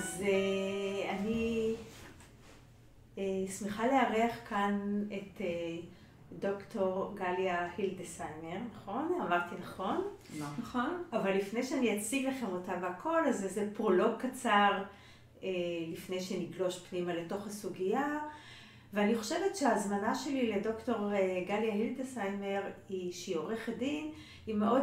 אז 0.00 0.22
אה, 0.22 1.10
אני 1.10 1.74
אה, 3.18 3.24
שמחה 3.58 3.86
לארח 3.86 4.36
כאן 4.48 5.04
את 5.06 5.40
אה, 5.40 5.76
דוקטור 6.38 7.14
גליה 7.14 7.68
הילדסיימר, 7.76 8.58
נכון? 8.74 9.18
אמרתי 9.26 9.54
נכון? 9.62 10.04
נכון. 10.38 11.02
אבל 11.12 11.36
לפני 11.36 11.62
שאני 11.62 11.98
אציג 11.98 12.26
לכם 12.26 12.46
אותה 12.46 12.72
והכל, 12.82 13.24
אז 13.28 13.44
איזה 13.44 13.68
פרולוג 13.76 14.12
קצר 14.18 14.82
לפני 15.92 16.20
שנגלוש 16.20 16.78
פנימה 16.78 17.14
לתוך 17.14 17.46
הסוגיה. 17.46 18.18
ואני 18.94 19.14
חושבת 19.14 19.56
שההזמנה 19.56 20.14
שלי 20.14 20.52
לדוקטור 20.52 21.10
גליה 21.46 21.74
הילדסיימר 21.74 22.62
היא 22.88 23.12
שהיא 23.12 23.36
עורכת 23.36 23.72
דין, 23.78 24.10
היא 24.46 24.54
מאוד 24.54 24.82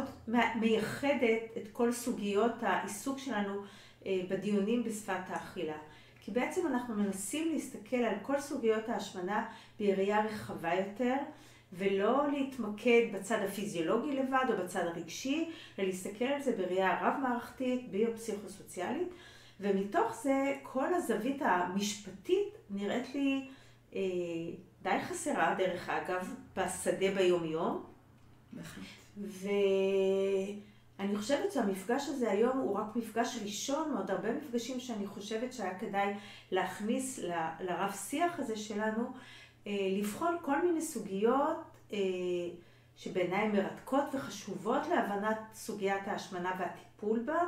מייחדת 0.60 1.42
את 1.56 1.68
כל 1.72 1.92
סוגיות 1.92 2.62
העיסוק 2.62 3.18
שלנו 3.18 3.62
בדיונים 4.06 4.84
בשפת 4.84 5.20
האכילה. 5.28 5.76
כי 6.20 6.30
בעצם 6.30 6.66
אנחנו 6.66 6.94
מנסים 6.94 7.52
להסתכל 7.52 7.96
על 7.96 8.14
כל 8.22 8.40
סוגיות 8.40 8.88
ההשמנה 8.88 9.46
ביריעה 9.78 10.26
רחבה 10.26 10.74
יותר, 10.74 11.14
ולא 11.72 12.22
להתמקד 12.32 13.02
בצד 13.12 13.38
הפיזיולוגי 13.48 14.16
לבד 14.16 14.44
או 14.50 14.64
בצד 14.64 14.86
הרגשי, 14.86 15.50
אלא 15.78 15.86
להסתכל 15.86 16.24
על 16.24 16.42
זה 16.42 16.56
בראייה 16.56 16.98
רב-מערכתית, 17.02 17.90
ביו-פסיכוסוציאלית, 17.90 19.08
ומתוך 19.60 20.14
זה 20.22 20.54
כל 20.62 20.94
הזווית 20.94 21.42
המשפטית 21.42 22.58
נראית 22.70 23.14
לי 23.14 23.48
אה, 23.94 24.00
די 24.82 25.00
חסרה, 25.08 25.54
דרך 25.58 25.88
אגב, 25.88 26.34
בשדה 26.56 27.14
ביומיום. 27.14 27.84
ו... 29.18 29.48
אני 30.98 31.16
חושבת 31.16 31.52
שהמפגש 31.52 32.08
הזה 32.08 32.30
היום 32.30 32.58
הוא 32.58 32.78
רק 32.78 32.96
מפגש 32.96 33.38
ראשון 33.42 33.92
מעוד 33.92 34.10
הרבה 34.10 34.32
מפגשים 34.32 34.80
שאני 34.80 35.06
חושבת 35.06 35.52
שהיה 35.52 35.78
כדאי 35.78 36.14
להכניס 36.50 37.18
ל, 37.18 37.32
לרב 37.60 37.92
שיח 37.92 38.38
הזה 38.38 38.56
שלנו, 38.56 39.12
אה, 39.66 39.72
לבחון 39.98 40.36
כל 40.42 40.62
מיני 40.66 40.82
סוגיות 40.82 41.56
אה, 41.92 41.98
שבעיניי 42.96 43.48
מרתקות 43.48 44.04
וחשובות 44.12 44.88
להבנת 44.88 45.38
סוגיית 45.54 46.08
ההשמנה 46.08 46.52
והטיפול 46.58 47.18
בה, 47.18 47.38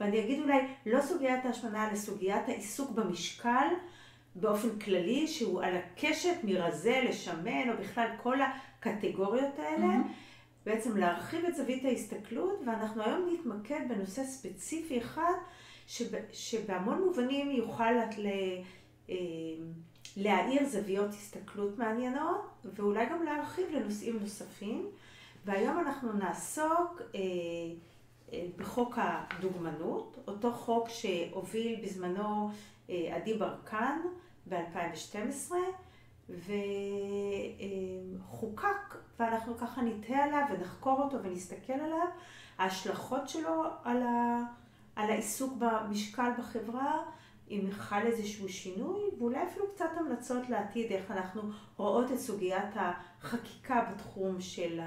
ואני 0.00 0.24
אגיד 0.24 0.40
אולי 0.42 0.58
לא 0.86 1.00
סוגיית 1.00 1.44
ההשמנה, 1.44 1.88
אלא 1.88 1.96
סוגיית 1.96 2.48
העיסוק 2.48 2.90
במשקל. 2.90 3.66
באופן 4.40 4.78
כללי, 4.78 5.26
שהוא 5.26 5.62
על 5.62 5.76
הקשת 5.76 6.36
מרזה 6.44 7.00
לשמן, 7.08 7.70
או 7.70 7.76
בכלל 7.80 8.08
כל 8.22 8.38
הקטגוריות 8.40 9.58
האלה, 9.58 9.86
mm-hmm. 9.86 10.25
בעצם 10.66 10.96
להרחיב 10.96 11.44
את 11.44 11.54
זווית 11.56 11.84
ההסתכלות, 11.84 12.60
ואנחנו 12.66 13.02
היום 13.02 13.28
נתמקד 13.32 13.80
בנושא 13.88 14.24
ספציפי 14.24 14.98
אחד, 14.98 15.32
שב, 15.86 16.16
שבהמון 16.32 17.02
מובנים 17.02 17.50
יוכל 17.50 17.92
ל, 18.18 18.26
אה, 19.10 19.16
להאיר 20.16 20.64
זוויות 20.64 21.10
הסתכלות 21.10 21.78
מעניינות, 21.78 22.40
ואולי 22.64 23.06
גם 23.06 23.22
להרחיב 23.22 23.66
לנושאים 23.72 24.18
נוספים. 24.20 24.90
והיום 25.44 25.78
אנחנו 25.78 26.12
נעסוק 26.12 27.02
אה, 27.14 27.20
אה, 28.32 28.46
בחוק 28.56 28.94
הדוגמנות, 28.96 30.18
אותו 30.28 30.52
חוק 30.52 30.88
שהוביל 30.88 31.80
בזמנו 31.82 32.50
אה, 32.90 33.16
עדי 33.16 33.34
ברקן 33.34 33.98
ב-2012. 34.48 35.52
וחוקק, 38.28 38.96
ואנחנו 39.18 39.58
ככה 39.58 39.82
נתהה 39.82 40.24
עליו 40.24 40.42
ונחקור 40.50 41.02
אותו 41.02 41.22
ונסתכל 41.22 41.72
עליו, 41.72 42.06
ההשלכות 42.58 43.28
שלו 43.28 43.64
על, 43.84 44.02
ה, 44.02 44.42
על 44.96 45.10
העיסוק 45.10 45.52
במשקל 45.58 46.30
בחברה, 46.38 47.02
אם 47.50 47.68
חל 47.70 48.02
איזשהו 48.06 48.48
שינוי, 48.48 49.00
ואולי 49.18 49.42
אפילו 49.42 49.64
קצת 49.74 49.90
המלצות 49.96 50.48
לעתיד, 50.48 50.92
איך 50.92 51.10
אנחנו 51.10 51.42
רואות 51.76 52.12
את 52.12 52.18
סוגיית 52.18 52.74
החקיקה 52.74 53.90
בתחום 53.92 54.40
של 54.40 54.80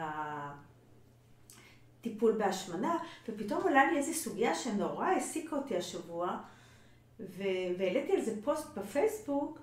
הטיפול 1.99 2.37
בהשמנה, 2.37 2.97
ופתאום 3.29 3.63
עולה 3.63 3.91
לי 3.91 3.97
איזו 3.97 4.13
סוגיה 4.13 4.55
שנורא 4.55 5.05
העסיקה 5.05 5.55
אותי 5.55 5.77
השבוע, 5.77 6.37
והעליתי 7.19 8.15
על 8.15 8.21
זה 8.21 8.43
פוסט 8.43 8.77
בפייסבוק, 8.77 9.59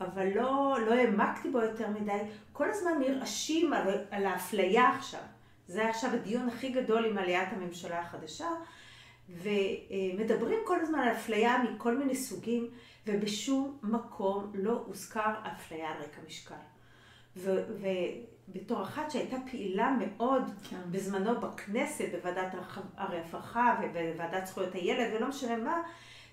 אבל 0.00 0.28
לא, 0.34 0.76
לא 0.86 0.94
העמקתי 0.94 1.50
בו 1.50 1.60
יותר 1.60 1.88
מדי. 1.90 2.18
כל 2.52 2.70
הזמן 2.70 2.92
נרעשים 2.98 3.72
על, 3.72 3.88
על 4.10 4.26
האפליה 4.26 4.88
עכשיו. 4.88 5.20
זה 5.68 5.88
עכשיו 5.88 6.10
הדיון 6.14 6.48
הכי 6.48 6.68
גדול 6.68 7.04
עם 7.04 7.18
עליית 7.18 7.48
הממשלה 7.52 8.00
החדשה, 8.00 8.48
ומדברים 9.28 10.58
כל 10.64 10.80
הזמן 10.80 10.98
על 10.98 11.12
אפליה 11.12 11.62
מכל 11.62 11.98
מיני 11.98 12.16
סוגים, 12.16 12.70
ובשום 13.06 13.78
מקום 13.82 14.52
לא 14.54 14.82
הוזכר 14.86 15.34
אפליה 15.42 15.90
על 15.90 16.02
רקע 16.02 16.20
משקל. 16.26 16.54
ובתור 17.36 18.82
אחת 18.82 19.10
שהייתה 19.10 19.36
פעילה 19.50 19.96
מאוד 19.98 20.42
כן. 20.70 20.80
בזמנו 20.90 21.40
בכנסת, 21.40 22.04
בוועדת 22.12 22.54
הרווחה 22.96 23.80
ובוועדת 23.82 24.46
זכויות 24.46 24.74
הילד, 24.74 25.14
ולא 25.14 25.28
משנה 25.28 25.56
מה, 25.56 25.82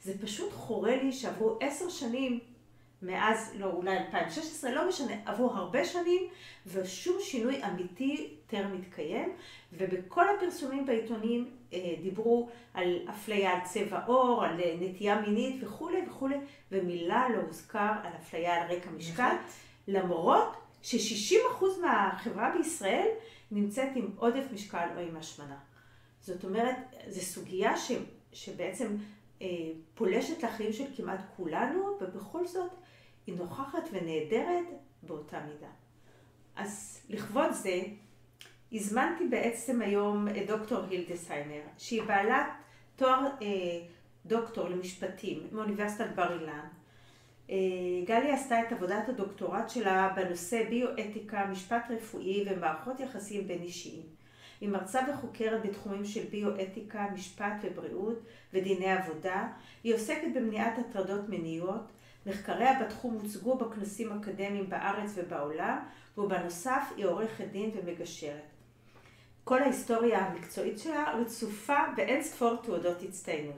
זה 0.01 0.13
פשוט 0.21 0.53
חורה 0.53 0.95
לי 0.95 1.11
שעברו 1.11 1.57
עשר 1.61 1.89
שנים 1.89 2.39
מאז, 3.03 3.53
לא, 3.55 3.65
אולי 3.65 3.97
2016, 3.97 4.71
לא 4.71 4.87
משנה, 4.87 5.13
עברו 5.25 5.51
הרבה 5.51 5.85
שנים, 5.85 6.21
ושום 6.67 7.17
שינוי 7.21 7.63
אמיתי 7.63 8.33
טרם 8.47 8.77
מתקיים, 8.77 9.35
ובכל 9.73 10.25
הפרסומים 10.29 10.85
בעיתונים 10.85 11.51
אה, 11.73 11.95
דיברו 12.01 12.49
על 12.73 12.99
אפליה 13.09 13.51
על 13.51 13.59
צבע 13.63 14.05
עור, 14.05 14.45
על 14.45 14.59
אה, 14.59 14.75
נטייה 14.79 15.21
מינית 15.21 15.63
וכולי 15.63 15.97
וכולי, 16.07 16.35
ומילה 16.71 17.29
לא 17.29 17.41
הוזכר 17.41 17.91
על 18.03 18.11
אפליה 18.21 18.61
על 18.61 18.71
רקע 18.71 18.89
משקל, 18.89 19.35
למרות 19.87 20.55
ש-60% 20.81 21.65
מהחברה 21.81 22.51
בישראל 22.57 23.07
נמצאת 23.51 23.89
עם 23.95 24.09
עודף 24.17 24.43
משקל 24.53 24.87
או 24.95 25.01
עם 25.01 25.17
השמנה. 25.17 25.57
זאת 26.21 26.43
אומרת, 26.43 26.75
זו 27.07 27.21
סוגיה 27.21 27.77
ש, 27.77 27.91
שבעצם 28.33 28.95
אה, 29.41 29.47
פולשת 29.95 30.43
לחיים 30.43 30.73
של 30.73 30.85
כמעט 30.95 31.19
כולנו, 31.37 31.97
ובכל 32.01 32.47
זאת 32.47 32.71
היא 33.27 33.35
נוכחת 33.35 33.89
ונהדרת 33.91 34.65
באותה 35.03 35.39
מידה. 35.39 35.71
אז 36.55 37.01
לכבוד 37.09 37.51
זה, 37.51 37.81
הזמנתי 38.71 39.27
בעצם 39.29 39.81
היום 39.81 40.27
את 40.27 40.47
דוקטור 40.47 40.79
הילדסהיימר, 40.89 41.61
שהיא 41.77 42.03
בעלת 42.03 42.47
תואר 42.95 43.25
אה, 43.41 43.81
דוקטור 44.25 44.69
למשפטים 44.69 45.47
מאוניברסיטת 45.51 46.09
בר 46.15 46.39
אילן. 46.39 46.67
אה, 47.49 47.55
גלי 48.05 48.31
עשתה 48.31 48.61
את 48.61 48.71
עבודת 48.71 49.09
הדוקטורט 49.09 49.69
שלה 49.69 50.13
בנושא 50.15 50.69
ביואתיקה, 50.69 51.45
משפט 51.45 51.83
רפואי 51.89 52.45
ומערכות 52.47 52.99
יחסים 52.99 53.47
בין 53.47 53.61
אישיים. 53.61 54.03
היא 54.61 54.69
מרצה 54.69 55.01
וחוקרת 55.09 55.65
בתחומים 55.65 56.05
של 56.05 56.23
ביואתיקה, 56.31 57.07
משפט 57.13 57.53
ובריאות 57.61 58.19
ודיני 58.53 58.91
עבודה. 58.91 59.47
היא 59.83 59.95
עוסקת 59.95 60.27
במניעת 60.35 60.73
הטרדות 60.77 61.29
מיניות, 61.29 61.91
מחקריה 62.25 62.83
בתחום 62.83 63.13
הוצגו 63.13 63.57
בכנסים 63.57 64.11
אקדמיים 64.11 64.69
בארץ 64.69 65.11
ובעולם, 65.15 65.79
ובנוסף 66.17 66.93
היא 66.97 67.05
עורכת 67.05 67.45
דין 67.51 67.71
ומגשרת. 67.75 68.43
כל 69.43 69.61
ההיסטוריה 69.61 70.19
המקצועית 70.19 70.79
שלה 70.79 71.13
רצופה 71.13 71.77
באין 71.95 72.23
ספור 72.23 72.55
תעודות 72.55 73.01
הצטיינות. 73.01 73.55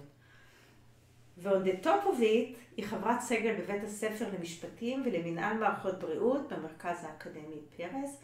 the 1.44 1.84
top 1.84 2.06
of 2.06 2.20
it 2.20 2.56
היא 2.78 2.86
חברת 2.86 3.22
סגל 3.22 3.56
בבית 3.62 3.84
הספר 3.84 4.26
למשפטים 4.38 5.03
ולמנהל 5.06 5.58
מערכות 5.58 6.00
בריאות 6.00 6.53
במרכז 6.53 7.03
האקדמי 7.03 7.62
פרס. 7.78 8.22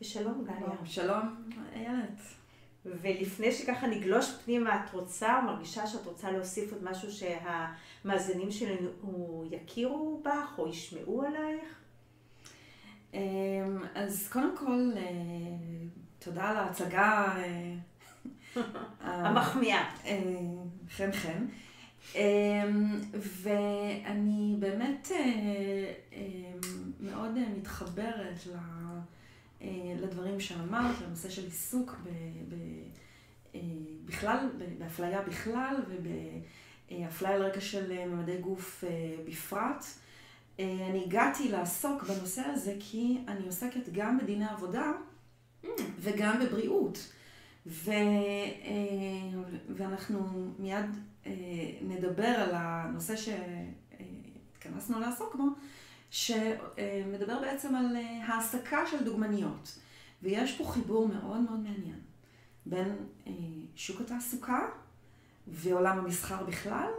ושלום 0.00 0.44
גליה. 0.44 0.76
שלום 0.84 1.50
איילת. 1.72 2.43
ולפני 2.86 3.52
שככה 3.52 3.86
נגלוש 3.86 4.32
פנימה, 4.44 4.84
את 4.84 4.94
רוצה, 4.94 5.38
או 5.38 5.42
מרגישה 5.42 5.86
שאת 5.86 6.06
רוצה 6.06 6.30
להוסיף 6.30 6.72
עוד 6.72 6.84
משהו 6.84 7.08
שהמאזינים 7.12 8.50
שלנו 8.50 9.44
יכירו 9.50 10.22
בך 10.24 10.58
או 10.58 10.68
ישמעו 10.68 11.22
עלייך? 11.22 11.80
אמ, 13.14 13.78
אז 13.94 14.28
קודם 14.32 14.56
כל, 14.56 14.90
אה, 14.96 15.02
תודה 16.18 16.44
על 16.50 16.56
ההצגה. 16.56 17.34
אה, 17.36 17.74
המחמיאה. 19.00 19.90
אה, 20.04 20.20
חן 20.90 21.12
חן. 21.12 21.46
אמ, 22.14 23.00
ואני 23.14 24.56
באמת 24.58 25.08
מאוד 27.00 27.38
מתחברת 27.56 28.46
ל... 28.46 28.56
אה, 29.62 29.94
לדברים 30.00 30.40
שאמרת, 30.40 31.00
לנושא 31.06 31.30
של 31.30 31.44
עיסוק 31.44 31.96
ב, 32.04 32.08
ב, 32.48 32.54
אה, 33.54 33.60
בכלל, 34.04 34.48
באפליה 34.78 35.22
בכלל 35.22 35.76
ובאפליה 35.88 37.34
על 37.34 37.42
רקע 37.42 37.60
של 37.60 38.06
ממדי 38.06 38.38
גוף 38.38 38.84
אה, 38.84 39.16
בפרט. 39.28 39.84
אני 40.58 41.04
הגעתי 41.06 41.48
לעסוק 41.48 42.02
בנושא 42.02 42.42
הזה 42.42 42.76
כי 42.80 43.18
אני 43.28 43.46
עוסקת 43.46 43.88
גם 43.92 44.18
בדיני 44.18 44.44
עבודה. 44.44 44.92
וגם 45.98 46.40
בבריאות. 46.40 47.12
ו, 47.66 47.90
ואנחנו 49.68 50.50
מיד 50.58 50.86
נדבר 51.82 52.26
על 52.26 52.50
הנושא 52.54 53.14
שהתכנסנו 53.16 55.00
לעסוק 55.00 55.34
בו, 55.34 55.44
שמדבר 56.14 57.40
בעצם 57.40 57.74
על 57.74 57.96
העסקה 58.26 58.86
של 58.86 59.04
דוגמניות. 59.04 59.78
ויש 60.22 60.56
פה 60.56 60.64
חיבור 60.64 61.08
מאוד 61.08 61.40
מאוד 61.40 61.58
מעניין 61.58 62.00
בין 62.66 62.96
שוק 63.76 64.00
התעסוקה 64.00 64.68
ועולם 65.48 65.98
המסחר 65.98 66.44
בכלל, 66.44 66.90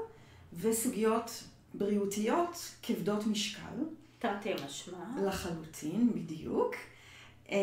וסוגיות 0.53 1.43
בריאותיות 1.73 2.75
כבדות 2.83 3.27
משקל. 3.27 3.75
תרתי 4.19 4.53
משמע. 4.65 5.05
לחלוטין, 5.25 6.11
בדיוק. 6.15 6.75
אה, 7.51 7.57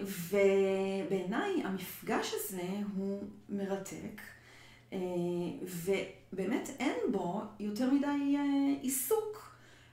ובעיניי 0.00 1.62
המפגש 1.64 2.34
הזה 2.34 2.68
הוא 2.96 3.22
מרתק, 3.48 4.20
אה, 4.92 4.98
ובאמת 5.62 6.68
אין 6.78 6.96
בו 7.12 7.42
יותר 7.60 7.90
מדי 7.90 8.36
אה, 8.36 8.42
עיסוק, 8.82 9.45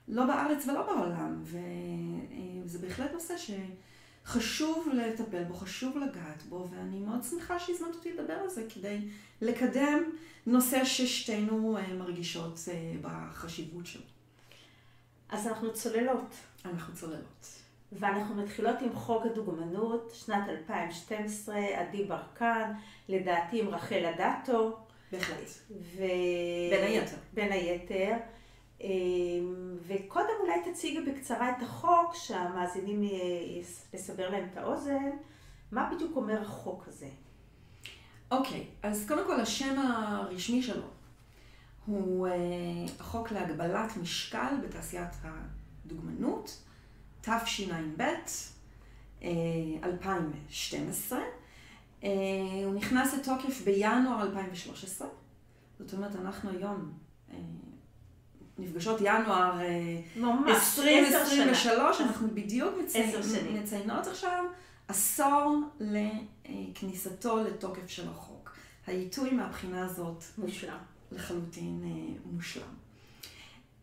לא 0.07 0.25
בארץ 0.25 0.67
ולא 0.67 0.81
בעולם, 0.81 1.44
וזה 1.44 2.79
בהחלט 2.79 3.11
נושא 3.13 3.33
שחשוב 3.38 4.88
לטפל 4.94 5.44
בו, 5.44 5.53
חשוב 5.53 5.97
לגעת 5.97 6.44
בו, 6.50 6.67
ואני 6.71 7.00
מאוד 7.00 7.23
שמחה 7.23 7.59
שהזמנת 7.59 7.95
אותי 7.95 8.13
לדבר 8.13 8.33
על 8.33 8.50
זה 8.50 8.67
כדי 8.73 9.00
לקדם 9.41 10.03
נושא 10.45 10.85
ששתינו 10.85 11.77
מרגישות 11.97 12.59
בחשיבות 13.01 13.85
שלו. 13.85 14.03
אז 15.29 15.47
אנחנו 15.47 15.73
צוללות. 15.73 16.35
אנחנו 16.65 16.94
צוללות. 16.94 17.63
ואנחנו 17.91 18.35
מתחילות 18.35 18.75
עם 18.81 18.95
חוק 18.95 19.25
הדוגמנות, 19.25 20.11
שנת 20.13 20.49
2012, 20.49 21.56
עדי 21.75 22.03
ברקן, 22.03 22.71
לדעתי 23.09 23.61
עם 23.61 23.67
רחל 23.67 24.06
אדטו. 24.06 24.77
בהחלט. 25.11 25.49
ו... 25.71 26.01
בין 26.69 26.83
היתר. 26.83 27.15
בין 27.33 27.51
היתר. 27.51 28.15
אמ, 28.83 29.77
וקודם 29.88 30.33
אולי 30.41 30.71
תציגי 30.71 31.01
בקצרה 31.01 31.50
את 31.50 31.63
החוק, 31.63 32.15
שהמאזינים 32.15 33.01
יסבר 33.94 34.30
להם 34.30 34.47
את 34.51 34.57
האוזן. 34.57 35.09
מה 35.71 35.91
בדיוק 35.95 36.15
אומר 36.15 36.41
החוק 36.41 36.88
הזה? 36.88 37.09
אוקיי, 38.31 38.59
okay, 38.59 38.88
אז 38.88 39.06
קודם 39.07 39.25
כל 39.27 39.41
השם 39.41 39.80
הרשמי 39.80 40.63
שלו 40.63 40.85
הוא 41.85 42.27
uh, 42.27 42.31
החוק 43.00 43.31
להגבלת 43.31 43.97
משקל 43.97 44.56
בתעשיית 44.63 45.13
הדוגמנות, 45.24 46.63
תשע"ב, 47.21 48.01
uh, 49.21 49.24
2012. 49.83 51.19
Uh, 52.01 52.06
הוא 52.65 52.74
נכנס 52.74 53.13
לתוקף 53.13 53.62
בינואר 53.65 54.21
2013, 54.21 55.07
זאת 55.80 55.94
אומרת 55.94 56.15
אנחנו 56.15 56.50
היום 56.50 56.94
נפגשות 58.57 59.01
ינואר 59.01 59.59
uh, 59.59 60.19
ממש, 60.19 60.79
2023, 60.79 62.01
אנחנו 62.01 62.27
בדיוק 62.33 62.73
מצי... 62.83 63.03
מציינות 63.53 64.07
עכשיו 64.07 64.45
עשור 64.88 65.61
לכניסתו 65.79 67.44
לתוקף 67.44 67.88
של 67.88 68.07
החוק. 68.07 68.55
העיתוי 68.88 69.31
מהבחינה 69.31 69.85
הזאת 69.85 70.23
מושלם. 70.38 70.77
לחלוטין 71.11 71.81
אה, 71.83 72.31
מושלם. 72.31 72.73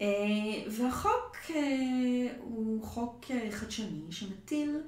אה, 0.01 0.07
והחוק 0.71 1.37
אה, 1.51 1.57
הוא 2.41 2.83
חוק 2.85 3.25
חדשני 3.51 4.03
שמטיל 4.11 4.81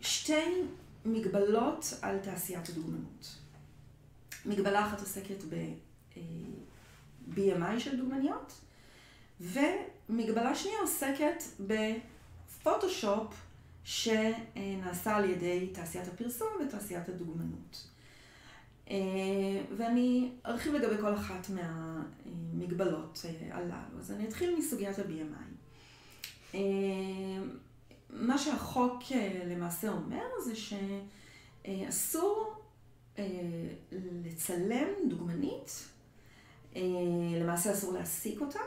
שתי 0.00 0.62
מגבלות 1.04 1.94
על 2.02 2.18
תעשיית 2.18 2.68
הדוגמנות. 2.68 3.36
מגבלה 4.46 4.86
אחת 4.86 5.00
עוסקת 5.00 5.44
ב-BMI 7.28 7.80
של 7.80 7.96
דוגמניות, 7.96 8.60
ומגבלה 9.40 10.54
שנייה 10.54 10.78
עוסקת 10.80 11.42
בפוטושופ 11.60 13.34
שנעשה 13.84 15.16
על 15.16 15.30
ידי 15.30 15.70
תעשיית 15.74 16.08
הפרסום 16.08 16.48
ותעשיית 16.60 17.08
הדוגמנות. 17.08 17.86
אה, 18.90 18.96
ואני 19.76 20.30
ארחיב 20.46 20.74
לגבי 20.74 20.96
כל 21.00 21.14
אחת 21.14 21.46
מהמגבלות 21.50 23.24
אה, 23.24 23.56
הללו. 23.56 23.98
אז 23.98 24.10
אני 24.10 24.28
אתחיל 24.28 24.56
מסוגיית 24.58 24.98
ה-BMI. 24.98 25.54
אה, 26.54 26.60
מה 28.10 28.38
שהחוק 28.38 29.02
למעשה 29.46 29.88
אומר 29.88 30.24
זה 30.44 30.52
שאסור 31.66 32.54
לצלם 34.24 34.88
דוגמנית, 35.08 35.88
למעשה 37.40 37.72
אסור 37.72 37.92
להעסיק 37.92 38.40
אותה, 38.40 38.60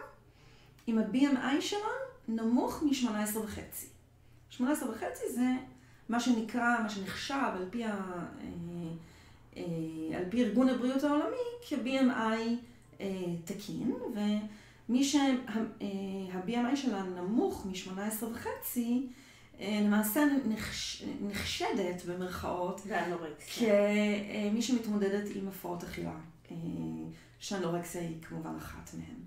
אם 0.87 0.97
ה-BMI 0.99 1.61
שלה 1.61 1.79
נמוך 2.27 2.83
מ-18 2.83 3.37
וחצי. 3.37 3.87
18 4.49 4.91
וחצי 4.91 5.23
זה 5.33 5.47
מה 6.09 6.19
שנקרא, 6.19 6.79
מה 6.83 6.89
שנחשב 6.89 7.51
על 7.55 7.65
פי 7.69 7.85
ה... 7.85 7.95
אה, 9.57 10.17
על 10.17 10.23
פי 10.29 10.43
ארגון 10.43 10.69
הבריאות 10.69 11.03
העולמי 11.03 11.35
כ-BMI 11.61 12.39
אה, 13.01 13.23
תקין, 13.45 13.93
ומי 14.89 15.03
שה-BMI 15.03 16.75
שלה 16.75 17.03
נמוך 17.03 17.65
מ-18 17.65 18.25
וחצי, 18.25 19.07
אה, 19.59 19.79
למעשה 19.83 20.25
נחש, 20.47 21.03
נחשדת 21.21 22.05
במרכאות 22.05 22.81
כמי 23.55 24.61
שמתמודדת 24.61 25.35
עם 25.35 25.47
הפרעות 25.47 25.83
אכילה, 25.83 26.15
שאנורקסיה 27.39 28.01
היא 28.01 28.21
כמובן 28.21 28.55
אחת 28.57 28.89
מהן. 28.93 29.19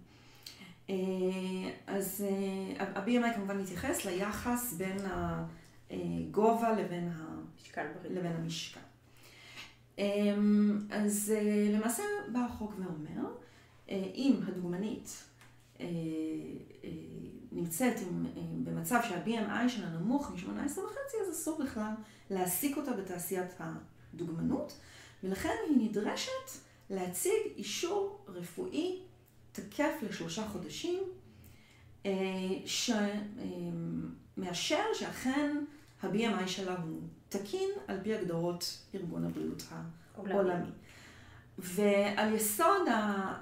אז 1.87 2.25
ה-BMI 2.79 3.35
כמובן 3.35 3.61
מתייחס 3.61 4.05
ליחס 4.05 4.73
בין 4.73 4.99
הגובה 5.91 6.73
לבין, 6.73 7.13
לבין 8.11 8.33
המשקל. 8.33 8.81
אז 10.91 11.33
אה, 11.37 11.69
למעשה 11.73 12.03
בא 12.33 12.39
החוק 12.39 12.75
ואומר, 12.79 13.31
אה, 13.91 14.11
אם 14.15 14.41
הדוגמנית 14.47 15.25
אה, 15.81 15.87
נמצאת 17.53 17.95
עם, 18.01 18.27
במצב 18.65 19.01
שה-BMI 19.09 19.69
שלה 19.69 19.89
נמוך 19.89 20.31
מ-18 20.31 20.79
וחצי, 20.79 21.17
אז 21.23 21.33
אסור 21.33 21.63
בכלל 21.65 21.93
להעסיק 22.31 22.77
אותה 22.77 22.93
בתעשיית 22.93 23.55
הדוגמנות, 23.59 24.79
ולכן 25.25 25.55
היא 25.69 25.89
נדרשת 25.89 26.51
להציג 26.93 27.41
אישור 27.57 28.25
רפואי 28.29 29.01
תקף 29.53 29.93
לשלושה 30.03 30.49
חודשים, 30.49 31.03
שמאשר 34.37 34.85
שאכן 34.95 35.57
ה-BMI 36.03 36.47
שלה 36.47 36.77
הוא 36.83 37.01
תקין 37.29 37.71
על 37.87 37.99
פי 38.03 38.15
הגדרות 38.15 38.79
ארגון 38.95 39.25
הבריאות 39.25 39.63
העולמי. 40.17 40.71
ועל 41.59 42.35
יסוד 42.35 42.89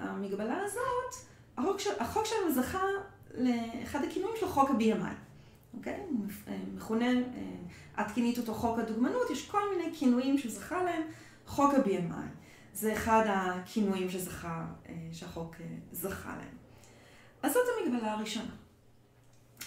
המגבלה 0.01 0.65
הזאת, 0.65 1.15
החוק, 1.57 1.81
של, 1.81 1.91
החוק 1.99 2.27
שלנו 2.27 2.53
זכה 2.53 2.85
לאחד 3.35 4.05
הכינויים 4.05 4.37
שלו 4.41 4.49
חוק 4.49 4.71
ה-BMI. 4.71 5.15
אוקיי? 5.75 6.01
הוא 6.09 6.27
אה, 6.49 6.57
מכונה, 6.75 7.11
אה, 7.11 8.03
את 8.03 8.11
כינית 8.15 8.39
אותו 8.39 8.55
חוק 8.55 8.79
הדוגמנות, 8.79 9.31
יש 9.31 9.51
כל 9.51 9.63
מיני 9.71 9.97
כינויים 9.97 10.39
שזכה 10.39 10.85
להם 10.85 11.03
חוק 11.47 11.75
ה-BMI. 11.75 12.40
זה 12.75 12.93
אחד 12.93 13.25
הכינויים 13.29 14.11
שזכה, 14.11 14.67
אה, 14.89 14.95
שהחוק 15.13 15.57
זכה 15.93 16.37
להם. 16.37 16.57
אז 17.43 17.53
זאת 17.53 17.63
המגבלה 17.79 18.13
הראשונה. 18.13 18.55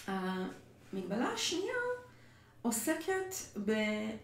המגבלה 0.06 1.28
השנייה 1.28 1.74
עוסקת 2.62 3.34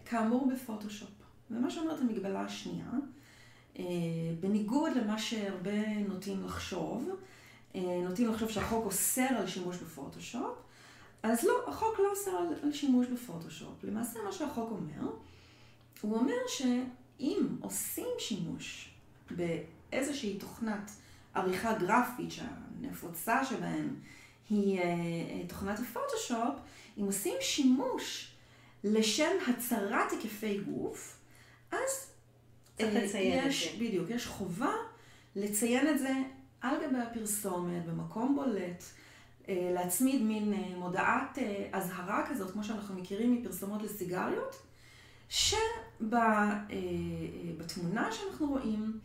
כאמור 0.05 0.49
בפוטושופ. 0.53 1.09
ומה 1.51 1.69
שאומרת 1.69 1.99
המגבלה 1.99 2.41
השנייה, 2.41 2.89
אה, 3.79 3.83
בניגוד 4.39 4.91
למה 4.95 5.19
שהרבה 5.19 5.97
נוטים 6.07 6.43
לחשוב, 6.43 7.09
אה, 7.75 8.01
נוטים 8.09 8.29
לחשוב 8.29 8.49
שהחוק 8.49 8.85
אוסר 8.85 9.27
על 9.37 9.47
שימוש 9.47 9.77
בפוטושופ, 9.77 10.57
אז 11.23 11.43
לא, 11.43 11.53
החוק 11.67 11.99
לא 11.99 12.09
אוסר 12.11 12.31
על, 12.31 12.47
על 12.63 12.71
שימוש 12.71 13.07
בפוטושופ. 13.07 13.83
למעשה 13.83 14.19
מה 14.25 14.31
שהחוק 14.31 14.71
אומר, 14.71 15.11
הוא 16.01 16.15
אומר 16.15 16.35
שאם 17.21 17.47
עושים 17.61 18.07
שימוש 18.19 18.89
באיזושהי 19.31 20.37
תוכנת 20.37 20.91
עריכה 21.33 21.73
גרפית 21.73 22.31
שהנפוצה 22.31 23.45
שבהן 23.45 23.87
היא 24.49 24.79
אה, 24.79 25.47
תוכנת 25.47 25.79
הפוטושופ, 25.79 26.55
אם 26.97 27.05
עושים 27.05 27.33
שימוש 27.41 28.31
לשם 28.83 29.31
הצרת 29.47 30.11
היקפי 30.11 30.59
גוף, 30.59 31.17
אז 31.71 32.11
צריך 32.77 33.15
אה, 33.15 33.19
יש. 33.19 33.75
בדיוק, 33.75 34.09
יש 34.09 34.27
חובה 34.27 34.73
לציין 35.35 35.89
את 35.89 35.99
זה 35.99 36.13
על 36.61 36.75
גבי 36.85 36.97
הפרסומת, 36.97 37.85
במקום 37.85 38.35
בולט, 38.35 38.83
אה, 39.49 39.71
להצמיד 39.73 40.21
מין 40.21 40.53
אה, 40.53 40.77
מודעת 40.77 41.37
אזהרה 41.71 42.25
כזאת, 42.29 42.51
כמו 42.51 42.63
שאנחנו 42.63 42.95
מכירים 42.95 43.33
מפרסומות 43.33 43.81
לסיגריות, 43.81 44.70
שבתמונה 45.31 46.09
שאנחנו 48.11 48.47
רואים 48.47 48.99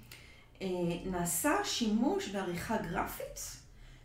נעשה 1.07 1.65
שימוש 1.65 2.29
בעריכה 2.29 2.77
גרפית 2.77 3.41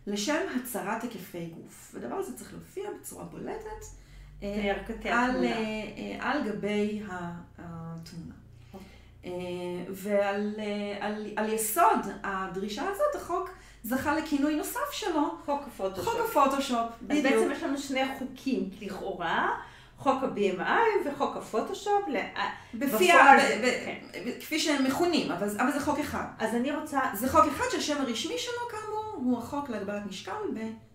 לשם 0.06 0.40
הצרת 0.60 1.02
היקפי 1.02 1.46
גוף. 1.46 1.94
והדבר 1.94 2.14
הזה 2.14 2.36
צריך 2.36 2.52
להופיע 2.52 2.90
בצורה 3.00 3.24
בולטת 3.24 3.84
על, 5.04 5.44
על 6.20 6.48
גבי 6.48 7.02
התמונה. 7.58 8.34
ועל 9.90 10.54
על, 11.00 11.26
על 11.36 11.52
יסוד 11.52 12.00
הדרישה 12.22 12.82
הזאת, 12.82 13.14
החוק 13.22 13.50
זכה 13.84 14.16
לכינוי 14.16 14.56
נוסף 14.56 14.92
שלו. 14.92 15.36
חוק 15.44 15.62
הפוטושופ. 15.66 16.04
חוק 16.04 16.20
הפוטושופ, 16.28 16.88
בדיוק. 17.02 17.26
אז 17.26 17.32
בעצם 17.32 17.52
יש 17.52 17.62
לנו 17.62 17.78
שני 17.78 18.02
חוקים, 18.18 18.70
לכאורה. 18.80 19.58
חוק 20.02 20.22
ה-BMI 20.22 21.08
וחוק 21.08 21.36
הפוטושופ. 21.36 22.02
בפי, 22.74 23.08
כן. 23.84 23.98
כפי 24.40 24.58
שהם 24.60 24.84
מכונים, 24.84 25.32
אבל, 25.32 25.48
אבל 25.60 25.72
זה 25.72 25.80
חוק 25.80 25.98
אחד. 25.98 26.24
אז 26.38 26.54
אני 26.54 26.76
רוצה... 26.76 27.00
זה 27.14 27.28
חוק 27.32 27.44
אחד 27.56 27.64
שהשם 27.72 28.00
הרשמי 28.00 28.38
שלו, 28.38 28.68
כאמור, 28.70 29.14
הוא 29.14 29.38
החוק 29.38 29.68
להגבלת 29.68 30.06
משקל 30.06 30.32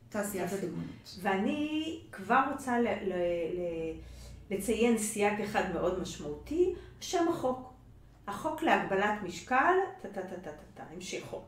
בתעשיית 0.09 0.53
הדוגמנות. 0.53 1.19
ואני 1.21 1.99
כבר 2.11 2.41
רוצה 2.51 2.79
ל- 2.79 2.87
ל- 2.87 3.13
ל- 3.53 3.93
לציין 4.55 4.97
סייג 4.97 5.41
אחד 5.41 5.63
מאוד 5.73 6.01
משמעותי, 6.01 6.73
שם 7.01 7.27
החוק. 7.29 7.73
החוק 8.27 8.61
להגבלת 8.61 9.23
משקל, 9.23 9.73
טה-טה-טה-טה-טה, 10.01 10.83
המשכו. 10.95 11.41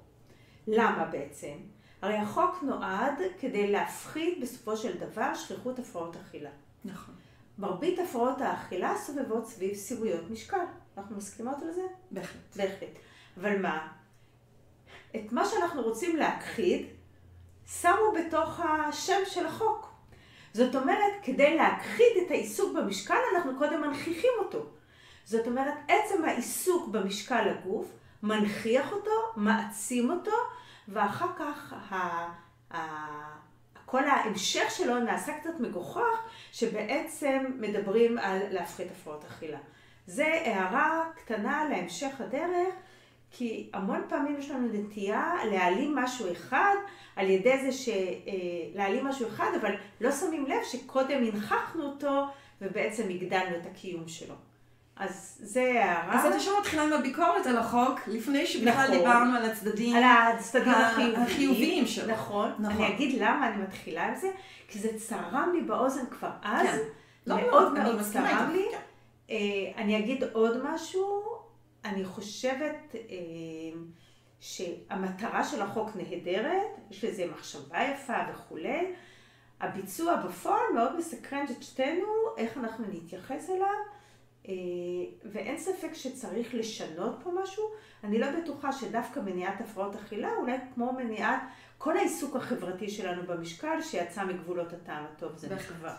למה 0.67 1.05
בעצם? 1.05 1.53
הרי 2.01 2.15
החוק 2.15 2.63
נועד 2.63 3.13
כדי 3.39 3.71
להפחית 3.71 4.39
בסופו 4.41 4.77
של 4.77 4.97
דבר 4.97 5.33
שכיחות 5.35 5.79
הפרעות 5.79 6.15
אכילה. 6.15 6.49
נכון. 6.85 7.15
מרבית 7.59 7.99
הפרעות 7.99 8.41
האכילה 8.41 8.95
סובבות 8.97 9.47
סביב 9.47 9.73
סיבויות 9.73 10.29
משקל. 10.29 10.65
אנחנו 10.97 11.17
מסכימות 11.17 11.61
על 11.61 11.71
זה? 11.71 11.81
בהחלט. 12.11 12.55
בהחלט. 12.55 12.99
אבל 13.37 13.61
מה? 13.61 13.87
את 15.15 15.31
מה 15.31 15.45
שאנחנו 15.45 15.81
רוצים 15.81 16.15
להכחיד, 16.15 16.87
שמו 17.81 18.13
בתוך 18.19 18.59
השם 18.59 19.19
של 19.25 19.45
החוק. 19.45 19.91
זאת 20.53 20.75
אומרת, 20.75 21.13
כדי 21.23 21.55
להכחיד 21.55 22.17
את 22.25 22.31
העיסוק 22.31 22.77
במשקל, 22.77 23.17
אנחנו 23.35 23.57
קודם 23.57 23.81
מנכיחים 23.81 24.31
אותו. 24.39 24.65
זאת 25.25 25.47
אומרת, 25.47 25.73
עצם 25.87 26.25
העיסוק 26.25 26.87
במשקל 26.87 27.49
הגוף 27.49 27.91
מנכיח 28.23 28.91
אותו, 28.91 29.11
מעצים 29.35 30.11
אותו, 30.11 30.31
ואחר 30.87 31.27
כך 31.39 31.73
ה... 32.73 32.79
כל 33.91 34.03
ההמשך 34.03 34.71
שלו 34.71 34.99
נעשה 34.99 35.33
קצת 35.39 35.59
מגוחך, 35.59 36.23
שבעצם 36.51 37.45
מדברים 37.59 38.17
על 38.17 38.39
להפחית 38.51 38.87
הפרעות 38.91 39.25
אכילה. 39.25 39.57
זה 40.07 40.25
הערה 40.45 41.09
קטנה 41.15 41.65
להמשך 41.69 42.21
הדרך, 42.21 42.75
כי 43.31 43.69
המון 43.73 44.01
פעמים 44.09 44.39
יש 44.39 44.51
לנו 44.51 44.67
נטייה 44.73 45.33
להעלים 45.51 45.95
משהו 45.95 46.31
אחד, 46.31 46.75
על 47.15 47.29
ידי 47.29 47.57
זה 47.57 47.71
ש... 47.71 47.89
להעלים 48.75 49.05
משהו 49.05 49.27
אחד, 49.27 49.51
אבל 49.61 49.75
לא 50.01 50.11
שמים 50.11 50.45
לב 50.45 50.63
שקודם 50.63 51.23
הנכחנו 51.23 51.83
אותו, 51.83 52.25
ובעצם 52.61 53.09
הגדלנו 53.09 53.55
את 53.55 53.65
הקיום 53.65 54.07
שלו. 54.07 54.35
אז 54.99 55.37
זה 55.41 55.61
הערה. 55.61 56.19
אז 56.19 56.25
את 56.25 56.35
ישר 56.35 56.51
מתחילה 56.59 56.83
עם 56.83 56.93
הביקורת 56.93 57.45
על 57.45 57.57
החוק, 57.57 57.99
לפני 58.07 58.45
שבכלל 58.45 58.71
נכון, 58.71 58.97
דיברנו 58.97 59.37
על 59.37 59.45
הצדדים, 59.45 59.95
על 59.95 60.03
הצדדים 60.03 60.73
החיוביים, 60.73 61.21
החיוביים 61.21 61.87
שלו. 61.87 62.13
נכון. 62.13 62.51
נכון. 62.59 62.83
אני 62.83 62.95
אגיד 62.95 63.21
למה 63.21 63.47
אני 63.47 63.63
מתחילה 63.63 64.07
עם 64.07 64.15
זה, 64.15 64.31
כי 64.67 64.79
זה 64.79 64.89
צרם 64.97 65.51
לי 65.53 65.61
באוזן 65.61 66.05
כבר 66.05 66.31
אז, 66.43 66.67
כן. 66.67 66.77
מאוד 67.27 67.43
לא, 67.43 67.51
מאוד 67.51 67.77
אני 67.77 68.03
צרם 68.11 68.51
לי. 68.53 68.65
כן. 68.71 68.77
אה, 69.29 69.81
אני 69.83 69.99
אגיד 69.99 70.23
עוד 70.23 70.63
משהו, 70.63 71.23
אני 71.85 72.05
חושבת 72.05 72.95
אה, 72.95 72.99
שהמטרה 74.39 75.43
של 75.43 75.61
החוק 75.61 75.89
נהדרת, 75.95 76.77
יש 76.91 77.03
לזה 77.03 77.25
מחשבה 77.31 77.83
יפה 77.83 78.17
וכולי. 78.31 78.93
הביצוע 79.61 80.15
בפועל 80.15 80.73
מאוד 80.73 80.97
מסקרן 80.97 81.45
את 81.57 81.63
שתינו, 81.63 82.07
איך 82.37 82.57
אנחנו 82.57 82.85
נתייחס 82.91 83.49
אליו. 83.49 83.98
אה, 84.49 84.53
ואין 85.31 85.57
ספק 85.57 85.93
שצריך 85.93 86.53
לשנות 86.53 87.19
פה 87.23 87.31
משהו. 87.43 87.63
אני 88.03 88.19
לא 88.19 88.27
בטוחה 88.31 88.71
שדווקא 88.71 89.19
מניעת 89.19 89.61
הפרעות 89.61 89.95
אכילה, 89.95 90.29
אולי 90.37 90.57
כמו 90.73 90.93
מניעת 90.93 91.41
כל 91.77 91.97
העיסוק 91.97 92.35
החברתי 92.35 92.89
שלנו 92.89 93.23
במשקל, 93.23 93.81
שיצא 93.81 94.23
מגבולות 94.23 94.73
הטעם 94.73 95.03
הטוב, 95.03 95.31
זה 95.35 95.55
מקווה. 95.55 95.95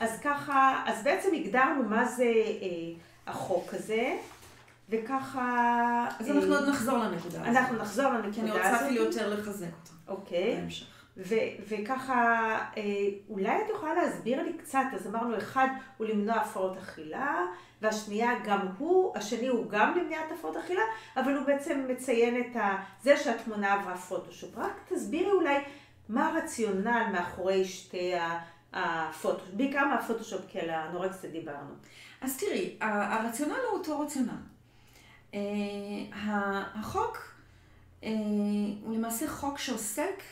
אז 0.00 0.20
ככה, 0.20 0.82
אז 0.86 1.04
בעצם 1.04 1.28
הגדרנו 1.34 1.82
מה 1.82 2.04
זה 2.04 2.24
אה, 2.24 2.92
החוק 3.26 3.74
הזה, 3.74 4.16
וככה... 4.88 6.08
אז 6.18 6.30
אה, 6.30 6.34
אנחנו 6.34 6.54
עוד 6.54 6.68
נחזור 6.68 6.98
לנקודה 6.98 7.40
הזאת. 7.40 7.56
אנחנו 7.56 7.76
נחזור 7.76 8.12
לנקודה 8.12 8.28
הזאת. 8.28 8.34
כי 8.34 8.40
אני 8.40 8.50
רוצה 8.50 8.86
אפילו 8.86 9.04
יותר 9.04 9.34
לחזק 9.34 9.66
אותה. 9.66 10.12
אוקיי. 10.12 10.56
בהמשך. 10.56 10.99
ו- 11.28 11.34
וככה, 11.68 12.58
אה, 12.76 12.82
אולי 13.28 13.62
את 13.64 13.70
יכולה 13.74 13.94
להסביר 13.94 14.42
לי 14.42 14.52
קצת, 14.52 14.84
אז 14.94 15.06
אמרנו, 15.06 15.38
אחד 15.38 15.68
הוא 15.96 16.06
למנוע 16.06 16.34
הפרעות 16.34 16.78
אכילה, 16.78 17.46
והשנייה 17.82 18.30
גם 18.44 18.66
הוא, 18.78 19.16
השני 19.16 19.48
הוא 19.48 19.70
גם 19.70 19.98
למניעת 19.98 20.32
הפרעות 20.32 20.56
אכילה, 20.56 20.82
אבל 21.16 21.36
הוא 21.36 21.46
בעצם 21.46 21.84
מציין 21.88 22.40
את 22.40 22.56
ה... 22.56 22.76
זה 23.02 23.16
שהתמונה 23.16 23.72
עברה 23.72 23.96
פוטושופ. 23.96 24.58
רק 24.58 24.72
תסבירי 24.88 25.30
אולי 25.30 25.56
מה 26.08 26.28
הרציונל 26.28 27.06
מאחורי 27.12 27.64
שתי 27.64 28.12
הפוטושופ, 28.72 29.48
בעיקר 29.52 29.84
מהפוטושופ, 29.84 30.40
כי 30.48 30.60
על 30.60 30.70
האנורקסיה 30.70 31.30
דיברנו. 31.30 31.74
אז 32.20 32.36
תראי, 32.36 32.76
הרציונל 32.80 33.52
הוא 33.70 33.78
אותו 33.78 34.00
רציונל. 34.00 34.30
Uh, 35.32 35.34
החוק 36.74 37.34
uh, 38.00 38.06
הוא 38.82 38.94
למעשה 38.94 39.28
חוק 39.28 39.58
שעוסק 39.58 40.22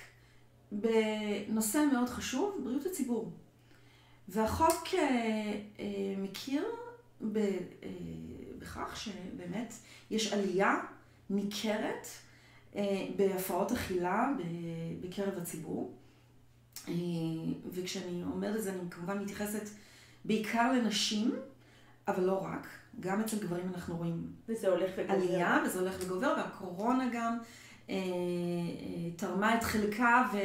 בנושא 0.72 1.84
מאוד 1.92 2.08
חשוב, 2.08 2.60
בריאות 2.64 2.86
הציבור. 2.86 3.32
והחוק 4.28 4.86
uh, 4.86 4.94
uh, 4.96 5.80
מכיר 6.18 6.64
אה, 7.36 7.58
בכך 8.58 8.96
שבאמת 8.96 9.74
יש 10.10 10.32
עלייה 10.32 10.76
ניכרת 11.30 12.06
אה, 12.76 13.06
בהפרעות 13.16 13.72
אכילה 13.72 14.32
בקרב 15.00 15.38
הציבור. 15.38 15.94
אה, 16.88 16.94
וכשאני 17.72 18.22
אומרת 18.22 18.56
את 18.56 18.62
זה, 18.62 18.72
אני 18.72 18.90
כמובן 18.90 19.18
מתייחסת 19.18 19.68
בעיקר 20.24 20.72
לנשים, 20.72 21.34
אבל 22.08 22.24
לא 22.24 22.44
רק. 22.44 22.66
גם 23.00 23.20
אצל 23.20 23.38
גברים 23.38 23.68
אנחנו 23.74 23.96
רואים 23.96 24.32
וזה 24.48 24.68
הולך 24.68 24.90
וגובר. 24.96 25.14
עלייה, 25.14 25.62
וזה 25.66 25.80
הולך 25.80 25.96
וגובר, 26.00 26.34
והקורונה 26.36 27.08
גם 27.12 27.32
אה, 27.32 27.38
אה, 27.38 27.44
תרמה 29.16 29.54
את 29.54 29.62
חלקה, 29.62 30.28
ו, 30.32 30.38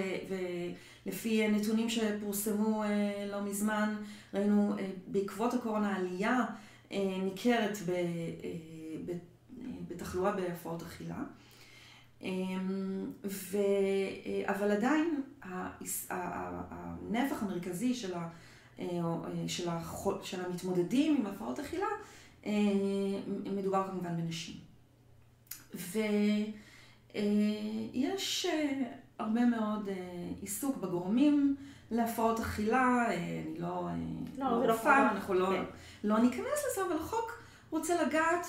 ולפי 1.05 1.47
נתונים 1.47 1.89
שפורסמו 1.89 2.83
אה, 2.83 3.27
לא 3.31 3.41
מזמן, 3.41 3.95
ראינו 4.33 4.75
אה, 4.79 4.89
בעקבות 5.07 5.53
הקורונה 5.53 5.95
עלייה 5.95 6.45
אה, 6.91 7.17
ניכרת 7.23 7.77
ב, 7.85 7.89
אה, 7.89 7.95
ב, 9.05 9.11
בתחלואה 9.87 10.31
בהפרעות 10.31 10.81
אכילה. 10.81 11.23
אה, 12.23 12.29
ו, 13.25 13.57
אבל 14.45 14.71
עדיין 14.71 15.21
הנפח 16.09 17.43
המרכזי 17.43 17.93
של, 17.93 18.13
ה, 18.13 18.29
של, 19.47 19.69
ה, 19.69 19.81
של 20.23 20.45
המתמודדים 20.45 21.17
עם 21.17 21.25
הפרעות 21.25 21.59
אכילה 21.59 21.87
מדובר 23.45 23.87
כמובן 23.87 24.17
בנשים. 24.17 24.55
ויש 27.15 28.45
הרבה 29.19 29.45
מאוד 29.45 29.89
עיסוק 30.41 30.77
בגורמים 30.77 31.55
להפרעות 31.91 32.39
אכילה, 32.39 33.05
אני 33.09 33.43
לא, 33.59 33.87
לא, 34.37 34.67
לא 34.67 34.73
רופאה, 34.73 35.11
אנחנו 35.11 35.33
לא, 35.33 35.47
כן. 35.47 35.63
לא 36.03 36.19
ניכנס 36.19 36.65
לזה, 36.71 36.81
אבל 36.87 36.95
החוק 36.95 37.43
רוצה 37.71 38.03
לגעת 38.03 38.47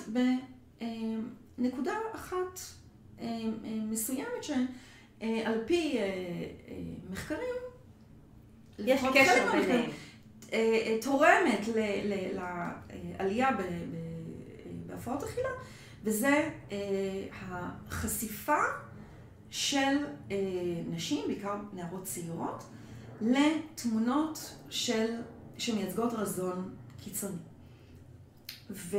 בנקודה 1.59 1.93
אחת 2.15 2.61
מסוימת 3.65 4.43
שעל 4.43 5.61
פי 5.67 5.99
מחקרים, 7.11 7.55
יש 8.79 9.01
קשר 9.15 9.53
ביניהם. 9.53 9.91
תורמת 11.01 11.61
לעלייה 13.19 13.49
בהפרעות 14.87 15.23
אכילה, 15.23 15.49
וזה 16.05 16.51
החשיפה 17.33 18.63
של 19.51 19.97
נשים, 20.91 21.27
בעיקר 21.27 21.57
נערות 21.73 22.05
צעירות, 22.05 22.65
לתמונות 23.21 24.55
של, 24.71 25.21
שמייצגות 25.59 26.13
רזון 26.13 26.75
קיצוני. 27.05 27.37
ו, 28.71 28.97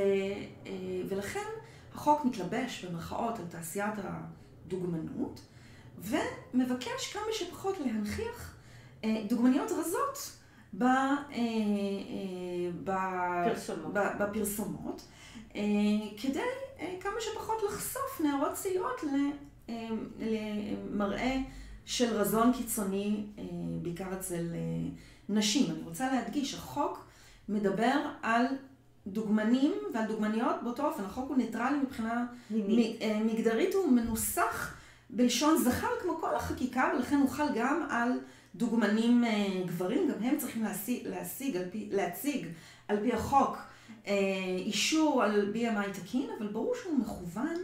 אה, 0.65 0.71
ולכן 1.09 1.49
החוק 1.93 2.25
מתלבש 2.25 2.85
במרכאות 2.85 3.39
על 3.39 3.45
תעשיית 3.49 3.93
הדוגמנות, 3.97 5.41
ומבקש 5.97 7.13
כמה 7.13 7.23
שפחות 7.31 7.79
להנכיח 7.79 8.55
אה, 9.03 9.23
דוגמניות 9.29 9.71
רזות 9.71 10.31
בפרסומות. 10.73 11.33
בפרסומות. 12.83 13.93
בפרסומות, 13.93 15.01
אה, 15.01 15.05
כדי 16.21 16.39
אה, 16.79 16.95
כמה 16.99 17.13
שפחות 17.19 17.57
לחשוף 17.69 18.21
נערות 18.23 18.53
צעירות 18.53 19.01
למראה 20.19 21.37
של 21.85 22.13
רזון 22.13 22.53
קיצוני, 22.53 23.25
בעיקר 23.81 24.13
אצל 24.13 24.45
נשים. 25.29 25.71
אני 25.71 25.81
רוצה 25.83 26.11
להדגיש, 26.11 26.53
החוק 26.53 27.05
מדבר 27.49 27.99
על 28.21 28.45
דוגמנים 29.07 29.73
ועל 29.93 30.07
דוגמניות 30.07 30.55
באותו 30.63 30.85
אופן. 30.85 31.03
החוק 31.03 31.29
הוא 31.29 31.37
ניטרלי 31.37 31.77
מבחינה 31.77 32.25
מגדרית, 33.25 33.73
הוא 33.73 33.91
מנוסח 33.91 34.75
בלשון 35.09 35.57
זכר 35.57 35.87
כמו 36.01 36.17
כל 36.21 36.35
החקיקה, 36.35 36.91
ולכן 36.95 37.15
הוא 37.15 37.29
חל 37.29 37.47
גם 37.55 37.87
על 37.89 38.11
דוגמנים 38.55 39.23
אה, 39.23 39.63
גברים, 39.65 40.07
גם 40.07 40.23
הם 40.23 40.37
צריכים 40.37 40.63
להשיג, 40.63 41.07
להשיג 41.07 41.57
על 41.57 41.63
פי, 41.71 41.89
להציג 41.91 42.47
על 42.87 42.97
פי 43.01 43.13
החוק 43.13 43.57
אה, 43.57 43.61
אישור 44.57 45.23
על 45.23 45.53
BMI 45.55 45.99
תקין, 46.01 46.29
אבל 46.37 46.47
ברור 46.47 46.75
שהוא 46.75 46.99
מכוון 46.99 47.55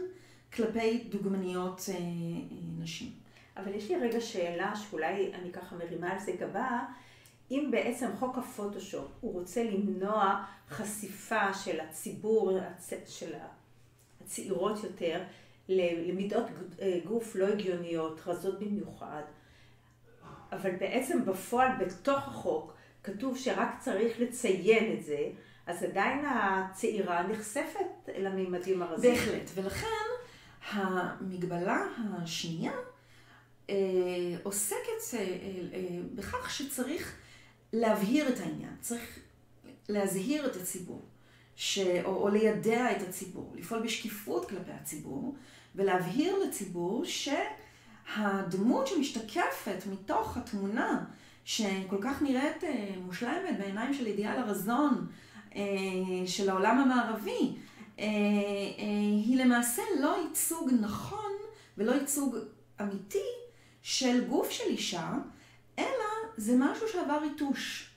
כלפי 0.52 1.04
דוגמניות 1.08 1.86
אה, 1.88 1.98
נשים. 2.78 3.10
אבל 3.56 3.74
יש 3.74 3.90
לי 3.90 3.96
רגע 3.96 4.20
שאלה 4.20 4.72
שאולי 4.76 5.32
אני 5.34 5.52
ככה 5.52 5.76
מרימה 5.76 6.12
על 6.12 6.18
זה 6.18 6.32
גבה, 6.32 6.80
אם 7.50 7.68
בעצם 7.70 8.06
חוק 8.18 8.38
הפוטושופ 8.38 9.08
הוא 9.20 9.32
רוצה 9.32 9.64
למנוע 9.64 10.44
חשיפה 10.68 11.54
של 11.54 11.80
הציבור, 11.80 12.58
של 13.06 13.32
הצעירות 14.20 14.84
יותר, 14.84 15.22
למידות 15.68 16.44
גוף 17.04 17.36
לא 17.36 17.46
הגיוניות, 17.46 18.20
רזות 18.26 18.60
במיוחד, 18.60 19.22
אבל 20.52 20.70
בעצם 20.70 21.24
בפועל 21.24 21.68
בתוך 21.80 22.28
החוק 22.28 22.74
כתוב 23.04 23.38
שרק 23.38 23.68
צריך 23.80 24.20
לציין 24.20 24.96
את 24.98 25.04
זה, 25.04 25.26
אז 25.66 25.82
עדיין 25.82 26.24
הצעירה 26.26 27.22
נחשפת 27.22 28.08
לממדים 28.18 28.82
הרזים. 28.82 29.14
בהחלט, 29.14 29.50
ולכן 29.54 29.86
המגבלה 30.70 31.86
השנייה 32.22 32.72
אה, 33.70 33.76
עוסקת 34.42 35.14
אה, 35.14 35.18
אה, 35.18 36.00
בכך 36.14 36.50
שצריך 36.50 37.16
להבהיר 37.72 38.28
את 38.28 38.40
העניין, 38.40 38.76
צריך 38.80 39.18
להזהיר 39.88 40.46
את 40.46 40.56
הציבור, 40.56 41.02
ש... 41.56 41.78
או, 41.78 42.22
או 42.22 42.28
לידע 42.28 42.96
את 42.96 43.08
הציבור, 43.08 43.52
לפעול 43.56 43.82
בשקיפות 43.82 44.48
כלפי 44.48 44.72
הציבור, 44.72 45.36
ולהבהיר 45.74 46.38
לציבור 46.38 47.04
שהדמות 47.04 48.86
שמשתקפת 48.86 49.86
מתוך 49.90 50.36
התמונה, 50.36 51.04
שכל 51.44 51.98
כך 52.02 52.22
נראית 52.22 52.64
אה, 52.64 52.94
מושלמת 53.04 53.58
בעיניים 53.58 53.94
של 53.94 54.06
אידיאל 54.06 54.38
הרזון 54.38 55.06
של 56.26 56.50
העולם 56.50 56.78
המערבי, 56.78 57.56
אה, 57.98 58.06
היא 59.26 59.44
למעשה 59.44 59.82
לא 60.00 60.16
ייצוג 60.24 60.70
נכון 60.80 61.32
ולא 61.78 61.92
ייצוג 61.92 62.36
אמיתי 62.80 63.28
של 63.82 64.28
גוף 64.28 64.50
של 64.50 64.64
אישה, 64.64 65.10
אלא 65.78 66.04
זה 66.36 66.54
משהו 66.58 66.88
שעבר 66.88 67.18
ריטוש. 67.22 67.90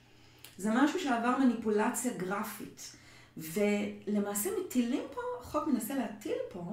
זה 0.58 0.70
משהו 0.74 1.00
שעבר 1.00 1.38
מניפולציה 1.38 2.14
גרפית. 2.18 2.96
ולמעשה 3.38 4.50
מטילים 4.60 5.04
פה, 5.14 5.22
החוק 5.42 5.68
מנסה 5.68 5.96
להטיל 5.96 6.38
פה 6.50 6.64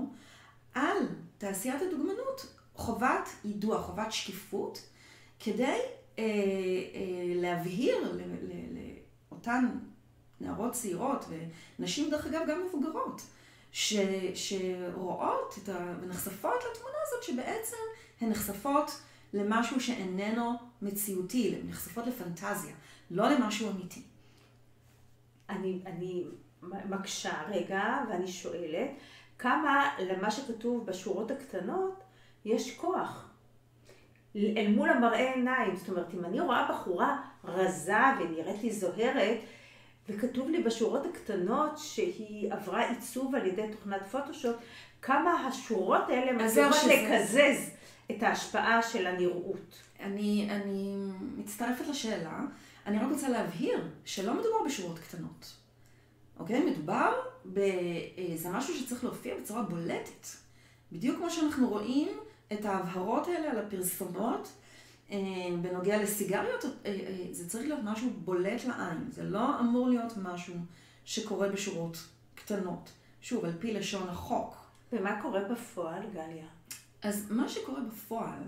על 0.74 0.96
תעשיית 1.38 1.82
הדוגמנות 1.82 2.46
חובת 2.74 3.28
יידוע, 3.44 3.82
חובת 3.82 4.12
שקיפות, 4.12 4.82
כדי 5.40 5.64
אה, 6.18 6.24
אה, 6.24 7.32
להבהיר 7.34 8.18
לאותן 9.30 9.68
נערות 10.42 10.72
צעירות, 10.72 11.24
ונשים 11.78 12.10
דרך 12.10 12.26
אגב 12.26 12.40
גם 12.48 12.62
מבוגרות, 12.66 13.22
ש, 13.72 13.94
שרואות 14.34 15.54
את 15.62 15.68
ה, 15.68 15.94
ונחשפות 16.00 16.60
לתמונה 16.70 16.96
הזאת, 17.06 17.22
שבעצם 17.22 17.76
הן 18.20 18.28
נחשפות 18.28 19.02
למשהו 19.32 19.80
שאיננו 19.80 20.52
מציאותי, 20.82 21.56
הן 21.56 21.68
נחשפות 21.68 22.06
לפנטזיה, 22.06 22.74
לא 23.10 23.28
למשהו 23.28 23.70
אמיתי. 23.70 24.02
אני, 25.48 25.80
אני 25.86 26.24
מקשה 26.62 27.42
רגע 27.48 28.04
ואני 28.08 28.26
שואלת, 28.26 28.90
כמה 29.38 29.90
למה 29.98 30.30
שכתוב 30.30 30.86
בשורות 30.86 31.30
הקטנות 31.30 32.02
יש 32.44 32.76
כוח. 32.76 33.28
אל 34.36 34.74
מול 34.76 34.88
המראה 34.88 35.34
עיניים, 35.34 35.76
זאת 35.76 35.88
אומרת, 35.88 36.14
אם 36.14 36.24
אני 36.24 36.40
רואה 36.40 36.68
בחורה 36.72 37.22
רזה 37.44 37.96
ונראית 38.20 38.62
לי 38.62 38.70
זוהרת, 38.72 39.38
וכתוב 40.12 40.48
לי 40.48 40.62
בשורות 40.62 41.06
הקטנות 41.06 41.78
שהיא 41.78 42.52
עברה 42.52 42.88
עיצוב 42.88 43.34
על 43.34 43.46
ידי 43.46 43.62
תוכנת 43.72 44.06
פוטושופ, 44.10 44.56
כמה 45.02 45.46
השורות 45.46 46.08
האלה 46.08 46.32
מצליחות 46.32 46.90
לקזז 46.90 47.70
את 48.10 48.22
ההשפעה 48.22 48.82
של 48.82 49.06
הנראות. 49.06 49.82
אני, 50.00 50.48
אני 50.50 50.96
מצטרפת 51.36 51.86
לשאלה, 51.88 52.40
אני 52.86 52.98
רק 52.98 53.10
רוצה 53.10 53.28
להבהיר 53.28 53.88
שלא 54.04 54.34
מדובר 54.34 54.64
בשורות 54.66 54.98
קטנות. 54.98 55.52
אוקיי? 56.38 56.60
מדובר 56.70 57.12
זה 58.34 58.48
משהו 58.50 58.74
שצריך 58.74 59.04
להופיע 59.04 59.34
בצורה 59.40 59.62
בולטת. 59.62 60.26
בדיוק 60.92 61.16
כמו 61.16 61.30
שאנחנו 61.30 61.68
רואים 61.68 62.08
את 62.52 62.64
ההבהרות 62.64 63.26
האלה 63.26 63.50
על 63.50 63.58
הפרסומות 63.58 64.40
אה, 64.46 64.61
בנוגע 65.62 66.02
לסיגריות, 66.02 66.64
אה, 66.64 66.70
אה, 66.86 67.26
זה 67.30 67.48
צריך 67.48 67.64
להיות 67.64 67.80
משהו 67.84 68.10
בולט 68.24 68.64
לעין. 68.64 69.10
זה 69.10 69.22
לא 69.22 69.60
אמור 69.60 69.88
להיות 69.88 70.12
משהו 70.22 70.54
שקורה 71.04 71.48
בשורות 71.48 71.98
קטנות. 72.34 72.92
שוב, 73.20 73.44
על 73.44 73.52
פי 73.58 73.72
לשון 73.72 74.08
החוק. 74.08 74.56
ומה 74.92 75.22
קורה 75.22 75.40
בפועל, 75.44 76.02
גליה? 76.12 76.46
אז 77.02 77.30
מה 77.30 77.48
שקורה 77.48 77.80
בפועל 77.80 78.42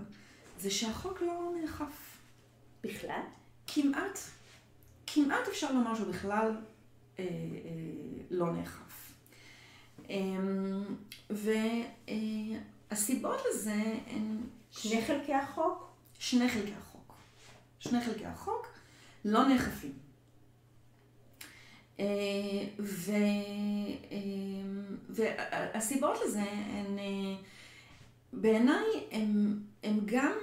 זה 0.59 0.71
שהחוק 0.71 1.21
לא 1.21 1.51
נאכף. 1.61 2.17
בכלל? 2.83 3.21
כמעט. 3.67 4.19
כמעט 5.07 5.47
אפשר 5.47 5.71
לומר 5.71 5.95
שהוא 5.95 6.07
בכלל 6.07 6.51
אה, 7.19 7.23
אה, 7.23 7.29
לא 8.29 8.53
נאכף. 8.53 9.13
אמ, 10.09 10.83
והסיבות 11.29 13.37
לזה 13.49 13.97
הן... 14.07 14.37
שני 14.71 15.05
חלקי 15.05 15.33
החוק? 15.33 15.94
שני 16.19 16.49
חלקי 16.49 16.73
החוק. 16.73 17.13
שני 17.79 18.01
חלקי 18.01 18.25
החוק 18.25 18.67
לא 19.25 19.47
נאכפים. 19.47 19.93
אה, 21.99 22.05
ו, 22.79 23.11
והסיבות 25.09 26.17
לזה 26.25 26.41
הן, 26.41 26.97
בעיניי, 28.33 28.85
הן 29.83 29.99
גם 30.05 30.37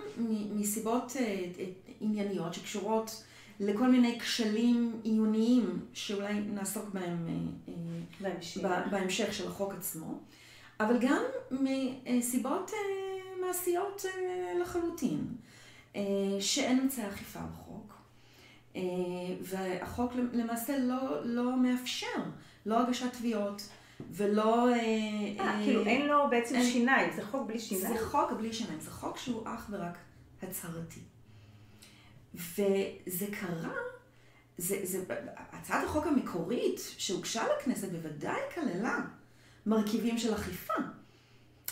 מסיבות 0.54 1.12
ענייניות 2.00 2.54
שקשורות 2.54 3.24
לכל 3.60 3.88
מיני 3.88 4.20
כשלים 4.20 5.00
עיוניים 5.02 5.80
שאולי 5.92 6.34
נעסוק 6.34 6.88
בהם 6.88 7.26
אה, 7.28 7.34
אה, 7.68 7.74
בהמשך. 8.20 8.60
בהמשך 8.90 9.34
של 9.34 9.46
החוק 9.46 9.74
עצמו, 9.74 10.20
אבל 10.80 10.98
גם 11.00 11.22
מסיבות 11.50 12.70
אה, 12.70 13.46
מעשיות 13.46 14.04
לחלוטין, 14.60 15.26
שאין 16.40 16.80
אמצעי 16.80 17.08
אכיפה 17.08 17.40
בחוק, 17.40 17.94
והחוק 19.40 20.12
למעשה 20.32 20.78
לא, 20.78 21.24
לא 21.24 21.56
מאפשר 21.56 22.06
לא 22.66 22.80
הגשת 22.80 23.12
תביעות. 23.12 23.68
ולא... 24.10 24.68
אה, 25.40 25.60
כאילו 25.64 25.84
אין 25.84 26.06
לו 26.06 26.30
בעצם 26.30 26.54
אין, 26.54 26.70
שיניים, 26.70 27.12
זה 27.16 27.24
חוק 27.24 27.46
בלי 27.46 27.58
שיניים. 27.58 27.98
זה 27.98 28.06
חוק 28.06 28.32
בלי 28.32 28.52
שיניים, 28.52 28.80
זה 28.80 28.90
חוק 28.90 29.18
שהוא 29.18 29.42
אך 29.44 29.66
ורק 29.70 29.98
הצהרתי. 30.42 31.00
וזה 32.34 33.26
קרה, 33.40 33.74
זה, 34.58 34.80
זה, 34.82 35.04
הצעת 35.52 35.84
החוק 35.84 36.06
המקורית 36.06 36.80
שהוגשה 36.98 37.44
לכנסת 37.56 37.88
בוודאי 37.88 38.40
כללה 38.54 38.98
מרכיבים 39.66 40.18
של 40.18 40.34
אכיפה, 40.34 40.74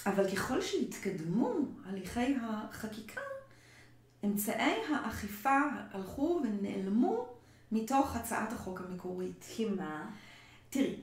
אבל 0.06 0.30
ככל 0.30 0.60
שהתקדמו 0.60 1.54
הליכי 1.86 2.36
החקיקה, 2.42 3.20
אמצעי 4.24 4.74
האכיפה 4.88 5.58
הלכו 5.92 6.42
ונעלמו 6.44 7.26
מתוך 7.72 8.16
הצעת 8.16 8.52
החוק 8.52 8.80
המקורית. 8.80 9.44
כי 9.48 9.64
מה? 9.64 10.10
תראי, 10.70 10.96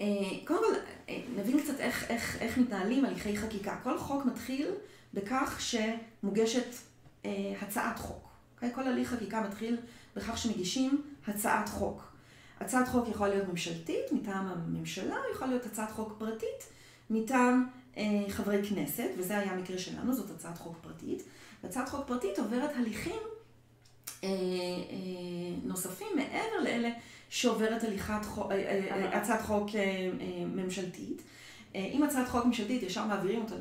אה, 0.00 0.06
קודם 0.44 0.60
כל 0.60 0.80
אה, 1.08 1.22
נבין 1.36 1.60
קצת 1.60 1.80
איך, 1.80 2.10
איך, 2.10 2.36
איך 2.40 2.58
מתנהלים 2.58 3.04
הליכי 3.04 3.36
חקיקה. 3.36 3.76
כל 3.82 3.98
חוק 3.98 4.24
מתחיל 4.24 4.68
בכך 5.14 5.60
שמוגשת 5.60 6.66
אה, 7.24 7.30
הצעת 7.60 7.98
חוק. 7.98 8.24
Okay? 8.24 8.30
אוקיי? 8.54 8.74
כל 8.74 8.88
הליך 8.88 9.08
חקיקה 9.08 9.40
מתחיל 9.40 9.76
בכך 10.16 10.38
שמגישים 10.38 11.02
הצעת 11.28 11.68
חוק. 11.68 12.02
הצעת 12.60 12.88
חוק 12.88 13.08
יכולה 13.08 13.30
להיות 13.30 13.48
ממשלתית 13.48 14.12
מטעם 14.12 14.46
הממשלה, 14.46 15.16
יכולה 15.34 15.50
להיות 15.50 15.66
הצעת 15.66 15.90
חוק 15.90 16.14
פרטית 16.18 16.66
מטעם 17.10 17.66
אה, 17.96 18.24
חברי 18.28 18.68
כנסת, 18.68 19.08
וזה 19.18 19.38
היה 19.38 19.52
המקרה 19.52 19.78
שלנו, 19.78 20.14
זאת 20.14 20.30
הצעת 20.30 20.58
חוק 20.58 20.76
פרטית. 20.80 21.22
והצעת 21.62 21.88
חוק 21.88 22.06
פרטית 22.06 22.38
עוברת 22.38 22.70
הליכים 22.76 23.20
אה, 24.24 24.28
אה, 24.28 24.34
נוספים 25.62 26.08
מעבר 26.16 26.60
לאלה 26.64 26.88
שעוברת 27.28 27.84
הליכת 27.84 28.24
חוק, 28.24 28.52
הצעת 29.12 29.42
חוק 29.42 29.70
ממשלתית. 30.46 31.22
אם 31.74 32.02
הצעת 32.02 32.28
חוק 32.28 32.44
ממשלתית, 32.44 32.82
ישר 32.82 33.06
מעבירים 33.06 33.42
אותה, 33.42 33.54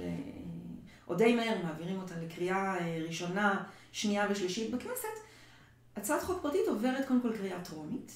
או 1.08 1.16
די 1.16 1.36
מהר 1.36 1.64
מעבירים 1.64 2.00
אותה 2.02 2.14
לקריאה 2.22 2.76
ראשונה, 3.08 3.64
שנייה 3.92 4.28
ושלישית 4.30 4.72
בכנסת. 4.72 5.08
הצעת 5.96 6.24
חוק 6.24 6.42
פרטית 6.42 6.68
עוברת 6.68 7.08
קודם 7.08 7.22
כל 7.22 7.38
קריאה 7.38 7.62
טרומית, 7.64 8.12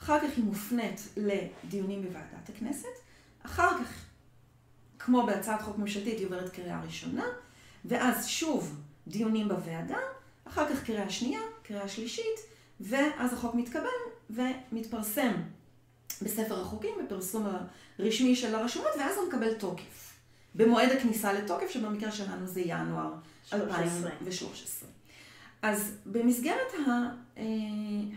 אחר 0.00 0.20
כך 0.20 0.36
היא 0.36 0.44
מופנית 0.44 1.08
לדיונים 1.16 2.02
בוועדת 2.02 2.48
הכנסת, 2.48 2.88
אחר 3.42 3.70
כך, 3.78 4.04
כמו 4.98 5.26
בהצעת 5.26 5.62
חוק 5.62 5.78
ממשלתית, 5.78 6.18
היא 6.18 6.26
עוברת 6.26 6.50
קריאה 6.52 6.82
ראשונה, 6.82 7.24
ואז 7.84 8.26
שוב 8.26 8.80
דיונים 9.06 9.48
בוועדה, 9.48 9.98
אחר 10.44 10.68
כך 10.68 10.84
קריאה 10.84 11.10
שנייה, 11.10 11.40
קריאה 11.62 11.88
שלישית, 11.88 12.40
ואז 12.80 13.32
החוק 13.32 13.54
מתקבל 13.54 13.86
ומתפרסם 14.30 15.32
בספר 16.22 16.60
החוקים, 16.60 16.90
בפרסום 17.04 17.46
הרשמי 17.98 18.36
של 18.36 18.54
הרשומות, 18.54 18.90
ואז 18.98 19.16
הוא 19.16 19.28
מקבל 19.28 19.54
תוקף. 19.54 20.12
במועד 20.54 20.90
הכניסה 20.90 21.32
לתוקף, 21.32 21.70
שבמקרה 21.70 22.12
שלנו 22.12 22.46
זה 22.46 22.60
ינואר 22.60 23.12
2013. 23.52 24.88
אז 25.62 25.96
במסגרת 26.06 26.72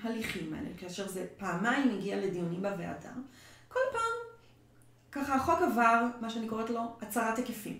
ההליכים 0.04 0.54
האלה, 0.54 0.70
כאשר 0.78 1.08
זה 1.08 1.26
פעמיים 1.38 1.98
הגיע 1.98 2.18
לדיונים 2.18 2.62
בוועדה, 2.62 3.12
כל 3.68 3.80
פעם 3.92 4.30
ככה 5.12 5.36
החוק 5.36 5.62
עבר, 5.62 6.06
מה 6.22 6.30
שאני 6.30 6.48
קוראת 6.48 6.70
לו, 6.70 6.82
הצהרת 7.02 7.38
היקפים. 7.38 7.80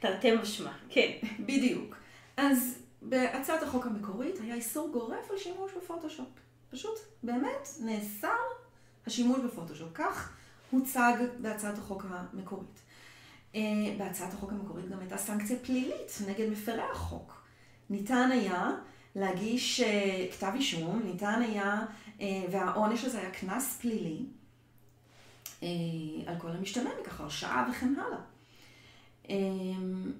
תרתי 0.00 0.36
משמע, 0.36 0.72
כן. 0.88 1.10
בדיוק. 1.40 1.99
אז 2.40 2.78
בהצעת 3.02 3.62
החוק 3.62 3.86
המקורית 3.86 4.40
היה 4.40 4.54
איסור 4.54 4.88
גורף 4.92 5.30
על 5.30 5.38
שימוש 5.38 5.72
בפוטושופ. 5.76 6.28
פשוט, 6.70 6.98
באמת, 7.22 7.68
נאסר 7.80 8.28
השימוש 9.06 9.38
בפוטושופ. 9.38 9.88
כך 9.94 10.32
הוצג 10.70 11.12
בהצעת 11.40 11.78
החוק 11.78 12.04
המקורית. 12.08 12.80
אה, 13.54 13.60
בהצעת 13.98 14.32
החוק 14.32 14.52
המקורית 14.52 14.88
גם 14.88 14.98
הייתה 14.98 15.16
סנקציה 15.16 15.56
פלילית 15.62 16.12
נגד 16.28 16.48
מפרי 16.50 16.82
החוק. 16.92 17.42
ניתן 17.90 18.30
היה 18.32 18.70
להגיש 19.16 19.80
אה, 19.80 20.26
כתב 20.32 20.52
אישום, 20.54 21.02
ניתן 21.04 21.42
היה, 21.42 21.80
אה, 22.20 22.26
והעונש 22.50 23.04
הזה 23.04 23.18
היה 23.20 23.30
קנס 23.30 23.78
פלילי 23.80 24.18
על 26.26 26.34
כל 26.38 26.50
המשתמע 26.50 26.90
מכך, 27.00 27.20
הרשעה 27.20 27.68
וכן 27.70 27.94
הלאה. 27.96 28.18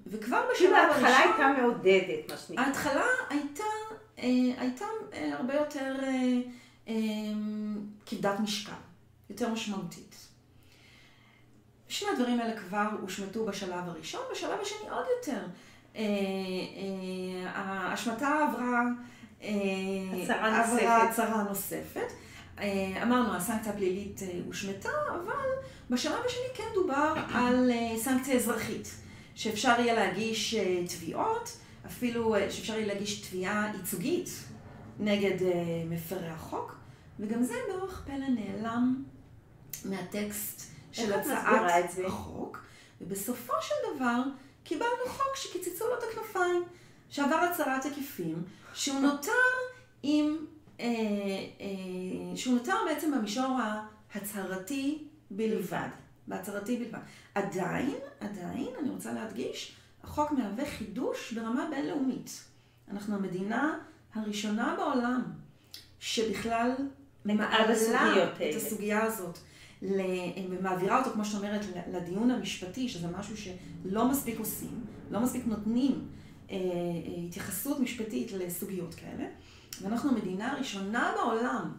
וכבר 0.07 0.43
בשלב 0.53 0.57
כאילו, 0.57 0.75
הראשון... 0.75 1.05
ההתחלה 1.05 1.17
הייתה 1.17 1.61
מעודדת, 1.61 2.31
מה 2.31 2.37
שנקרא. 2.37 2.63
ההתחלה 2.63 3.05
הייתה, 3.29 3.63
הייתה 4.57 4.85
הרבה 5.15 5.53
יותר 5.53 5.95
כבדת 8.05 8.39
משקל, 8.39 8.71
יותר 9.29 9.49
משמעותית. 9.49 10.15
שני 11.87 12.09
הדברים 12.09 12.39
האלה 12.39 12.61
כבר 12.61 12.87
הושמטו 13.01 13.45
בשלב 13.45 13.89
הראשון, 13.89 14.21
בשלב 14.31 14.59
השני 14.61 14.89
עוד 14.89 15.05
יותר. 15.17 15.45
אה, 15.95 16.01
אה, 16.01 17.49
ההשמטה 17.51 18.47
עברה 18.49 18.81
עברה 20.39 21.03
הצהרה 21.03 21.43
נוספת. 21.43 22.11
אה, 22.61 23.03
אמרנו, 23.03 23.35
הסנקציה 23.35 23.71
הפלילית 23.71 24.21
הושמטה, 24.45 24.89
אבל 25.09 25.49
בשלב 25.89 26.19
השני 26.25 26.55
כן 26.55 26.67
דובר 26.73 27.13
על 27.33 27.71
סנקציה 27.97 28.35
אזרחית, 28.35 28.87
שאפשר 29.35 29.75
יהיה 29.79 29.93
להגיש 29.93 30.55
תביעות, 30.87 31.57
אפילו 31.85 32.35
שאפשר 32.49 32.73
יהיה 32.73 32.87
להגיש 32.87 33.21
תביעה 33.21 33.71
ייצוגית 33.75 34.29
נגד 34.99 35.37
מפרי 35.89 36.27
החוק, 36.27 36.75
וגם 37.19 37.43
זה 37.43 37.53
באורח 37.69 38.03
פלא 38.05 38.27
נעלם 38.27 39.03
מהטקסט 39.85 40.71
של 40.91 41.13
הצעת 41.13 41.89
החוק, 42.05 42.63
ובסופו 43.01 43.53
של 43.61 43.75
דבר 43.95 44.21
קיבלנו 44.63 45.05
חוק 45.07 45.35
שקיצצו 45.35 45.87
לו 45.87 45.97
את 45.97 46.03
הכנפיים, 46.03 46.63
שעבר 47.09 47.35
הצהרת 47.35 47.85
היקפים, 47.85 48.43
שהוא 48.73 48.99
נותר 48.99 49.31
עם, 50.03 50.25
אה, 50.25 50.31
אה, 50.31 50.60
שהוא 52.35 52.53
נותר 52.53 52.75
בעצם 52.89 53.11
במישור 53.17 53.59
ההצהרתי 54.13 55.03
בלבד, 55.31 55.87
בהצהרתי 56.27 56.77
בלבד. 56.77 56.99
עדיין, 57.35 57.95
עדיין, 58.19 58.67
אני 58.79 58.89
רוצה 58.89 59.13
להדגיש, 59.13 59.75
החוק 60.03 60.31
מהווה 60.31 60.65
חידוש 60.65 61.33
ברמה 61.33 61.67
בינלאומית. 61.69 62.43
אנחנו 62.91 63.15
המדינה 63.15 63.77
הראשונה 64.13 64.75
בעולם 64.77 65.23
שבכלל 65.99 66.71
מעלה 67.25 68.33
את 68.33 68.55
הסוגיה 68.55 69.03
הזאת. 69.03 69.37
ומעבירה 70.49 70.99
אותו, 70.99 71.09
כמו 71.09 71.25
שאת 71.25 71.35
אומרת, 71.35 71.61
לדיון 71.91 72.31
המשפטי, 72.31 72.89
שזה 72.89 73.07
משהו 73.07 73.35
שלא 73.37 74.07
מספיק 74.07 74.39
עושים, 74.39 74.83
לא 75.11 75.19
מספיק 75.19 75.45
נותנים 75.45 76.07
אה, 76.49 76.55
אה, 76.55 76.59
התייחסות 77.27 77.79
משפטית 77.79 78.31
לסוגיות 78.31 78.93
כאלה. 78.93 79.25
ואנחנו 79.81 80.09
המדינה 80.09 80.51
הראשונה 80.51 81.13
בעולם 81.15 81.71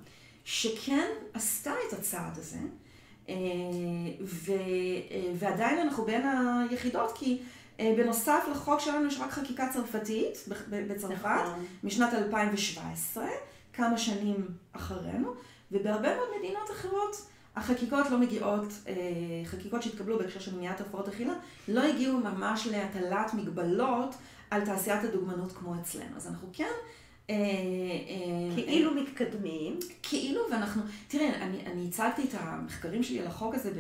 שכן 0.45 1.09
עשתה 1.35 1.73
את 1.89 1.93
הצעד 1.93 2.39
הזה, 2.39 2.59
אה, 3.29 3.35
ו, 4.25 4.53
ועדיין 5.35 5.79
אנחנו 5.79 6.05
בין 6.05 6.23
היחידות, 6.71 7.13
כי 7.15 7.43
בנוסף 7.79 8.45
לחוק 8.51 8.81
שלנו 8.81 9.07
יש 9.07 9.19
רק 9.21 9.31
חקיקה 9.31 9.69
צרפתית 9.73 10.39
בצרפת, 10.69 11.25
נכון. 11.25 11.65
משנת 11.85 12.15
2017, 12.15 13.27
כמה 13.73 13.99
שנים 13.99 14.47
אחרינו, 14.73 15.35
ובהרבה 15.73 16.17
מאוד 16.17 16.29
מדינות 16.39 16.71
אחרות 16.71 17.27
החקיקות 17.57 18.11
לא 18.11 18.19
מגיעות, 18.19 18.73
אה, 18.89 18.95
חקיקות 19.45 19.83
שהתקבלו 19.83 20.19
בהקשר 20.19 20.41
של 20.41 20.57
מניעת 20.57 20.81
הפרעות 20.81 21.09
אכילה, 21.09 21.33
לא 21.69 21.83
הגיעו 21.83 22.19
ממש 22.19 22.67
להטלת 22.67 23.35
מגבלות 23.35 24.15
על 24.51 24.65
תעשיית 24.65 25.05
הדוגמנות 25.05 25.53
כמו 25.53 25.75
אצלנו. 25.81 26.17
אז 26.17 26.27
אנחנו 26.27 26.49
כן... 26.53 26.73
אה, 27.31 27.35
אה, 27.35 28.65
כאילו 28.65 28.95
מתקדמים. 28.95 29.79
כאילו, 30.03 30.41
ואנחנו, 30.51 30.83
תראה, 31.09 31.43
אני, 31.43 31.67
אני 31.67 31.89
הצגתי 31.89 32.23
את 32.23 32.35
המחקרים 32.39 33.03
שלי 33.03 33.21
על 33.21 33.27
החוק 33.27 33.55
הזה 33.55 33.71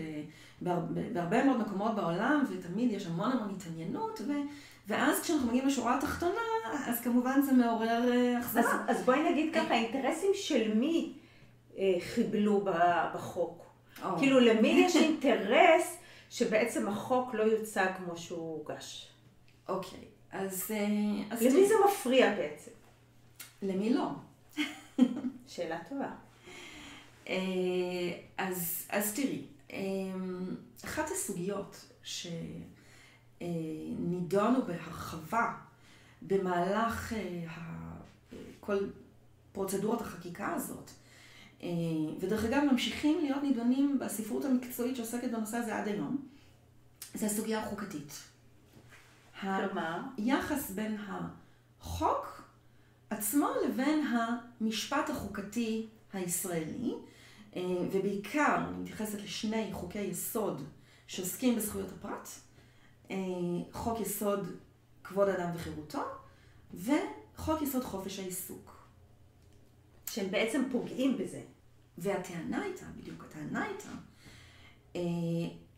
בהרבה, 0.60 1.44
מאוד 1.44 1.60
מקומות 1.60 1.94
בעולם, 1.94 2.44
ותמיד 2.50 2.92
יש 2.92 3.06
המון 3.06 3.32
המון 3.32 3.54
התעניינות, 3.56 4.20
ואז 4.88 5.20
כשאנחנו 5.20 5.46
מגיעים 5.46 5.66
לשורה 5.66 5.98
התחתונה, 5.98 6.40
אז 6.86 7.00
כמובן 7.00 7.40
זה 7.42 7.52
מעורר 7.52 8.02
אכזבה. 8.40 8.84
אז, 8.88 9.02
בואי 9.04 9.32
נגיד 9.32 9.54
ככה, 9.54 9.74
האינטרסים 9.74 10.30
של 10.34 10.74
מי 10.74 11.12
חיבלו 12.00 12.64
בחוק? 13.14 13.64
כאילו, 14.18 14.40
למי 14.40 14.68
יש 14.86 14.96
אינטרס 14.96 15.96
שבעצם 16.30 16.88
החוק 16.88 17.34
לא 17.34 17.42
יוצג 17.42 17.86
כמו 17.96 18.16
שהוא 18.16 18.58
הוגש? 18.58 19.08
אוקיי. 19.68 20.00
אה, 20.34 20.40
אז 20.40 20.72
למי 21.40 21.68
זה 21.68 21.74
מפריע 21.86 22.34
בעצם? 22.34 22.70
למי 23.62 23.94
לא? 23.94 24.10
שאלה 25.46 25.78
טובה. 25.88 26.10
אה, 27.28 28.12
אז, 28.38 28.86
אז 28.88 29.14
תראי, 29.14 29.42
אה, 29.72 29.78
אחת 30.84 31.10
הסוגיות 31.10 31.92
שנידונו 33.40 34.62
בהרחבה 34.66 35.54
במהלך 36.22 37.12
כל 38.60 38.78
פרוצדורת 39.52 40.00
החקיקה 40.00 40.54
הזאת, 40.54 40.90
אה, 41.62 41.68
ודרך 42.20 42.44
אגב 42.44 42.62
ממשיכים 42.72 43.18
להיות 43.22 43.42
נידונים 43.42 43.98
בספרות 43.98 44.44
המקצועית 44.44 44.96
שעוסקת 44.96 45.30
בנושא 45.30 45.56
הזה 45.56 45.76
עד 45.76 45.88
היום, 45.88 46.28
זה 47.14 47.26
הסוגיה 47.26 47.62
החוקתית. 47.62 48.12
כלומר? 49.40 50.00
היחס 50.16 50.70
בין 50.70 50.96
החוק 51.80 52.41
עצמו 53.12 53.48
לבין 53.64 54.06
המשפט 54.06 55.10
החוקתי 55.10 55.88
הישראלי, 56.12 56.94
אה, 57.56 57.62
ובעיקר, 57.92 58.56
אני 58.68 58.78
מתייחסת 58.78 59.20
לשני 59.20 59.68
חוקי 59.72 60.00
יסוד 60.00 60.62
שעוסקים 61.06 61.56
בזכויות 61.56 61.92
הפרט, 61.92 62.28
אה, 63.10 63.16
חוק 63.72 64.00
יסוד 64.00 64.46
כבוד 65.04 65.28
אדם 65.28 65.50
וחירותו, 65.54 66.02
וחוק 66.74 67.62
יסוד 67.62 67.84
חופש 67.84 68.18
העיסוק. 68.18 68.82
שהם 70.10 70.30
בעצם 70.30 70.62
פוגעים 70.72 71.18
בזה. 71.18 71.42
והטענה 71.98 72.62
הייתה, 72.62 72.86
בדיוק 72.96 73.24
הטענה 73.24 73.64
הייתה, 73.64 73.90
אה, 74.96 75.00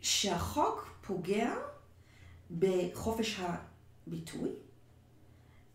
שהחוק 0.01 0.97
פוגע 1.01 1.55
בחופש 2.59 3.40
הביטוי. 3.40 4.51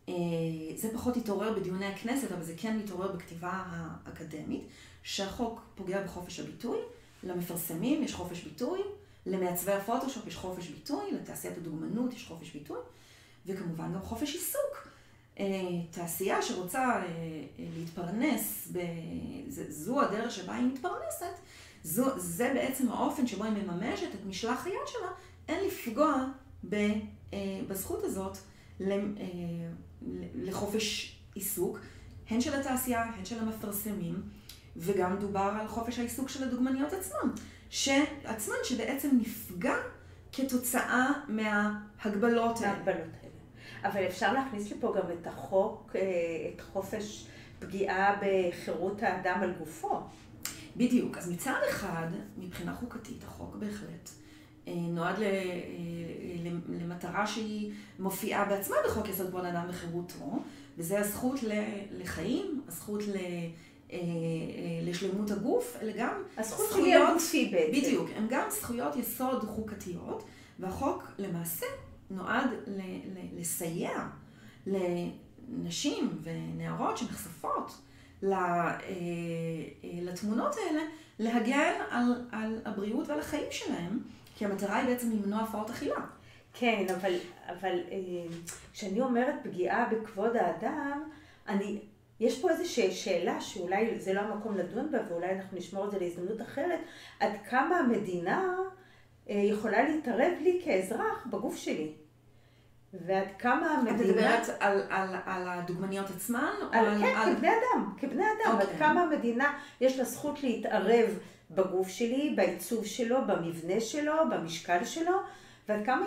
אה, 0.10 0.78
זה 0.78 0.94
פחות 0.94 1.18
התעורר 1.18 1.54
בדיוני 1.54 1.86
הכנסת, 1.86 2.32
אבל 2.32 2.44
זה 2.44 2.54
כן 2.58 2.78
מתעורר 2.78 3.12
בכתיבה 3.12 3.64
האקדמית, 4.06 4.64
שהחוק 5.04 5.62
פוגע 5.76 6.04
בחופש 6.04 6.40
הביטוי, 6.40 6.78
למפרסמים 7.24 8.04
יש 8.04 8.14
חופש 8.14 8.44
ביטוי, 8.44 8.80
למעצבי 9.26 9.72
הפוטושופ 9.72 10.28
יש 10.28 10.36
חופש 10.36 10.68
ביטוי, 10.68 11.12
לתעשיית 11.12 11.58
הדוגמנות 11.58 12.14
יש 12.14 12.26
חופש 12.28 12.52
ביטוי, 12.52 12.80
וכמובן 13.46 13.94
גם 13.94 14.02
חופש 14.02 14.36
עיסוק. 14.36 14.90
תעשייה 15.92 16.42
שרוצה 16.42 17.04
להתפרנס, 17.60 18.72
זו 19.70 20.02
הדרך 20.02 20.32
שבה 20.32 20.56
היא 20.56 20.66
מתפרנסת, 20.66 21.40
זו, 21.84 22.20
זה 22.20 22.52
בעצם 22.54 22.90
האופן 22.90 23.28
שבו 23.28 23.44
היא 23.44 23.54
מממשת 23.54 24.08
את 24.16 24.26
משלח 24.26 24.66
היד 24.66 24.88
שלה, 24.88 25.10
אין 25.48 25.68
לפגוע 25.68 26.26
בזכות 27.68 28.04
הזאת 28.04 28.38
לחופש 30.36 31.16
עיסוק, 31.36 31.80
הן 32.30 32.42
של 32.42 32.60
התעשייה, 32.60 33.04
הן 33.04 33.26
של 33.26 33.40
המפרסמים, 33.40 34.22
וגם 34.78 35.20
דובר 35.20 35.54
על 35.60 35.68
חופש 35.68 36.00
העיסוק 36.00 36.30
של 36.30 36.44
הדוגמניות 36.44 36.94
עצמן, 36.94 37.30
שעצמן 37.70 38.56
שבעצם 38.64 39.10
נפגע 39.22 39.76
כתוצאה 40.32 41.12
מההגבלות 41.28 42.58
האלה. 42.62 42.74
מההגבלות 42.74 43.14
האלה. 43.22 43.30
אבל 43.84 44.08
אפשר 44.08 44.34
להכניס 44.34 44.72
לפה 44.72 44.94
גם 44.98 45.12
את 45.22 45.28
החוק, 45.28 45.96
אה, 45.96 46.02
את 46.56 46.62
חופש 46.62 47.28
פגיעה 47.60 48.20
בחירות 48.22 49.04
האדם 49.04 49.40
על 49.42 49.54
גופו. 49.60 50.02
בדיוק. 50.78 51.18
אז 51.18 51.32
מצד 51.32 51.60
אחד, 51.70 52.08
מבחינה 52.38 52.76
חוקתית, 52.76 53.24
החוק 53.24 53.56
בהחלט 53.56 54.10
נועד 54.68 55.22
אה, 55.22 55.62
למטרה 56.70 57.28
שהיא 57.28 57.72
מופיעה 58.00 58.46
בעצמה 58.46 58.76
בחוק 58.86 59.10
יסוד 59.10 59.28
כבוד 59.28 59.46
האדם 59.46 59.66
וחירותו, 59.70 60.40
וזה 60.78 61.00
הזכות 61.00 61.40
לחיים, 61.92 62.62
הזכות 62.68 63.04
ל... 63.08 63.16
אה, 63.92 64.00
לשלמות 64.84 65.32
הגוף, 65.32 65.78
אלא 65.82 65.92
גם 65.98 66.24
הזכות 66.38 66.66
שלי 66.74 66.96
הגופי 66.96 67.50
בעצם. 67.52 67.72
בדיוק, 67.72 68.10
הן 68.16 68.28
גם 68.30 68.44
זכויות 68.50 68.96
יסוד 68.96 69.44
חוקתיות, 69.44 70.24
והחוק 70.60 71.12
למעשה 71.18 71.66
נועד 72.10 72.50
לסייע 73.38 74.08
לנשים 74.68 76.10
ונערות 76.24 76.98
שנחשפות 76.98 77.82
לתמונות 79.94 80.56
האלה, 80.56 80.82
להגן 81.20 81.74
על, 81.90 82.28
על 82.32 82.60
הבריאות 82.66 83.08
ועל 83.08 83.20
החיים 83.20 83.48
שלהם. 83.52 84.00
כי 84.40 84.46
המטרה 84.46 84.78
היא 84.78 84.88
בעצם 84.88 85.12
למנוע 85.12 85.40
הפרעות 85.40 85.70
אכילה. 85.70 85.96
כן, 86.54 86.86
אבל, 87.00 87.14
אבל 87.48 87.80
אה, 87.92 88.36
כשאני 88.74 89.02
אומרת 89.02 89.36
פגיעה 89.44 89.90
בכבוד 89.92 90.36
האדם, 90.36 91.10
אני, 91.48 91.80
יש 92.20 92.42
פה 92.42 92.50
איזושהי 92.50 92.92
שאלה 92.92 93.42
שאולי 93.42 94.00
זה 94.00 94.14
לא 94.14 94.20
המקום 94.20 94.58
לדון 94.58 94.92
בה, 94.92 94.98
ואולי 95.10 95.36
אנחנו 95.36 95.58
נשמור 95.58 95.86
את 95.86 95.92
זה 95.92 96.00
להזדמנות 96.00 96.42
אחרת, 96.42 96.80
עד 97.20 97.32
כמה 97.50 97.80
המדינה 97.80 98.56
אה, 99.30 99.36
יכולה 99.36 99.90
להתערב 99.90 100.34
לי 100.42 100.62
כאזרח 100.66 101.28
בגוף 101.32 101.56
שלי. 101.56 101.94
ועד 102.94 103.28
כמה 103.40 103.72
המדינה... 103.72 104.02
את 104.02 104.06
מדברת 104.06 104.58
על, 104.60 104.82
על, 104.90 105.16
על 105.26 105.48
הדוגמניות 105.48 106.10
עצמן? 106.10 106.54
על, 106.72 106.86
על, 106.86 107.00
כן, 107.00 107.16
על... 107.16 107.36
כבני 107.36 107.50
אדם, 107.50 107.94
כבני 107.98 108.24
אדם. 108.24 108.52
Okay. 108.52 108.62
עד 108.62 108.62
אוקיי. 108.62 108.78
כמה 108.78 109.02
המדינה 109.02 109.58
יש 109.82 109.98
לה 109.98 110.04
זכות 110.04 110.44
להתערב 110.44 111.20
בגוף 111.52 111.90
שלי, 111.90 112.34
בעיצוב 112.36 112.86
שלו, 112.86 113.18
במבנה 113.28 113.80
שלו, 113.80 114.14
במשקל 114.32 114.86
שלו, 114.86 115.18
ועד 115.70 115.86
כמה 115.86 116.06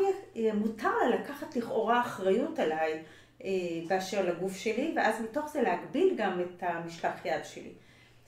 מותר 0.54 0.90
לה 0.98 1.16
לקחת 1.16 1.56
לכאורה 1.56 2.00
אחריות 2.00 2.58
עליי 2.58 3.02
אה, 3.44 3.50
באשר 3.88 4.24
לגוף 4.24 4.56
שלי, 4.56 4.92
ואז 4.96 5.14
מתוך 5.20 5.52
זה 5.52 5.62
להגביל 5.62 6.14
גם 6.16 6.40
את 6.40 6.62
המשלח 6.62 7.24
יד 7.24 7.44
שלי. 7.44 7.72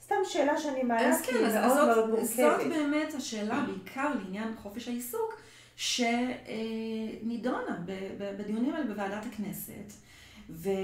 סתם 0.03 0.15
שאלה 0.23 0.57
שאני 0.57 0.83
מעלה, 0.83 1.17
כי 1.23 1.31
היא 1.35 1.41
מאוד 1.41 1.77
זאת, 1.77 1.87
מאוד 1.87 2.09
מורכבת. 2.09 2.27
זאת 2.27 2.67
באמת 2.67 3.13
השאלה, 3.13 3.65
בעיקר 3.67 4.09
לעניין 4.15 4.55
חופש 4.61 4.87
העיסוק, 4.87 5.41
שנידונה 5.75 6.57
בדיונים 8.19 8.73
האלה 8.73 8.85
בוועדת 8.85 9.25
הכנסת, 9.33 9.93
ו, 10.49 10.69
אה, 10.69 10.75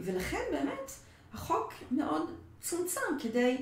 ולכן 0.00 0.42
באמת 0.50 0.92
החוק 1.32 1.72
מאוד 1.90 2.30
צומצם 2.60 3.00
כדי 3.22 3.56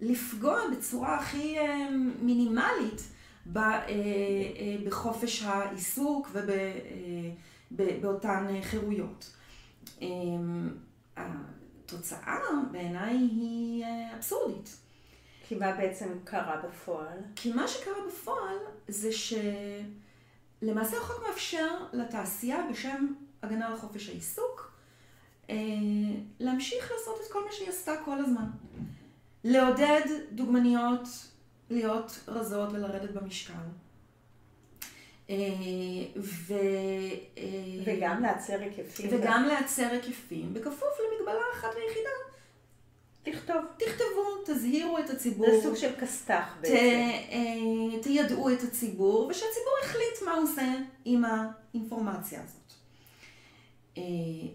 לפגוע 0.00 0.60
בצורה 0.72 1.16
הכי 1.16 1.58
אה, 1.58 1.88
מינימלית 2.20 3.02
אה, 3.56 3.62
אה, 3.62 4.76
בחופש 4.86 5.42
העיסוק 5.42 6.30
ובאותן 7.70 8.46
חירויות. 8.62 9.34
התוצאה 11.16 12.38
בעיניי 12.72 13.16
היא 13.16 13.84
אבסורדית. 14.16 14.76
כי 15.48 15.54
מה 15.54 15.72
בעצם 15.72 16.18
קרה 16.24 16.56
בפועל? 16.56 17.18
כי 17.36 17.52
מה 17.52 17.68
שקרה 17.68 17.94
בפועל 18.08 18.56
זה 18.88 19.10
שלמעשה 19.12 20.96
החוק 20.96 21.24
מאפשר 21.28 21.84
לתעשייה 21.92 22.66
בשם 22.70 23.06
הגנה 23.42 23.66
על 23.66 23.76
חופש 23.76 24.08
העיסוק 24.08 24.72
להמשיך 26.40 26.92
לעשות 26.92 27.20
את 27.26 27.32
כל 27.32 27.44
מה 27.44 27.52
שהיא 27.52 27.68
עשתה 27.68 27.92
כל 28.04 28.18
הזמן. 28.18 28.50
לעודד 29.44 30.02
דוגמניות 30.32 31.08
להיות 31.70 32.20
רזות 32.28 32.68
ולרדת 32.72 33.10
במשקל. 33.10 33.52
אה, 35.30 35.36
ו... 36.16 36.54
אה, 37.38 37.44
וגם 37.84 38.22
לייצר 38.22 38.60
היקפים. 38.60 39.10
וגם 39.12 39.44
לייצר 39.44 39.88
היקפים, 39.90 40.54
בכפוף 40.54 40.88
למגבלה 41.00 41.42
אחת 41.54 41.68
ויחידה. 41.76 42.10
תכתוב. 43.22 43.64
תכתבו, 43.76 44.44
תזהירו 44.46 44.98
את 44.98 45.10
הציבור. 45.10 45.46
זה 45.50 45.62
סוג 45.62 45.74
של 45.74 45.92
כסת"ח 46.00 46.56
בעצם. 46.60 46.74
ת, 46.74 46.78
אה, 47.32 48.02
תיידעו 48.02 48.50
את 48.50 48.62
הציבור, 48.62 49.26
ושהציבור 49.26 49.72
יחליט 49.84 50.22
מה 50.24 50.32
הוא 50.32 50.42
עושה 50.42 50.74
עם 51.04 51.24
האינפורמציה 51.24 52.42
הזאת. 52.42 52.72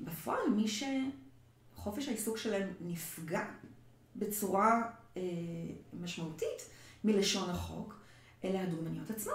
בפועל, 0.01 0.49
מי 0.49 0.65
שחופש 0.67 2.07
העיסוק 2.07 2.37
שלהם 2.37 2.73
נפגע 2.81 3.45
בצורה 4.15 4.81
אה, 5.17 5.21
משמעותית 6.01 6.69
מלשון 7.03 7.49
החוק, 7.49 7.95
אלה 8.43 8.61
הדוגמניות 8.61 9.09
עצמן. 9.09 9.33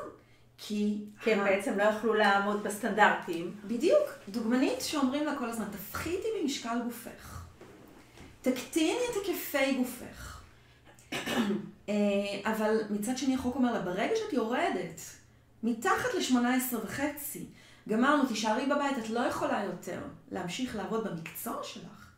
כי... 0.59 1.05
כן, 1.23 1.41
ה... 1.41 1.45
בעצם 1.45 1.79
לא 1.79 1.83
יכלו 1.83 2.15
לעמוד 2.15 2.63
בסטנדרטים. 2.63 3.57
בדיוק. 3.65 4.09
דוגמנית 4.29 4.81
שאומרים 4.81 5.25
לה 5.25 5.39
כל 5.39 5.51
הזמן, 5.51 5.67
תפחיתי 5.73 6.29
ממשקל 6.43 6.79
גופך. 6.85 7.45
תקטיני 8.43 9.01
את 9.11 9.27
היקפי 9.27 9.75
גופך. 9.79 10.41
אה, 11.89 11.95
אבל 12.45 12.81
מצד 12.91 13.19
שני 13.19 13.35
החוק 13.35 13.55
אומר 13.57 13.73
לה, 13.73 13.81
ברגע 13.81 14.13
שאת 14.17 14.33
יורדת 14.33 15.01
מתחת 15.63 16.15
ל-18 16.15 16.77
וחצי, 16.85 17.47
גמרנו, 17.89 18.27
תישארי 18.27 18.67
בבית, 18.67 18.99
את 18.99 19.11
לא 19.11 19.21
יכולה 19.21 19.65
יותר 19.65 20.01
להמשיך 20.31 20.77
לעבוד 20.77 21.09
במקצוע 21.09 21.63
שלך, 21.63 22.11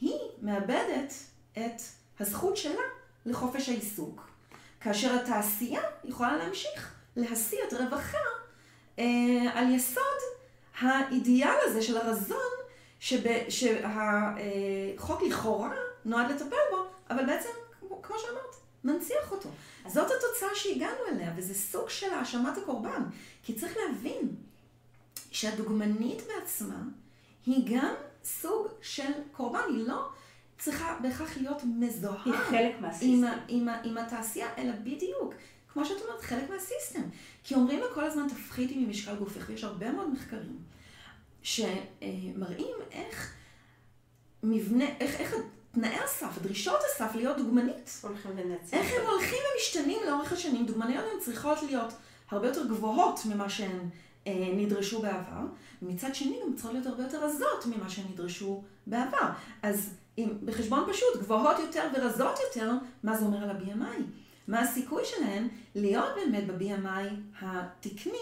היא 0.00 0.18
מאבדת 0.42 1.14
את 1.52 1.82
הזכות 2.20 2.56
שלה 2.56 2.82
לחופש 3.26 3.68
העיסוק. 3.68 4.28
כאשר 4.80 5.14
התעשייה 5.14 5.82
יכולה 6.04 6.36
להמשיך 6.36 6.94
להשיא 7.16 7.58
את 7.68 7.72
רווחיה 7.72 8.20
אה, 8.98 9.04
על 9.54 9.74
יסוד 9.74 10.02
האידיאל 10.80 11.56
הזה 11.62 11.82
של 11.82 11.96
הרזון 11.96 12.52
שהחוק 13.48 15.22
לכאורה 15.22 15.74
נועד 16.04 16.30
לטפל 16.30 16.56
בו, 16.70 16.76
אבל 17.10 17.26
בעצם, 17.26 17.48
כמו 18.02 18.16
שאמרת, 18.18 18.56
מנציח 18.84 19.32
אותו. 19.32 19.48
זאת 19.86 20.10
התוצאה 20.10 20.54
שהגענו 20.54 21.06
אליה, 21.08 21.32
וזה 21.36 21.54
סוג 21.54 21.88
של 21.88 22.10
האשמת 22.10 22.58
הקורבן. 22.58 23.02
כי 23.42 23.54
צריך 23.54 23.76
להבין 23.76 24.36
שהדוגמנית 25.30 26.22
בעצמה 26.26 26.82
היא 27.46 27.76
גם 27.76 27.94
סוג 28.24 28.66
של 28.82 29.12
קורבן, 29.32 29.62
היא 29.68 29.88
לא 29.88 30.08
צריכה 30.64 30.96
בהכרח 31.02 31.36
להיות 31.36 31.62
מזוהה. 31.64 32.22
היא 32.24 32.34
חלק 32.34 32.80
מהסיסטם. 32.80 33.06
עם, 33.08 33.24
עם, 33.48 33.68
עם 33.84 33.98
התעשייה, 33.98 34.48
אלא 34.58 34.72
בדיוק, 34.72 35.34
כמו 35.72 35.84
שאת 35.84 35.96
אומרת, 36.02 36.20
חלק 36.20 36.50
מהסיסטם. 36.50 37.02
כי 37.44 37.54
אומרים 37.54 37.80
לה 37.80 37.86
כל 37.94 38.04
הזמן, 38.04 38.28
תפחיתי 38.28 38.76
ממשקל 38.76 39.16
גופך, 39.16 39.44
ויש 39.48 39.64
הרבה 39.64 39.92
מאוד 39.92 40.12
מחקרים 40.12 40.58
שמראים 41.42 42.76
איך 42.92 43.34
מבנה, 44.42 44.84
איך, 45.00 45.20
איך 45.20 45.34
תנאי 45.72 45.98
הסף, 46.04 46.38
דרישות 46.42 46.80
הסף 46.94 47.14
להיות 47.14 47.36
דוגמנית. 47.36 48.00
הולכים 48.02 48.30
ונעצים. 48.36 48.78
איך 48.78 48.92
הם 48.92 49.06
הולכים 49.10 49.38
ומשתנים 49.54 49.98
לאורך 50.06 50.32
השנים. 50.32 50.66
דוגמניות 50.66 51.04
הן 51.14 51.20
צריכות 51.20 51.62
להיות 51.62 51.92
הרבה 52.30 52.46
יותר 52.46 52.66
גבוהות 52.66 53.20
ממה 53.26 53.48
שהן 53.48 53.88
אה, 54.26 54.50
נדרשו 54.56 55.02
בעבר, 55.02 55.46
ומצד 55.82 56.14
שני 56.14 56.38
גם 56.46 56.54
צריכות 56.54 56.72
להיות 56.72 56.86
הרבה 56.86 57.02
יותר 57.02 57.24
רזות 57.24 57.66
ממה 57.66 57.90
שהן 57.90 58.04
נדרשו 58.12 58.62
בעבר. 58.86 59.30
אז 59.62 59.94
אם 60.18 60.28
בחשבון 60.44 60.84
פשוט, 60.92 61.16
גבוהות 61.22 61.58
יותר 61.58 61.82
ורזות 61.94 62.38
יותר, 62.40 62.72
מה 63.02 63.16
זה 63.16 63.24
אומר 63.24 63.38
על 63.42 63.50
ה-BMI? 63.50 64.02
מה 64.48 64.60
הסיכוי 64.60 65.02
שלהן 65.04 65.48
להיות 65.74 66.14
באמת 66.14 66.46
ב-BMI 66.46 67.36
התקני? 67.40 68.18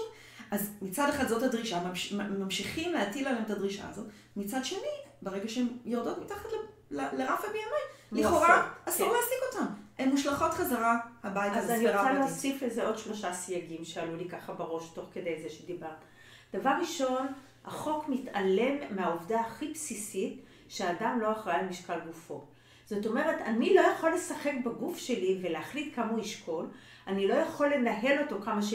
אז 0.50 0.70
מצד 0.82 1.08
אחד 1.08 1.28
זאת 1.28 1.42
הדרישה, 1.42 1.82
ממשיכים 2.16 2.92
להטיל 2.92 3.28
עליהם 3.28 3.44
את 3.44 3.50
הדרישה 3.50 3.88
הזאת, 3.88 4.06
מצד 4.36 4.64
שני, 4.64 4.78
ברגע 5.22 5.48
שהן 5.48 5.66
יורדות 5.84 6.18
מתחת 6.18 6.48
לרף 6.90 7.44
ה-BMI, 7.44 8.16
לכאורה 8.18 8.70
אסור 8.84 9.08
כן. 9.08 9.12
להעסיק 9.14 9.38
אותן. 9.52 9.72
הן 9.98 10.08
מושלכות 10.08 10.50
חזרה 10.50 10.98
הביתה. 11.22 11.58
אז 11.58 11.70
אני 11.70 11.86
רוצה 11.86 12.12
להוסיף 12.12 12.62
לזה 12.62 12.86
עוד 12.86 12.98
שלושה 12.98 13.32
סייגים 13.32 13.84
שעלו 13.84 14.16
לי 14.16 14.28
ככה 14.28 14.52
בראש 14.52 14.90
תוך 14.94 15.08
כדי 15.12 15.42
זה 15.42 15.48
שדיברת. 15.48 16.04
דבר 16.52 16.70
ראשון, 16.80 17.26
החוק 17.64 18.08
מתעלם 18.08 18.76
מהעובדה 18.90 19.40
הכי 19.40 19.68
בסיסית 19.68 20.44
שהאדם 20.70 21.18
לא 21.20 21.32
אחראי 21.32 21.56
על 21.56 21.66
משקל 21.66 21.98
גופו. 22.06 22.44
זאת 22.86 23.06
אומרת, 23.06 23.40
אני 23.42 23.74
לא 23.74 23.80
יכול 23.80 24.14
לשחק 24.14 24.52
בגוף 24.64 24.98
שלי 24.98 25.38
ולהחליט 25.42 25.94
כמה 25.94 26.10
הוא 26.10 26.20
ישקול, 26.20 26.66
אני 27.06 27.28
לא 27.28 27.34
יכול 27.34 27.74
לנהל 27.74 28.22
אותו 28.22 28.42
כמה 28.42 28.62
ש... 28.62 28.74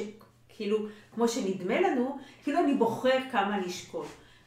כאילו, 0.50 0.78
כמו 1.14 1.28
שנדמה 1.28 1.82
לנו, 1.82 2.18
כאילו 2.44 2.60
אני 2.60 2.74
בוחר 2.74 3.18
כמה 3.32 3.56
אני 3.58 3.68
אשקול. 3.68 4.06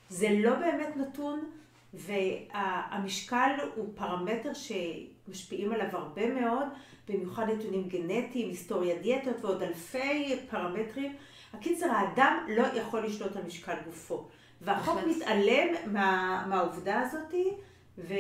זה 0.09 0.29
לא 0.39 0.55
באמת 0.55 0.97
נתון, 0.97 1.51
והמשקל 1.95 3.51
הוא 3.75 3.93
פרמטר 3.95 4.51
שמשפיעים 4.55 5.73
עליו 5.73 5.89
הרבה 5.93 6.35
מאוד, 6.41 6.67
במיוחד 7.09 7.47
נתונים 7.51 7.89
גנטיים, 7.89 8.49
היסטוריה 8.49 8.99
דיאטות 8.99 9.45
ועוד 9.45 9.63
אלפי 9.63 10.37
פרמטרים. 10.51 11.17
הקיצר, 11.53 11.87
האדם 11.91 12.47
לא 12.49 12.63
יכול 12.63 13.05
לשלוט 13.05 13.37
על 13.37 13.43
משקל 13.43 13.77
גופו. 13.85 14.29
והחוק 14.61 14.99
מתעלם 15.07 15.93
מה, 15.93 16.45
מהעובדה 16.49 17.01
הזאתי, 17.01 17.49
ו, 17.99 18.15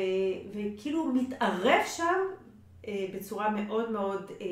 וכאילו 0.54 1.12
מתערב 1.12 1.82
שם 1.86 2.20
אה, 2.88 3.06
בצורה 3.14 3.50
מאוד 3.50 3.90
מאוד 3.90 4.30
אה, 4.40 4.46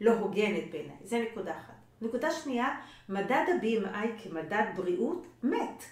לא 0.00 0.12
הוגנת 0.12 0.70
בעיניי. 0.70 0.96
זה 1.04 1.24
נקודה 1.30 1.50
אחת. 1.50 1.74
נקודה 2.02 2.30
שנייה, 2.30 2.68
מדד 3.08 3.44
ה-BMI 3.48 4.22
כמדד 4.22 4.64
בריאות 4.76 5.26
מת. 5.42 5.82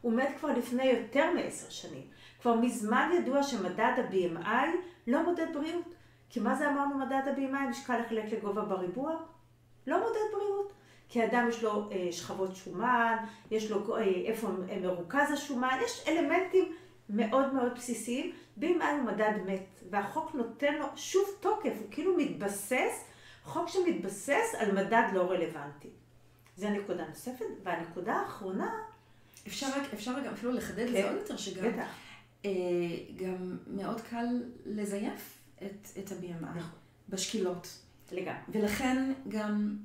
הוא 0.00 0.12
מת 0.12 0.28
כבר 0.38 0.48
לפני 0.48 0.84
יותר 0.84 1.34
מעשר 1.34 1.70
שנים. 1.70 2.02
כבר 2.40 2.54
מזמן 2.54 3.10
ידוע 3.18 3.42
שמדד 3.42 3.92
ה-BMI 3.98 4.68
לא 5.06 5.24
מודד 5.24 5.46
בריאות. 5.54 5.94
כי 6.30 6.40
מה 6.40 6.54
זה 6.54 6.70
אמרנו 6.70 6.98
מדד 6.98 7.22
ה-BMI? 7.28 7.70
משקל 7.70 8.00
לחלק 8.00 8.32
לגובה 8.32 8.62
בריבוע? 8.62 9.16
לא 9.86 9.98
מודד 9.98 10.32
בריאות. 10.32 10.72
כי 11.12 11.24
אדם 11.24 11.46
יש 11.48 11.62
לו 11.62 11.90
אה, 11.92 12.12
שכבות 12.12 12.56
שומן, 12.56 13.16
יש 13.50 13.70
לו 13.70 13.96
אה, 13.96 14.02
איפה 14.02 14.48
מרוכז 14.82 15.32
השומן, 15.32 15.78
יש 15.84 16.04
אלמנטים 16.08 16.72
מאוד 17.08 17.54
מאוד 17.54 17.74
בסיסיים. 17.74 18.32
BMI 18.60 18.64
הוא 18.64 19.02
מדד 19.04 19.32
מת, 19.46 19.82
והחוק 19.90 20.34
נותן 20.34 20.74
לו 20.74 20.86
שוב 20.96 21.24
תוקף, 21.40 21.72
הוא 21.80 21.86
כאילו 21.90 22.16
מתבסס, 22.16 23.04
חוק 23.44 23.68
שמתבסס 23.68 24.54
על 24.58 24.72
מדד 24.72 25.02
לא 25.14 25.30
רלוונטי. 25.30 25.90
זו 26.56 26.70
נקודה 26.70 27.08
נוספת. 27.08 27.46
והנקודה 27.62 28.14
האחרונה... 28.14 28.70
אפשר 29.46 29.66
רק, 29.66 29.94
אפשר 29.94 30.20
גם 30.26 30.32
אפילו 30.32 30.52
לחדד 30.52 30.86
את 30.86 30.92
זה 30.92 31.02
כן, 31.02 31.08
עוד 31.08 31.16
יותר, 31.16 31.36
שגם 31.36 31.72
בטח. 31.72 31.86
אה, 32.44 32.50
גם 33.16 33.58
מאוד 33.66 34.00
קל 34.00 34.26
לזייף 34.66 35.38
את, 35.56 35.88
את 35.98 36.12
ה-BMI 36.12 36.56
נכון. 36.56 36.78
בשקילות. 37.08 37.78
לגמרי. 38.12 38.40
ולכן 38.48 39.12
גם 39.28 39.76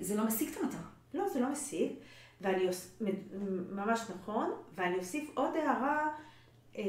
זה 0.00 0.14
לא 0.16 0.26
משיג 0.26 0.48
את 0.48 0.56
המטרה. 0.62 0.80
לא, 1.14 1.28
זה 1.28 1.40
לא 1.40 1.52
משיג, 1.52 1.92
ואני 2.40 2.68
אוס... 2.68 3.00
ממש 3.70 4.00
נכון, 4.10 4.50
ואני 4.74 4.96
אוסיף 4.98 5.30
עוד 5.34 5.56
הערה, 5.56 6.08
אה, 6.76 6.82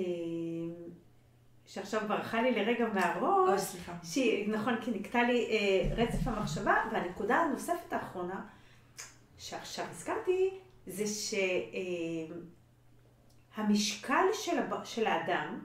שעכשיו 1.65 2.01
ברחה 2.07 2.41
לי 2.41 2.51
לרגע 2.51 2.87
מהראש. 2.93 3.49
אוי, 3.49 3.59
סליחה. 3.59 3.93
שהיא, 4.03 4.53
נכון, 4.53 4.75
כי 4.81 4.91
נקטע 4.91 5.23
לי 5.23 5.47
אה, 5.49 5.95
רצף 5.95 6.27
המחשבה, 6.27 6.75
והנקודה 6.91 7.35
הנוספת 7.35 7.93
האחרונה, 7.93 8.45
שעכשיו 9.37 9.85
הזכרתי, 9.91 10.49
זה 10.87 11.03
שהמשקל 13.55 14.13
אה, 14.13 14.33
של, 14.33 14.59
הב... 14.59 14.83
של 14.83 15.05
האדם, 15.05 15.59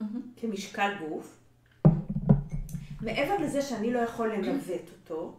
mm-hmm. 0.00 0.04
כמשקל 0.36 0.90
גוף, 1.00 1.38
מעבר 3.00 3.36
לזה 3.38 3.62
שאני 3.62 3.92
לא 3.92 3.98
יכול 3.98 4.32
לנווט 4.32 4.90
אותו, 5.00 5.36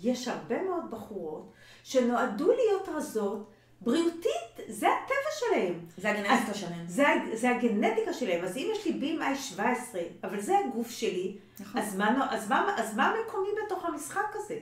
יש 0.00 0.28
הרבה 0.28 0.62
מאוד 0.62 0.90
בחורות 0.90 1.52
שנועדו 1.84 2.52
להיות 2.52 2.88
רזות, 2.88 3.50
בריאותית, 3.80 4.56
זה 4.68 4.86
הטבע 4.88 5.30
שלהם. 5.38 5.74
זה 5.96 6.10
הגנטיקה 6.10 6.54
שלהם. 6.54 6.84
זה, 6.86 7.04
זה 7.34 7.50
הגנטיקה 7.50 8.12
שלהם. 8.12 8.44
אז 8.44 8.56
אם 8.56 8.72
יש 8.72 8.86
לי 8.86 9.18
BMI 9.18 9.34
17, 9.38 10.00
אבל 10.24 10.40
זה 10.40 10.58
הגוף 10.58 10.90
שלי, 10.90 11.36
נכון. 11.60 11.80
אז, 11.80 11.96
מה, 11.96 12.28
אז, 12.30 12.48
מה, 12.48 12.74
אז 12.78 12.96
מה 12.96 13.14
מקומי 13.26 13.48
בתוך 13.66 13.84
המשחק 13.84 14.34
הזה? 14.34 14.58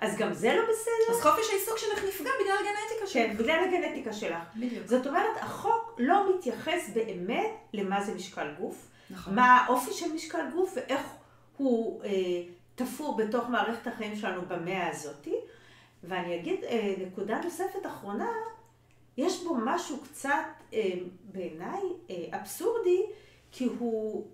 אז 0.00 0.16
גם 0.16 0.34
זה 0.34 0.54
לא 0.54 0.62
בסדר. 0.62 1.16
אז 1.16 1.22
חופש 1.22 1.50
העיסוק 1.50 1.78
שלך 1.78 2.04
נפגע 2.08 2.30
בגלל 2.40 2.56
הגנטיקה 2.60 3.06
שלך. 3.06 3.12
כן, 3.12 3.36
בגלל 3.38 3.64
הגנטיקה 3.64 4.12
שלך. 4.12 4.42
בדיוק. 4.56 4.86
זאת 4.86 5.06
אומרת, 5.06 5.36
החוק 5.40 5.94
לא 5.98 6.34
מתייחס 6.34 6.90
באמת 6.94 7.50
למה 7.72 8.02
זה 8.04 8.14
משקל 8.14 8.54
גוף, 8.58 8.88
נכון. 9.10 9.34
מה 9.34 9.56
האופי 9.56 9.92
של 9.92 10.12
משקל 10.12 10.50
גוף 10.54 10.72
ואיך 10.76 11.00
הוא... 11.56 12.02
אה, 12.04 12.10
תפור 12.74 13.16
בתוך 13.16 13.48
מערכת 13.48 13.86
החיים 13.86 14.16
שלנו 14.16 14.42
במאה 14.48 14.90
הזאתי. 14.90 15.34
ואני 16.04 16.40
אגיד 16.40 16.64
אה, 16.64 16.94
נקודה 16.98 17.40
נוספת 17.44 17.86
אחרונה, 17.86 18.30
יש 19.16 19.44
בו 19.44 19.56
משהו 19.64 20.00
קצת 20.00 20.44
אה, 20.72 20.92
בעיניי 21.24 21.80
אה, 22.10 22.40
אבסורדי, 22.40 23.02
כי 23.52 23.68
הוא 23.78 24.26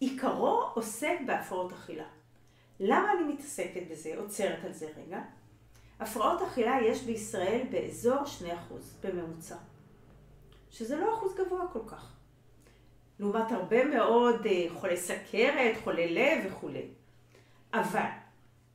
עיקרו 0.00 0.70
עוסק 0.74 1.18
בהפרעות 1.26 1.72
אכילה. 1.72 2.04
למה 2.80 3.12
אני 3.12 3.32
מתעסקת 3.32 3.82
בזה? 3.90 4.14
עוצרת 4.16 4.64
על 4.64 4.72
זה 4.72 4.88
רגע. 4.96 5.22
הפרעות 6.00 6.42
אכילה 6.42 6.78
יש 6.82 7.02
בישראל 7.02 7.62
באזור 7.70 8.18
2% 8.42 8.44
בממוצע, 9.04 9.56
שזה 10.70 10.96
לא 10.96 11.14
אחוז 11.14 11.34
גבוה 11.34 11.66
כל 11.72 11.80
כך. 11.86 12.12
לעומת 13.20 13.52
הרבה 13.52 13.84
מאוד 13.84 14.46
חולי 14.74 14.96
סכרת, 14.96 15.76
חולי 15.84 16.14
לב 16.14 16.52
וכולי. 16.52 16.88
אבל 17.80 18.08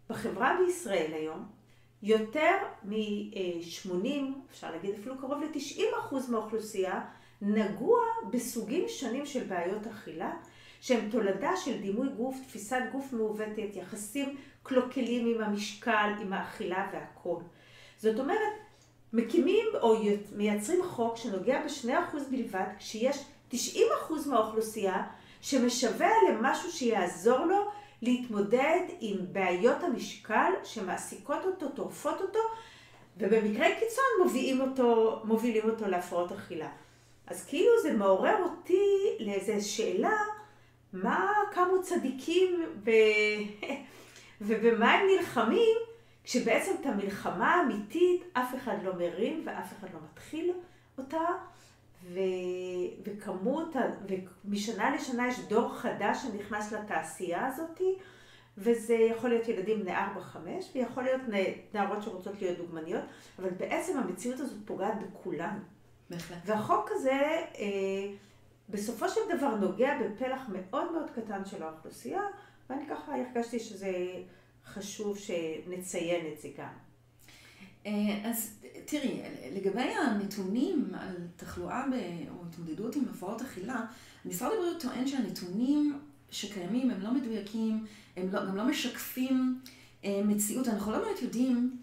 בחברה 0.10 0.58
בישראל 0.60 1.14
היום, 1.14 1.46
יותר 2.04 2.58
מ-80, 2.84 4.08
אפשר 4.52 4.72
להגיד 4.72 4.96
אפילו 5.00 5.18
קרוב 5.18 5.42
ל-90 5.44 5.82
אחוז 6.00 6.30
מהאוכלוסייה, 6.30 7.02
נגוע 7.42 8.00
בסוגים 8.32 8.86
שונים 8.88 9.26
של 9.26 9.44
בעיות 9.44 9.88
אכילה, 9.88 10.34
שהם 10.82 11.10
תולדה 11.10 11.58
של 11.58 11.82
דימוי 11.82 12.10
גוף, 12.10 12.38
תפיסת 12.48 12.82
גוף 12.92 13.14
מעוותת, 13.14 13.76
יחסים 13.76 14.38
קלוקלים 14.64 15.36
עם 15.36 15.44
המשקל, 15.44 16.10
עם 16.22 16.34
האכילה 16.34 16.90
והכל. 16.94 17.40
זאת 17.98 18.20
אומרת, 18.20 18.54
מקימים 19.14 19.66
או 19.82 19.96
מייצרים 20.36 20.84
חוק 20.84 21.18
שנוגע 21.18 21.62
ב-2% 21.64 22.18
בלבד, 22.32 22.66
כשיש 22.78 23.26
90% 23.52 23.56
מהאוכלוסייה 24.30 25.04
שמשווע 25.42 26.10
למשהו 26.30 26.72
שיעזור 26.72 27.46
לו 27.46 27.72
להתמודד 28.02 28.80
עם 29.00 29.18
בעיות 29.32 29.84
המשקל 29.84 30.52
שמעסיקות 30.64 31.46
אותו, 31.46 31.70
טורפות 31.70 32.22
אותו, 32.22 32.40
ובמקרה 33.18 33.68
קיצון 33.80 34.06
מובילים 34.24 34.62
אותו, 34.62 35.22
מובילים 35.24 35.70
אותו 35.70 35.88
להפרעות 35.88 36.32
אכילה. 36.32 36.70
אז 37.28 37.46
כאילו 37.46 37.72
זה 37.82 37.94
מעורר 37.94 38.44
אותי 38.44 38.86
לאיזו 39.20 39.70
שאלה, 39.70 40.18
מה 40.94 41.34
קמו 41.52 41.82
צדיקים 41.82 42.66
ב... 42.84 42.92
ובמה 44.42 44.92
הם 44.92 45.08
נלחמים, 45.18 45.78
כשבעצם 46.24 46.72
את 46.82 46.86
המלחמה 46.86 47.56
האמיתית 47.56 48.24
אף 48.34 48.56
אחד 48.56 48.76
לא 48.84 48.94
מרים 48.94 49.44
ואף 49.46 49.74
אחד 49.80 49.88
לא 49.94 50.00
מתחיל 50.12 50.52
אותה, 50.98 51.20
ו... 52.04 52.20
וכמות, 53.04 53.76
ומשנה 54.46 54.96
לשנה 54.96 55.28
יש 55.28 55.40
דור 55.40 55.74
חדש 55.74 56.18
שנכנס 56.24 56.72
לתעשייה 56.72 57.48
הזאת, 57.48 57.82
וזה 58.58 58.94
יכול 58.94 59.30
להיות 59.30 59.48
ילדים 59.48 59.80
בני 59.80 59.98
4-5, 59.98 60.38
ויכול 60.76 61.04
להיות 61.04 61.22
נערות 61.74 62.04
שרוצות 62.04 62.42
להיות 62.42 62.58
דוגמניות, 62.58 63.04
אבל 63.40 63.50
בעצם 63.50 63.98
המציאות 63.98 64.40
הזאת 64.40 64.58
פוגעת 64.66 64.94
בכולנו. 65.00 65.60
בהחלט. 66.10 66.38
והחוק 66.46 66.90
הזה, 66.92 67.12
אה, 67.60 68.14
בסופו 68.70 69.10
של 69.10 69.22
דבר 69.38 69.56
נוגע 69.56 69.98
בפלח 70.00 70.42
מאוד 70.50 70.92
מאוד 70.92 71.10
קטן 71.10 71.46
של 71.46 71.64
האוכלוסייה, 71.64 72.22
ואני 72.70 72.84
ככה 72.90 73.16
הרגשתי 73.16 73.60
שזה 73.60 73.92
חשוב 74.66 75.18
שנציין 75.18 76.34
את 76.34 76.42
זה 76.42 76.50
גם. 76.58 76.74
אה, 77.86 78.30
אז 78.30 78.61
תראי, 78.86 79.22
לגבי 79.56 79.82
הנתונים 79.82 80.90
על 81.00 81.16
תחלואה 81.36 81.86
ב... 81.92 81.94
או 82.30 82.46
התמודדות 82.50 82.96
עם 82.96 83.04
הפרעות 83.14 83.42
אכילה, 83.42 83.86
משרד 84.26 84.52
הבריאות 84.54 84.82
טוען 84.82 85.08
שהנתונים 85.08 86.00
שקיימים 86.32 86.92
הם 86.92 87.02
לא 87.02 87.14
מדויקים, 87.14 87.86
הם 88.18 88.30
לא, 88.32 88.46
גם 88.46 88.56
לא 88.56 88.66
משקפים 88.66 89.60
אה, 90.06 90.22
מציאות. 90.26 90.68
אנחנו 90.68 90.92
לא 90.92 91.00
באמת 91.00 91.22
יודעים 91.22 91.78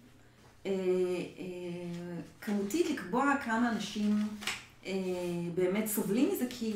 אה, 0.65 0.71
אה, 0.71 2.21
כמותית 2.41 2.89
לקבוע 2.89 3.33
כמה 3.45 3.71
אנשים 3.71 4.19
אה, 4.85 4.93
באמת 5.55 5.87
סובלים 5.87 6.29
מזה, 6.31 6.45
כי 6.49 6.73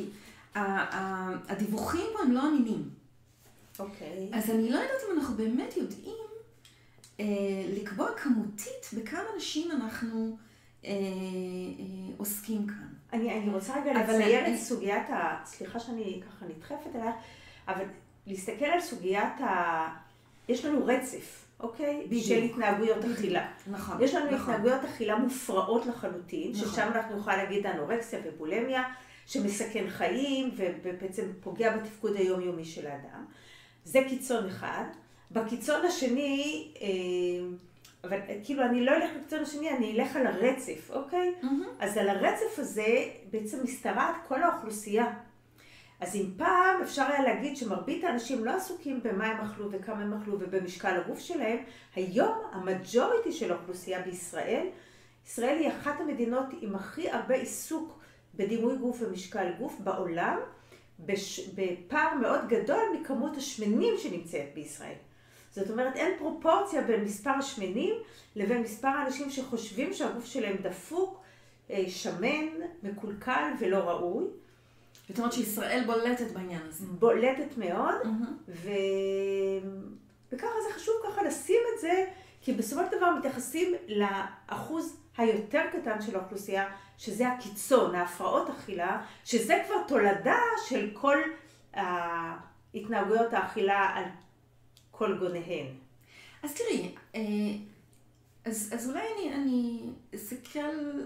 הדיווחים 1.48 2.06
פה 2.12 2.22
הם 2.22 2.32
לא 2.32 2.48
אמינים. 2.48 2.88
אוקיי. 3.78 4.28
אז 4.32 4.50
אני 4.50 4.70
לא 4.70 4.76
יודעת 4.76 5.00
אם 5.08 5.18
אנחנו 5.18 5.36
באמת 5.36 5.76
יודעים 5.76 6.16
לקבוע 7.76 8.08
כמותית 8.16 8.90
בכמה 8.96 9.22
אנשים 9.34 9.70
אנחנו 9.70 10.36
אה, 10.84 10.90
אה, 10.90 10.94
עוסקים 12.16 12.66
כאן. 12.66 12.88
אני, 13.12 13.38
אני 13.38 13.50
רוצה 13.50 13.80
רגע 13.80 13.92
לציין 13.92 14.44
אני... 14.44 14.54
את 14.54 14.60
סוגיית 14.60 15.10
ה... 15.10 15.36
סליחה 15.44 15.80
שאני 15.80 16.20
ככה 16.26 16.46
נדחפת 16.46 16.96
אלייך, 16.96 17.14
אבל 17.68 17.84
להסתכל 18.26 18.64
על 18.64 18.80
סוגיית 18.80 19.40
ה... 19.40 19.88
יש 20.48 20.64
לנו 20.64 20.86
רצף, 20.86 21.44
אוקיי? 21.60 22.02
בדיוק. 22.06 22.24
של 22.24 22.42
התנהגויות 22.42 22.98
בדיוק. 22.98 23.18
אכילה. 23.18 23.48
נכון. 23.66 24.02
יש 24.02 24.14
לנו 24.14 24.26
נכון. 24.26 24.38
התנהגויות 24.38 24.84
אכילה 24.84 25.16
מופרעות 25.16 25.86
לחלוטין, 25.86 26.52
נכון. 26.52 26.68
ששם 26.68 26.88
אנחנו 26.94 27.16
נוכל 27.16 27.36
להגיד 27.36 27.66
אנורקסיה 27.66 28.18
ובולמיה, 28.24 28.82
שמסכן 29.26 29.84
חיים 29.88 30.54
ובעצם 30.56 31.22
פוגע 31.40 31.76
בתפקוד 31.76 32.16
היומיומי 32.16 32.64
של 32.64 32.86
האדם. 32.86 33.24
זה 33.84 34.00
קיצון 34.08 34.46
אחד. 34.46 34.84
בקיצון 35.30 35.86
השני, 35.86 36.68
אה, 36.80 36.88
אבל 38.04 38.18
כאילו 38.44 38.62
אני 38.62 38.84
לא 38.84 38.92
אלך 38.92 39.10
לקיצון 39.16 39.42
השני, 39.42 39.70
אני 39.70 39.92
אלך 39.92 40.16
על 40.16 40.26
הרצף, 40.26 40.90
אוקיי? 40.90 41.34
Mm-hmm. 41.42 41.46
אז 41.78 41.96
על 41.96 42.08
הרצף 42.08 42.58
הזה 42.58 43.08
בעצם 43.30 43.64
משתרעת 43.64 44.14
כל 44.28 44.42
האוכלוסייה. 44.42 45.12
אז 46.00 46.16
אם 46.16 46.26
פעם 46.36 46.82
אפשר 46.82 47.02
היה 47.02 47.22
להגיד 47.22 47.56
שמרבית 47.56 48.04
האנשים 48.04 48.44
לא 48.44 48.50
עסוקים 48.50 49.00
במה 49.02 49.26
הם 49.26 49.40
אכלו 49.40 49.72
וכמה 49.72 50.02
הם 50.02 50.14
אכלו 50.14 50.34
ובמשקל 50.40 51.00
הגוף 51.00 51.18
שלהם, 51.18 51.58
היום 51.94 52.38
המג'וריטי 52.52 53.32
של 53.32 53.52
האוכלוסייה 53.52 54.02
בישראל, 54.02 54.66
ישראל 55.26 55.58
היא 55.58 55.68
אחת 55.68 56.00
המדינות 56.00 56.46
עם 56.60 56.74
הכי 56.74 57.10
הרבה 57.10 57.34
עיסוק 57.34 57.98
בדימוי 58.34 58.76
גוף 58.76 59.02
ומשקל 59.02 59.52
גוף 59.58 59.80
בעולם, 59.80 60.38
בש... 61.00 61.48
בפער 61.54 62.14
מאוד 62.14 62.40
גדול 62.48 62.82
מכמות 63.00 63.36
השמנים 63.36 63.94
שנמצאת 63.98 64.54
בישראל. 64.54 64.96
זאת 65.54 65.70
אומרת, 65.70 65.96
אין 65.96 66.18
פרופורציה 66.18 66.82
בין 66.82 67.04
מספר 67.04 67.30
השמנים 67.30 67.94
לבין 68.36 68.62
מספר 68.62 68.88
האנשים 68.88 69.30
שחושבים 69.30 69.92
שהגוף 69.92 70.24
שלהם 70.24 70.56
דפוק, 70.62 71.20
אה, 71.70 71.84
שמן, 71.88 72.46
מקולקל 72.82 73.50
ולא 73.58 73.78
ראוי. 73.78 74.24
זאת 75.08 75.18
אומרת 75.18 75.32
שישראל 75.32 75.82
בולטת 75.86 76.30
בעניין 76.32 76.62
הזה. 76.68 76.86
בולטת 76.86 77.56
מאוד, 77.56 77.94
mm-hmm. 78.02 78.48
ו... 78.48 78.70
וככה 80.32 80.54
זה 80.68 80.74
חשוב 80.74 80.94
ככה 81.04 81.22
לשים 81.22 81.60
את 81.74 81.80
זה, 81.80 82.04
כי 82.40 82.52
בסופו 82.52 82.82
של 82.90 82.96
דבר 82.96 83.10
מתייחסים 83.18 83.74
לאחוז 83.88 84.96
היותר 85.16 85.62
קטן 85.72 86.02
של 86.02 86.16
האוכלוסייה, 86.16 86.70
שזה 86.98 87.28
הקיצון, 87.28 87.94
ההפרעות 87.94 88.50
אכילה, 88.50 89.02
שזה 89.24 89.62
כבר 89.66 89.76
תולדה 89.88 90.38
של 90.66 90.90
כל 90.92 91.18
ההתנהגויות 91.74 93.32
האכילה 93.32 93.90
על 93.94 94.04
כל 94.98 95.18
גוניהן. 95.18 95.66
אז 96.42 96.54
תראי, 96.54 96.94
אה, 97.14 97.20
אז, 98.44 98.70
אז 98.74 98.88
אולי 98.88 99.00
אני, 99.14 99.34
אני 99.34 99.80
אסתכל 100.14 100.60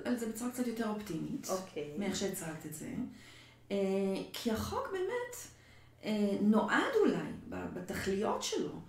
על 0.05 0.17
זה 0.19 0.27
בצורה 0.29 0.51
קצת 0.51 0.67
יותר 0.67 0.89
אופטימית, 0.89 1.49
אוקיי. 1.51 1.91
מאיך 1.99 2.17
שהצגת 2.17 2.67
את 2.67 2.75
זה. 2.75 2.91
אה, 3.71 3.77
כי 4.33 4.51
החוק 4.51 4.89
באמת 4.93 5.37
אה, 6.05 6.39
נועד 6.41 6.95
אולי 7.01 7.33
בתכליות 7.49 8.43
שלו 8.43 8.81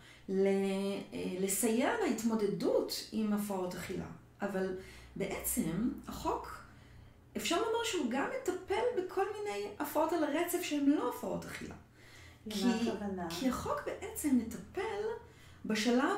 לסייע 1.39 1.89
להתמודדות 2.04 3.10
עם 3.12 3.34
הפרעות 3.34 3.76
אכילה. 3.76 4.06
אבל 4.41 4.78
בעצם 5.16 5.89
החוק, 6.08 6.64
אפשר 7.38 7.56
לומר 7.58 7.84
שהוא 7.84 8.12
גם 8.12 8.30
מטפל 8.41 8.84
בכל 8.97 9.26
מיני 9.38 9.68
הפרעות 9.80 10.14
על 10.14 10.24
הרצף 10.24 10.62
שהן 10.62 10.86
לא 10.86 11.10
הפרעות 11.10 11.45
אכילה. 11.45 11.76
כי, 12.50 12.64
כי 13.30 13.50
החוק 13.50 13.82
בעצם 13.86 14.38
מטפל 14.38 15.04
בשלב 15.66 16.18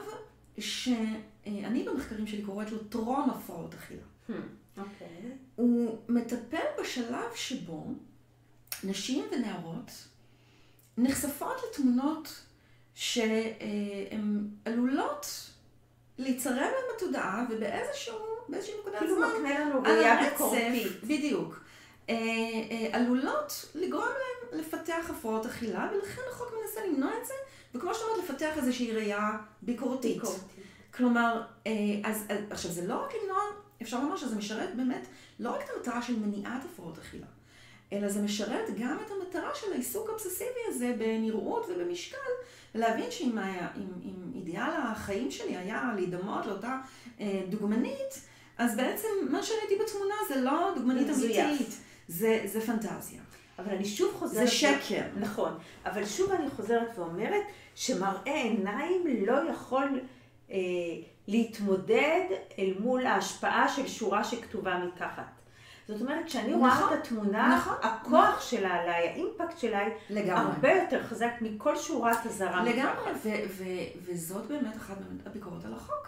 שאני 0.60 1.84
במחקרים 1.84 2.28
שלי 2.28 2.42
קוראת 2.42 2.72
לו 2.72 2.78
טרום 2.78 3.30
הפרעות 3.30 3.74
אכילה. 3.74 4.02
Hmm, 4.30 4.32
אוקיי. 4.78 5.08
Okay. 5.08 5.26
הוא 5.56 5.98
מטפל 6.10 6.66
בשלב 6.82 7.36
שבו 7.36 7.86
נשים 8.84 9.26
ונערות 9.32 9.92
נחשפות 10.98 11.56
לתמונות 11.70 12.44
שהן 12.94 14.48
עלולות 14.66 15.26
להיצרם 16.18 16.56
להם 16.56 16.96
בתודעה 16.96 17.46
ובאיזשהו, 17.50 18.16
באיזושהי 18.50 18.76
נקודת 18.80 19.00
כאילו 19.00 19.16
זמן, 19.16 19.28
כאילו 19.28 19.44
מקנה 19.46 19.60
לנו 19.60 19.84
ראייה 19.84 20.30
ביקורתית. 20.30 21.04
בדיוק. 21.04 21.64
אה, 22.10 22.16
אה, 22.16 22.90
עלולות 22.92 23.66
לגרום 23.76 24.06
להם 24.06 24.31
לפתח 24.52 25.10
הפרעות 25.10 25.46
אכילה, 25.46 25.90
ולכן 25.94 26.22
החוק 26.32 26.54
מנסה 26.62 26.88
למנוע 26.88 27.12
את 27.22 27.26
זה, 27.26 27.34
וכמו 27.76 27.94
שאת 27.94 28.04
אומרת, 28.04 28.30
לפתח 28.30 28.58
איזושהי 28.58 28.92
ראייה 28.92 29.38
ביקורתית. 29.62 30.16
ביקורתית. 30.16 30.44
כלומר, 30.94 31.42
אה, 31.68 31.72
אז, 32.04 32.26
עכשיו 32.50 32.72
זה 32.72 32.88
לא 32.88 33.04
רק 33.04 33.12
למנוע, 33.22 33.40
אפשר 33.82 34.00
לומר 34.00 34.18
שזה 34.18 34.36
משרת 34.36 34.76
באמת 34.76 35.08
לא 35.40 35.50
רק 35.50 35.62
את 35.64 35.70
המטרה 35.76 36.02
של 36.02 36.20
מניעת 36.20 36.62
הפרעות 36.66 36.98
אכילה, 36.98 37.28
אלא 37.94 38.10
זה 38.10 38.22
משרת 38.22 38.70
גם 38.80 38.98
את 39.06 39.12
המטרה 39.12 39.50
של 39.56 39.74
העיסוק 39.74 40.10
האובססיבי 40.10 40.60
הזה 40.68 40.96
בנראות 40.98 41.66
ובמשקל, 41.70 42.18
ולהבין 42.76 43.12
שאם 43.12 43.38
היה, 43.38 43.68
אם, 43.78 43.88
אם 44.04 44.32
אידיאל 44.36 44.72
החיים 44.84 45.32
שלי 45.32 45.58
היה 45.58 45.92
להידמות 45.96 46.46
לאותה 46.46 46.78
אה, 47.20 47.42
דוגמנית, 47.50 48.22
אז 48.58 48.76
בעצם 48.76 49.08
מה 49.30 49.44
שראיתי 49.44 49.76
בתמונה 49.84 50.16
זה 50.30 50.42
לא 50.42 50.72
דוגמנית 50.76 51.08
אמיתית, 51.10 51.78
זה, 52.08 52.42
זה 52.46 52.62
פנטזיה. 52.62 53.22
אבל 53.66 53.76
אני 53.76 53.86
שוב 53.86 54.14
חוזרת... 54.20 54.48
זה 54.48 54.52
שקר. 54.52 55.02
נכון. 55.20 55.58
אבל 55.86 56.06
שוב 56.06 56.32
אני 56.32 56.50
חוזרת 56.50 56.98
ואומרת 56.98 57.44
שמראה 57.76 58.34
עיניים 58.36 59.04
לא 59.28 59.52
יכול 59.52 60.00
אה, 60.52 60.58
להתמודד 61.28 62.24
אל 62.60 62.74
מול 62.80 63.06
ההשפעה 63.06 63.70
של 63.70 63.88
שורה 63.88 64.24
שכתובה 64.24 64.78
מתחת. 64.78 65.24
זאת 65.88 66.02
אומרת, 66.02 66.26
כשאני 66.26 66.54
רואה 66.54 66.70
נכון, 66.72 66.94
את 66.94 67.00
התמונה, 67.06 67.56
נכון, 67.58 67.74
הכוח 67.82 68.30
נכון. 68.30 68.42
שלה 68.42 68.70
עליי, 68.70 69.08
האימפקט 69.08 69.58
שלה, 69.58 69.80
לגמרי. 70.10 70.34
הרבה 70.54 70.72
יותר 70.74 71.04
חזק 71.04 71.32
מכל 71.42 71.78
שורת 71.78 72.26
אזהרה. 72.26 72.64
לגמרי, 72.64 73.12
ו- 73.24 73.44
ו- 73.58 73.64
וזאת 74.06 74.46
באמת 74.46 74.78
אחת 74.78 74.96
הביקורות 75.26 75.66
על 75.66 75.74
החוק. 75.74 76.08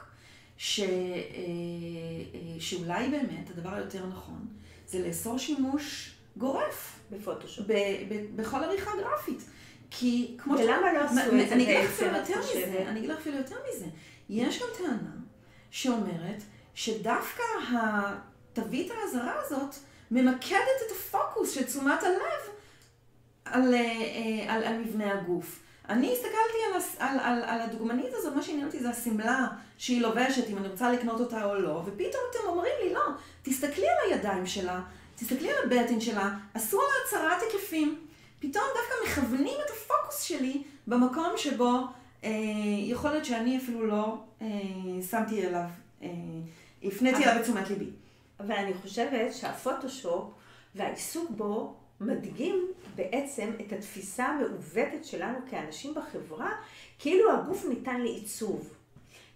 ש- 0.57 0.79
אה, 0.79 0.85
אה, 0.85 2.59
שאולי 2.59 3.09
באמת 3.09 3.49
הדבר 3.49 3.73
היותר 3.73 4.05
נכון 4.05 4.47
זה 4.87 5.07
לאסור 5.07 5.37
שימוש 5.37 6.15
גורף. 6.37 6.99
בפוטושופ. 7.13 7.65
בכל 8.35 8.63
עריכה 8.63 8.91
גרפית. 8.97 9.43
כי 9.91 10.35
כמו 10.37 10.57
ש... 10.57 10.61
ולמה 10.61 10.93
לא 10.93 10.99
עשו 10.99 11.19
את 11.19 11.49
זה 11.49 11.53
אני 11.53 11.63
אגיד 11.63 11.77
לך 11.83 11.89
אפילו 11.89 12.17
יותר 12.17 12.39
מזה, 12.39 12.83
אני 12.87 12.99
אגיד 12.99 13.09
לך 13.09 13.19
אפילו 13.19 13.37
יותר 13.37 13.55
מזה. 13.69 13.85
יש 14.29 14.59
גם 14.59 14.67
טענה 14.77 15.11
שאומרת 15.71 16.43
שדווקא 16.75 17.43
תווית 18.53 18.91
האזהרה 18.91 19.33
הזאת 19.45 19.75
ממקדת 20.11 20.79
את 20.87 20.91
הפוקוס 20.91 21.51
של 21.51 21.63
תשומת 21.63 22.03
הלב 22.03 22.55
על, 23.45 23.73
אה, 23.73 24.53
על, 24.53 24.63
על 24.63 24.77
מבנה 24.77 25.19
הגוף. 25.19 25.59
אני 25.89 26.13
הסתכלתי 26.13 26.57
על, 26.73 26.81
על, 26.99 27.19
על, 27.19 27.43
על 27.43 27.61
הדוגמנית 27.61 28.13
הזאת, 28.13 28.33
מה 28.33 28.41
שעניין 28.41 28.65
אותי 28.65 28.79
זה 28.79 28.89
השמלה 28.89 29.47
שהיא 29.77 30.01
לובשת, 30.01 30.49
אם 30.49 30.57
אני 30.57 30.67
רוצה 30.67 30.91
לקנות 30.91 31.19
אותה 31.19 31.45
או 31.45 31.55
לא, 31.55 31.81
ופתאום 31.85 32.23
אתם 32.31 32.47
אומרים 32.47 32.73
לי, 32.83 32.93
לא, 32.93 33.01
תסתכלי 33.43 33.85
על 33.89 34.11
הידיים 34.11 34.45
שלה, 34.45 34.81
תסתכלי 35.23 35.49
על 35.49 35.55
הבטן 35.63 35.99
שלה, 36.01 36.35
עשו 36.53 36.77
לה 36.77 36.87
הצהרת 37.05 37.41
היקפים. 37.41 37.99
פתאום 38.39 38.63
דווקא 38.75 38.93
מכוונים 39.05 39.57
את 39.65 39.69
הפוקוס 39.69 40.21
שלי 40.21 40.63
במקום 40.87 41.33
שבו 41.37 41.79
אה, 42.23 42.29
יכול 42.77 43.11
להיות 43.11 43.25
שאני 43.25 43.57
אפילו 43.57 43.87
לא 43.87 44.17
אה, 44.41 44.47
שמתי 45.09 45.47
אליו, 45.47 45.65
אה, 46.01 46.09
הפניתי 46.83 47.23
אליו 47.23 47.35
את 47.35 47.41
תשומת 47.41 47.69
ליבי. 47.69 47.89
אבל 48.39 48.51
אני 48.51 48.73
חושבת 48.73 49.33
שהפוטושופ 49.33 50.31
והעיסוק 50.75 51.31
בו 51.31 51.75
מדגים 51.99 52.67
בעצם 52.95 53.51
את 53.61 53.73
התפיסה 53.73 54.25
המעוותת 54.25 55.05
שלנו 55.05 55.39
כאנשים 55.49 55.93
בחברה, 55.93 56.51
כאילו 56.99 57.31
הגוף 57.31 57.65
ניתן 57.65 58.01
לעיצוב. 58.01 58.69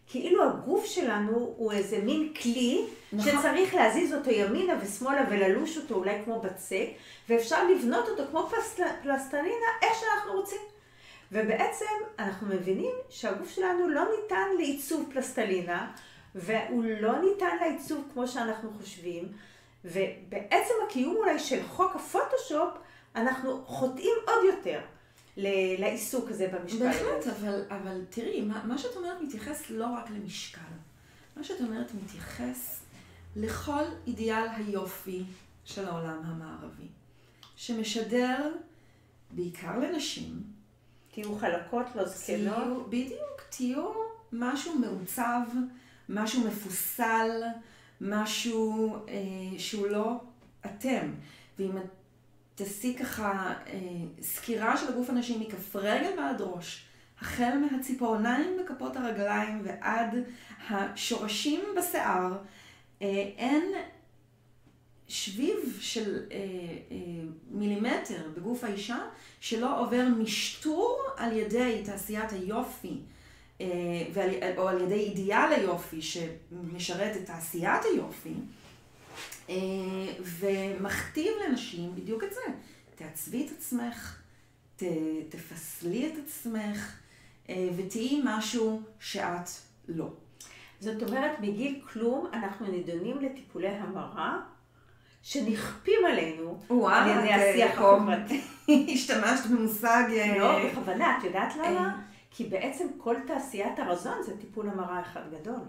כאילו 0.10 0.43
הגוף 0.43 0.86
שלנו 0.86 1.53
הוא 1.58 1.72
איזה 1.72 1.99
מין 1.99 2.34
כלי 2.41 2.86
נכון. 3.14 3.32
שצריך 3.32 3.76
להזיז 3.76 4.14
אותו 4.14 4.30
ימינה 4.30 4.74
ושמאלה 4.82 5.26
וללוש 5.30 5.78
אותו 5.78 5.95
אולי 5.95 6.22
כמו 6.26 6.41
בצק, 6.41 6.86
ואפשר 7.30 7.68
לבנות 7.70 8.08
אותו 8.08 8.24
כמו 8.32 8.49
פסל, 8.49 8.84
פלסטלינה 9.03 9.66
איך 9.82 9.93
שאנחנו 9.99 10.34
רוצים. 10.34 10.62
ובעצם 11.32 11.86
אנחנו 12.20 12.47
מבינים 12.47 12.91
שהגוף 13.10 13.49
שלנו 13.49 13.89
לא 13.89 14.03
ניתן 14.22 14.47
לעיצוב 14.58 15.10
פלסטלינה, 15.14 15.91
והוא 16.36 16.84
לא 16.99 17.22
ניתן 17.22 17.58
לעיצוב 17.62 18.03
כמו 18.14 18.28
שאנחנו 18.28 18.70
חושבים, 18.82 19.32
ובעצם 19.86 20.74
הקיום 20.88 21.16
אולי 21.16 21.39
של 21.39 21.64
חוק 21.68 21.95
הפוטושופ, 21.95 22.70
אנחנו 23.16 23.66
חוטאים 23.66 24.16
עוד 24.28 24.43
יותר 24.45 24.80
לעיסוק 25.38 26.29
הזה 26.29 26.47
במשקל. 26.47 26.79
בהחלט, 26.79 27.27
אבל, 27.27 27.61
אבל 27.69 28.01
תראי, 28.09 28.41
מה, 28.41 28.63
מה 28.65 28.77
שאת 28.77 28.95
אומרת 28.95 29.21
מתייחס 29.21 29.69
לא 29.69 29.85
רק 29.85 30.09
למשקל. 30.09 30.61
מה 31.35 31.43
שאת 31.43 31.61
אומרת 31.61 31.91
מתייחס 32.03 32.81
לכל 33.35 33.83
אידיאל 34.07 34.47
היופי 34.55 35.23
של 35.65 35.85
העולם 35.85 36.21
המערבי, 36.25 36.88
שמשדר 37.55 38.53
בעיקר 39.31 39.79
לנשים. 39.79 40.43
תהיו 41.11 41.35
חלקות, 41.35 41.85
לא 41.95 42.05
זקנות. 42.05 42.89
בדיוק, 42.89 43.41
תהיו 43.49 43.91
משהו 44.33 44.79
מעוצב. 44.79 45.41
משהו 46.09 46.47
מפוסל, 46.47 47.41
משהו 48.01 48.95
אה, 49.07 49.59
שהוא 49.59 49.88
לא 49.88 50.11
אתם. 50.65 51.13
ואם 51.59 51.77
את 51.77 51.83
תעשי 52.58 52.95
ככה 52.99 53.53
אה, 53.68 53.80
סקירה 54.22 54.78
של 54.78 54.88
הגוף 54.88 55.10
הנשי 55.10 55.38
מכף 55.38 55.76
רגל 55.76 56.12
ועד 56.18 56.41
ראש, 56.41 56.86
החל 57.20 57.58
מהציפורניים 57.58 58.58
בכפות 58.60 58.97
הרגליים 58.97 59.62
ועד 59.64 60.16
השורשים 60.70 61.62
בשיער, 61.78 62.38
אין 63.38 63.74
שביב 65.08 65.78
של 65.80 66.20
אה, 66.32 66.38
אה, 66.91 66.97
מילימטר 67.51 68.30
בגוף 68.38 68.64
האישה 68.64 68.97
שלא 69.39 69.82
עובר 69.82 70.08
משטור 70.18 71.01
על 71.18 71.38
ידי 71.38 71.82
תעשיית 71.86 72.32
היופי 72.32 72.99
אה, 73.62 73.68
ועל, 74.14 74.30
או 74.58 74.68
על 74.68 74.82
ידי 74.82 74.99
אידיאל 74.99 75.53
היופי 75.55 76.01
שמשרת 76.01 77.18
את 77.18 77.26
תעשיית 77.26 77.82
היופי. 77.93 78.30
אה, 78.30 78.36
ומכתיב 80.21 81.31
לנשים 81.47 81.95
בדיוק 81.95 82.23
את 82.23 82.33
זה. 82.33 82.41
תעצבי 82.95 83.45
את 83.45 83.51
עצמך, 83.57 84.19
ת, 84.75 84.83
תפסלי 85.29 86.07
את 86.07 86.13
עצמך 86.25 86.97
אה, 87.49 87.69
ותהיי 87.77 88.21
משהו 88.23 88.81
שאת 88.99 89.49
לא. 89.87 90.09
זאת 90.79 91.03
אומרת, 91.03 91.39
מגיל 91.39 91.81
כלום 91.93 92.27
אנחנו 92.33 92.71
נידונים 92.71 93.19
לטיפולי 93.21 93.67
המרה 93.67 94.39
שנכפים 95.21 96.05
עלינו 96.07 96.59
על 96.87 97.09
ידי 97.09 97.33
השיח 97.33 97.71
החברתי. 97.71 98.41
השתמשת 98.93 99.45
במושג... 99.51 100.03
אה, 100.11 100.37
לא, 100.37 100.69
בכוונה, 100.69 101.17
את 101.17 101.23
יודעת 101.23 101.55
למה? 101.55 102.01
כי 102.31 102.43
בעצם 102.43 102.87
כל 102.97 103.15
תעשיית 103.27 103.79
הרזון 103.79 104.23
זה 104.25 104.37
טיפול 104.37 104.69
המרה 104.69 105.01
אחד 105.01 105.21
גדול. 105.31 105.59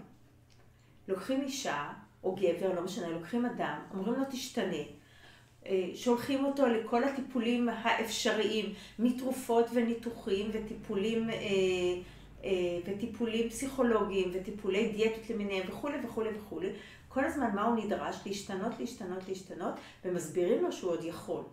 לוקחים 1.07 1.41
אישה, 1.41 1.89
או 2.23 2.35
גבר, 2.35 2.73
לא 2.73 2.81
משנה, 2.81 3.09
לוקחים 3.09 3.45
אדם, 3.45 3.79
אומרים 3.93 4.13
לו 4.13 4.25
תשתנה. 4.31 4.83
אה, 5.65 5.89
שולחים 5.95 6.45
אותו 6.45 6.67
לכל 6.67 7.03
הטיפולים 7.03 7.69
האפשריים, 7.69 8.73
מתרופות 8.99 9.65
וניתוחים 9.73 10.49
וטיפולים, 10.53 11.29
אה, 11.29 12.49
וטיפולים 12.85 13.49
פסיכולוגיים 13.49 14.31
וטיפולי 14.33 14.91
דיאטות 14.91 15.29
למיניהם 15.29 15.63
וכולי 15.69 15.97
וכולי 16.05 16.29
וכולי. 16.37 16.69
כל 17.07 17.25
הזמן 17.25 17.55
מה 17.55 17.65
הוא 17.65 17.85
נדרש? 17.85 18.15
להשתנות, 18.25 18.71
להשתנות, 18.79 19.27
להשתנות, 19.27 19.73
ומסבירים 20.05 20.63
לו 20.63 20.71
שהוא 20.71 20.91
עוד 20.91 21.03
יכול. 21.03 21.43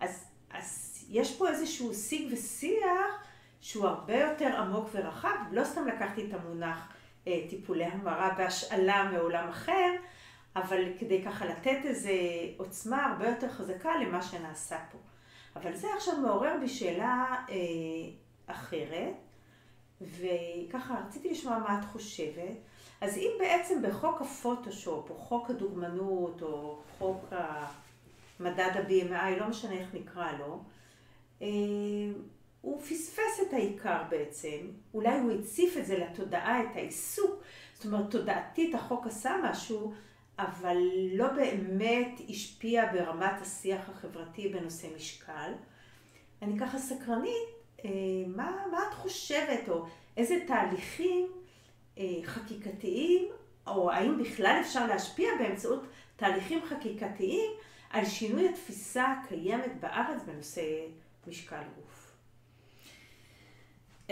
אז, 0.00 0.24
אז 0.50 0.98
יש 1.10 1.36
פה 1.36 1.48
איזשהו 1.48 1.94
שיג 1.94 2.32
ושיח 2.32 3.24
שהוא 3.60 3.86
הרבה 3.86 4.20
יותר 4.20 4.56
עמוק 4.56 4.88
ורחב, 4.92 5.36
לא 5.52 5.64
סתם 5.64 5.86
לקחתי 5.86 6.24
את 6.24 6.34
המונח 6.34 6.78
אה, 6.78 7.01
טיפולי 7.24 7.84
המרה 7.84 8.34
בהשאלה 8.38 9.10
מעולם 9.12 9.48
אחר, 9.48 9.90
אבל 10.56 10.84
כדי 10.98 11.22
ככה 11.22 11.44
לתת 11.44 11.78
איזו 11.84 12.10
עוצמה 12.56 13.06
הרבה 13.06 13.28
יותר 13.28 13.48
חזקה 13.48 13.90
למה 13.96 14.22
שנעשה 14.22 14.78
פה. 14.92 14.98
אבל 15.56 15.76
זה 15.76 15.88
עכשיו 15.96 16.16
מעורר 16.16 16.56
בי 16.60 16.68
שאלה 16.68 17.36
אה, 17.48 17.54
אחרת, 18.46 19.14
וככה 20.00 20.94
רציתי 21.06 21.30
לשמוע 21.30 21.58
מה 21.58 21.78
את 21.78 21.84
חושבת. 21.84 22.56
אז 23.00 23.16
אם 23.16 23.30
בעצם 23.38 23.82
בחוק 23.82 24.20
הפוטושופ, 24.20 25.10
או 25.10 25.14
חוק 25.14 25.50
הדוגמנות, 25.50 26.42
או 26.42 26.82
חוק 26.98 27.32
מדד 28.40 28.70
ה-BMI, 28.74 29.40
לא 29.40 29.48
משנה 29.48 29.72
איך 29.72 29.94
נקרא 29.94 30.32
לו, 30.32 30.62
אה, 31.42 31.48
הוא 32.62 32.80
פספס 32.80 33.40
את 33.48 33.52
העיקר 33.52 34.02
בעצם, 34.10 34.58
אולי 34.94 35.18
הוא 35.20 35.32
הציף 35.32 35.76
את 35.76 35.86
זה 35.86 35.98
לתודעה, 35.98 36.62
את 36.62 36.76
העיסוק, 36.76 37.42
זאת 37.74 37.84
אומרת, 37.84 38.10
תודעתית 38.10 38.74
החוק 38.74 39.06
עשה 39.06 39.36
משהו, 39.42 39.92
אבל 40.38 40.76
לא 41.12 41.28
באמת 41.28 42.20
השפיע 42.28 42.92
ברמת 42.92 43.40
השיח 43.40 43.88
החברתי 43.88 44.48
בנושא 44.48 44.86
משקל. 44.96 45.52
אני 46.42 46.58
ככה 46.58 46.78
סקרנית, 46.78 47.48
אה, 47.84 47.90
מה, 48.26 48.66
מה 48.72 48.78
את 48.88 48.94
חושבת, 48.94 49.68
או 49.68 49.86
איזה 50.16 50.38
תהליכים 50.46 51.26
אה, 51.98 52.04
חקיקתיים, 52.24 53.28
או 53.66 53.90
האם 53.90 54.18
בכלל 54.18 54.58
אפשר 54.60 54.86
להשפיע 54.86 55.28
באמצעות 55.38 55.82
תהליכים 56.16 56.60
חקיקתיים 56.64 57.50
על 57.90 58.04
שינוי 58.04 58.48
התפיסה 58.48 59.04
הקיימת 59.12 59.80
בארץ 59.80 60.22
בנושא 60.26 60.62
משקל 61.26 61.62
גוף. 61.76 61.81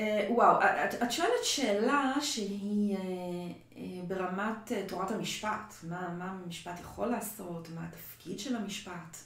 אה, 0.00 0.26
וואו, 0.30 0.56
את, 0.62 1.02
את 1.02 1.12
שואלת 1.12 1.44
שאלה 1.44 2.14
שהיא 2.20 2.96
אה, 2.96 3.82
ברמת 4.08 4.72
תורת 4.88 5.10
המשפט, 5.10 5.74
מה, 5.88 6.14
מה 6.18 6.24
המשפט 6.24 6.80
יכול 6.80 7.06
לעשות, 7.06 7.68
מה 7.74 7.88
התפקיד 7.88 8.38
של 8.38 8.56
המשפט, 8.56 9.16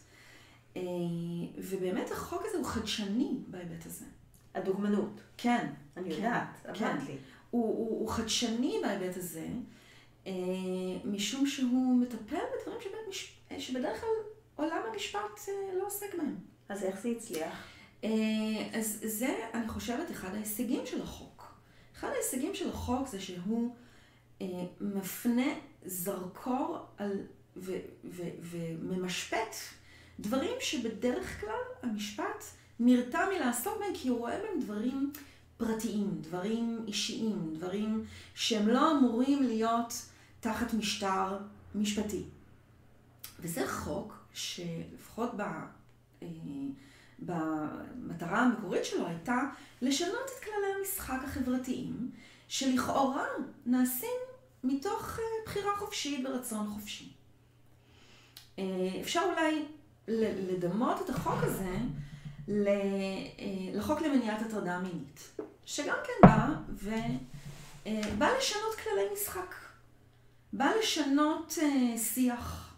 ובאמת 1.59 2.11
החוק 2.11 2.43
הזה 2.47 2.57
הוא 2.59 2.67
חדשני 2.67 3.39
בהיבט 3.49 3.87
הזה. 3.87 4.05
הדוגמנות. 4.55 5.21
כן. 5.37 5.67
אני 5.97 6.11
כן, 6.11 6.17
יודעת, 6.17 6.49
כן. 6.75 6.85
אמרת 6.85 7.09
לי. 7.09 7.17
הוא, 7.51 7.67
הוא, 7.67 8.01
הוא 8.01 8.09
חדשני 8.09 8.79
בהיבט 8.83 9.17
הזה, 9.17 9.47
אה, 10.27 10.33
משום 11.05 11.47
שהוא 11.47 11.97
מטפל 11.97 12.37
בדברים 12.37 12.81
שבית 12.81 13.09
מש... 13.09 13.37
שבדרך 13.59 14.01
כלל 14.01 14.11
עולם 14.57 14.79
המשפט 14.93 15.49
אה, 15.49 15.79
לא 15.79 15.87
עוסק 15.87 16.15
בהם. 16.15 16.37
אז 16.69 16.85
איך 16.85 17.01
זה 17.01 17.09
הצליח? 17.09 17.74
אה, 18.05 18.79
אז 18.79 18.99
זה, 19.05 19.37
אני 19.55 19.69
חושבת, 19.69 20.11
אחד 20.11 20.35
ההישגים 20.35 20.87
של 20.87 21.03
החוק. 21.03 21.55
אחד 21.97 22.09
ההישגים 22.09 22.55
של 22.55 22.69
החוק 22.69 23.09
זה 23.09 23.21
שהוא 23.21 23.75
אה, 24.43 24.47
מפנה 24.81 25.55
זרקור 25.85 26.79
על, 26.99 27.21
ו, 27.57 27.73
ו, 28.05 28.23
וממשפט 28.41 29.57
דברים 30.21 30.57
שבדרך 30.61 31.41
כלל 31.41 31.91
המשפט 31.91 32.45
נרתע 32.81 33.27
מלעסוק 33.35 33.79
בהם 33.81 33.95
כי 33.95 34.09
הוא 34.09 34.19
רואה 34.19 34.39
בהם 34.39 34.61
דברים 34.61 35.13
פרטיים, 35.57 36.11
דברים 36.21 36.85
אישיים, 36.87 37.55
דברים 37.55 38.05
שהם 38.35 38.69
לא 38.69 38.99
אמורים 38.99 39.43
להיות 39.43 39.93
תחת 40.41 40.75
משטר 40.75 41.39
משפטי. 41.75 42.25
וזה 43.41 43.69
חוק 43.69 44.25
שלפחות 44.33 45.31
ב, 45.37 45.41
אה, 46.23 46.29
במטרה 47.19 48.41
המקורית 48.41 48.85
שלו 48.85 49.07
הייתה 49.07 49.41
לשנות 49.83 50.31
את 50.39 50.45
כללי 50.45 50.75
המשחק 50.79 51.21
החברתיים, 51.25 52.11
שלכאורה 52.49 53.25
נעשים 53.67 54.19
מתוך 54.65 55.19
אה, 55.19 55.25
בחירה 55.47 55.77
חופשית 55.77 56.27
ורצון 56.27 56.71
חופשי. 56.71 57.13
אה, 58.59 58.65
אפשר 59.01 59.21
אולי 59.33 59.65
לדמות 60.09 61.01
את 61.05 61.11
החוק 61.11 61.43
הזה 61.43 61.77
לחוק 63.75 64.01
למניעת 64.01 64.43
הטרדה 64.43 64.79
מינית. 64.79 65.41
שגם 65.67 65.97
כן 66.05 66.29
בא 66.29 66.49
ובא 66.69 68.27
אה, 68.27 68.39
לשנות 68.39 68.75
כללי 68.83 69.05
משחק. 69.13 69.55
בא 70.53 70.71
לשנות 70.81 71.59
שיח. 71.97 72.75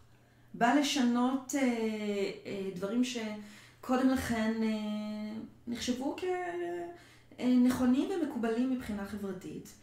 בא 0.59 0.75
לשנות 0.75 1.55
uh, 1.55 1.55
uh, 1.55 2.81
שקודם 3.87 4.09
לכן 4.09 4.55
uh, 4.61 4.65
נחשבו 5.67 6.17
כנכונים 7.37 8.11
ומקובלים 8.11 8.71
מבחינה 8.71 9.05
חברתית. 9.05 9.75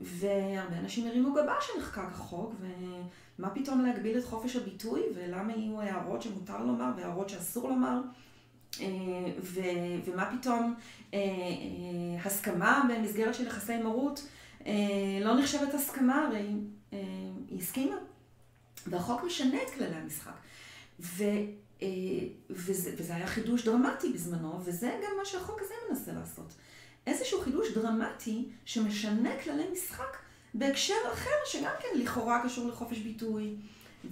והרבה 0.00 0.78
אנשים 0.78 1.06
הרימו 1.06 1.32
גבה 1.32 1.54
שנחקק 1.60 2.08
החוק, 2.12 2.54
ומה 2.60 3.50
פתאום 3.50 3.80
להגביל 3.84 4.18
את 4.18 4.24
חופש 4.24 4.56
הביטוי, 4.56 5.02
ולמה 5.14 5.52
יהיו 5.52 5.80
הערות 5.80 6.22
שמותר 6.22 6.64
לומר 6.64 6.90
והערות 6.96 7.28
שאסור 7.28 7.68
לומר. 7.68 8.00
אה, 8.80 8.86
ו- 9.42 10.00
ומה 10.04 10.36
פתאום 10.38 10.74
אה, 11.14 11.18
אה, 11.18 12.24
הסכמה 12.24 12.82
במסגרת 12.88 13.34
של 13.34 13.46
יחסי 13.46 13.76
מרות 13.76 14.28
לא 15.20 15.38
נחשבת 15.38 15.74
הסכמה, 15.74 16.26
הרי 16.26 16.46
היא 17.48 17.58
הסכימה. 17.58 17.96
והחוק 18.86 19.24
משנה 19.24 19.62
את 19.62 19.70
כללי 19.70 19.96
המשחק. 19.96 20.36
וזה, 22.50 22.94
וזה 22.96 23.14
היה 23.14 23.26
חידוש 23.26 23.64
דרמטי 23.64 24.12
בזמנו, 24.12 24.60
וזה 24.64 24.98
גם 25.04 25.16
מה 25.18 25.24
שהחוק 25.24 25.60
הזה 25.62 25.74
מנסה 25.90 26.12
לעשות. 26.12 26.54
איזשהו 27.06 27.40
חידוש 27.40 27.72
דרמטי 27.72 28.48
שמשנה 28.64 29.30
כללי 29.44 29.64
משחק 29.72 30.16
בהקשר 30.54 30.94
אחר, 31.12 31.30
שגם 31.46 31.72
כן 31.80 31.98
לכאורה 31.98 32.42
קשור 32.44 32.68
לחופש 32.68 32.98
ביטוי, 32.98 33.56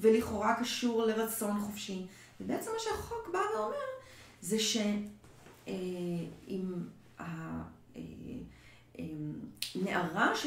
ולכאורה 0.00 0.56
קשור 0.60 1.06
לרצון 1.06 1.60
חופשי. 1.60 2.06
ובעצם 2.40 2.70
מה 2.70 2.78
שהחוק 2.78 3.28
בא 3.32 3.38
ואומר, 3.54 3.76
זה 4.42 4.58
שאם 4.58 5.64
הנערה 9.74 10.36
ש... 10.36 10.46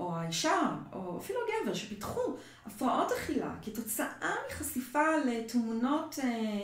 או 0.00 0.16
האישה, 0.16 0.70
או 0.92 1.18
אפילו 1.18 1.40
הגבר, 1.40 1.74
שפיתחו 1.74 2.20
הפרעות 2.66 3.12
אכילה 3.12 3.50
כתוצאה 3.62 4.34
מחשיפה 4.50 5.16
לתמונות 5.26 6.18
אה, 6.24 6.60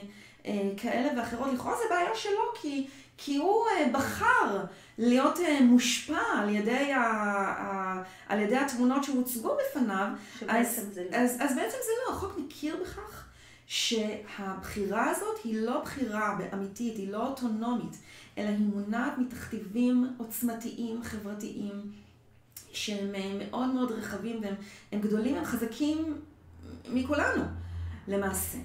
אה, 0.47 0.70
כאלה 0.76 1.20
ואחרות, 1.20 1.53
לכאורה 1.53 1.76
זה 1.76 1.84
בעיה 1.91 2.14
שלו, 2.14 2.53
כי, 2.61 2.87
כי 3.16 3.37
הוא 3.37 3.66
אה, 3.68 3.89
בחר 3.93 4.64
להיות 4.99 5.41
אה, 5.41 5.61
מושפע 5.61 6.22
על 6.39 6.49
ידי, 6.49 6.93
ה, 6.93 7.01
ה, 7.01 8.03
על 8.28 8.41
ידי 8.41 8.57
התמונות 8.57 9.05
שהוצגו 9.05 9.57
בפניו. 9.70 10.09
אז, 10.49 10.89
זה 10.93 11.05
לא. 11.11 11.16
אז, 11.16 11.37
אז 11.41 11.55
בעצם 11.57 11.78
זה 11.84 11.93
לא, 12.07 12.12
החוק 12.12 12.39
מכיר 12.39 12.76
בכך 12.82 13.24
שהבחירה 13.66 15.11
הזאת 15.11 15.39
היא 15.45 15.61
לא 15.61 15.80
בחירה 15.80 16.39
אמיתית, 16.53 16.97
היא 16.97 17.12
לא 17.12 17.26
אוטונומית, 17.26 17.97
אלא 18.39 18.49
היא 18.49 18.66
מונעת 18.74 19.18
מתכתיבים 19.18 20.14
עוצמתיים, 20.18 21.03
חברתיים, 21.03 21.93
שהם 22.77 23.12
מאוד 23.39 23.68
מאוד 23.68 23.93
רחבים 23.93 24.41
והם 24.43 25.01
גדולים, 25.01 25.37
הם 25.37 25.45
חזקים 25.45 26.20
מכולנו, 26.89 27.43
למעשה. 28.09 28.59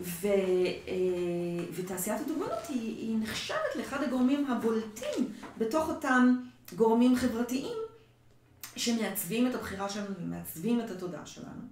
ו, 0.00 0.26
אה, 0.26 1.64
ותעשיית 1.72 2.20
הדוגמנות 2.20 2.68
היא, 2.68 2.96
היא 2.96 3.18
נחשבת 3.20 3.76
לאחד 3.76 4.02
הגורמים 4.02 4.50
הבולטים 4.50 5.32
בתוך 5.58 5.88
אותם 5.88 6.36
גורמים 6.76 7.16
חברתיים 7.16 7.76
שמעצבים 8.76 9.46
את 9.46 9.54
הבחירה 9.54 9.88
שלנו 9.88 10.14
ומעצבים 10.20 10.80
את 10.80 10.90
התודעה 10.90 11.26
שלנו. 11.26 11.62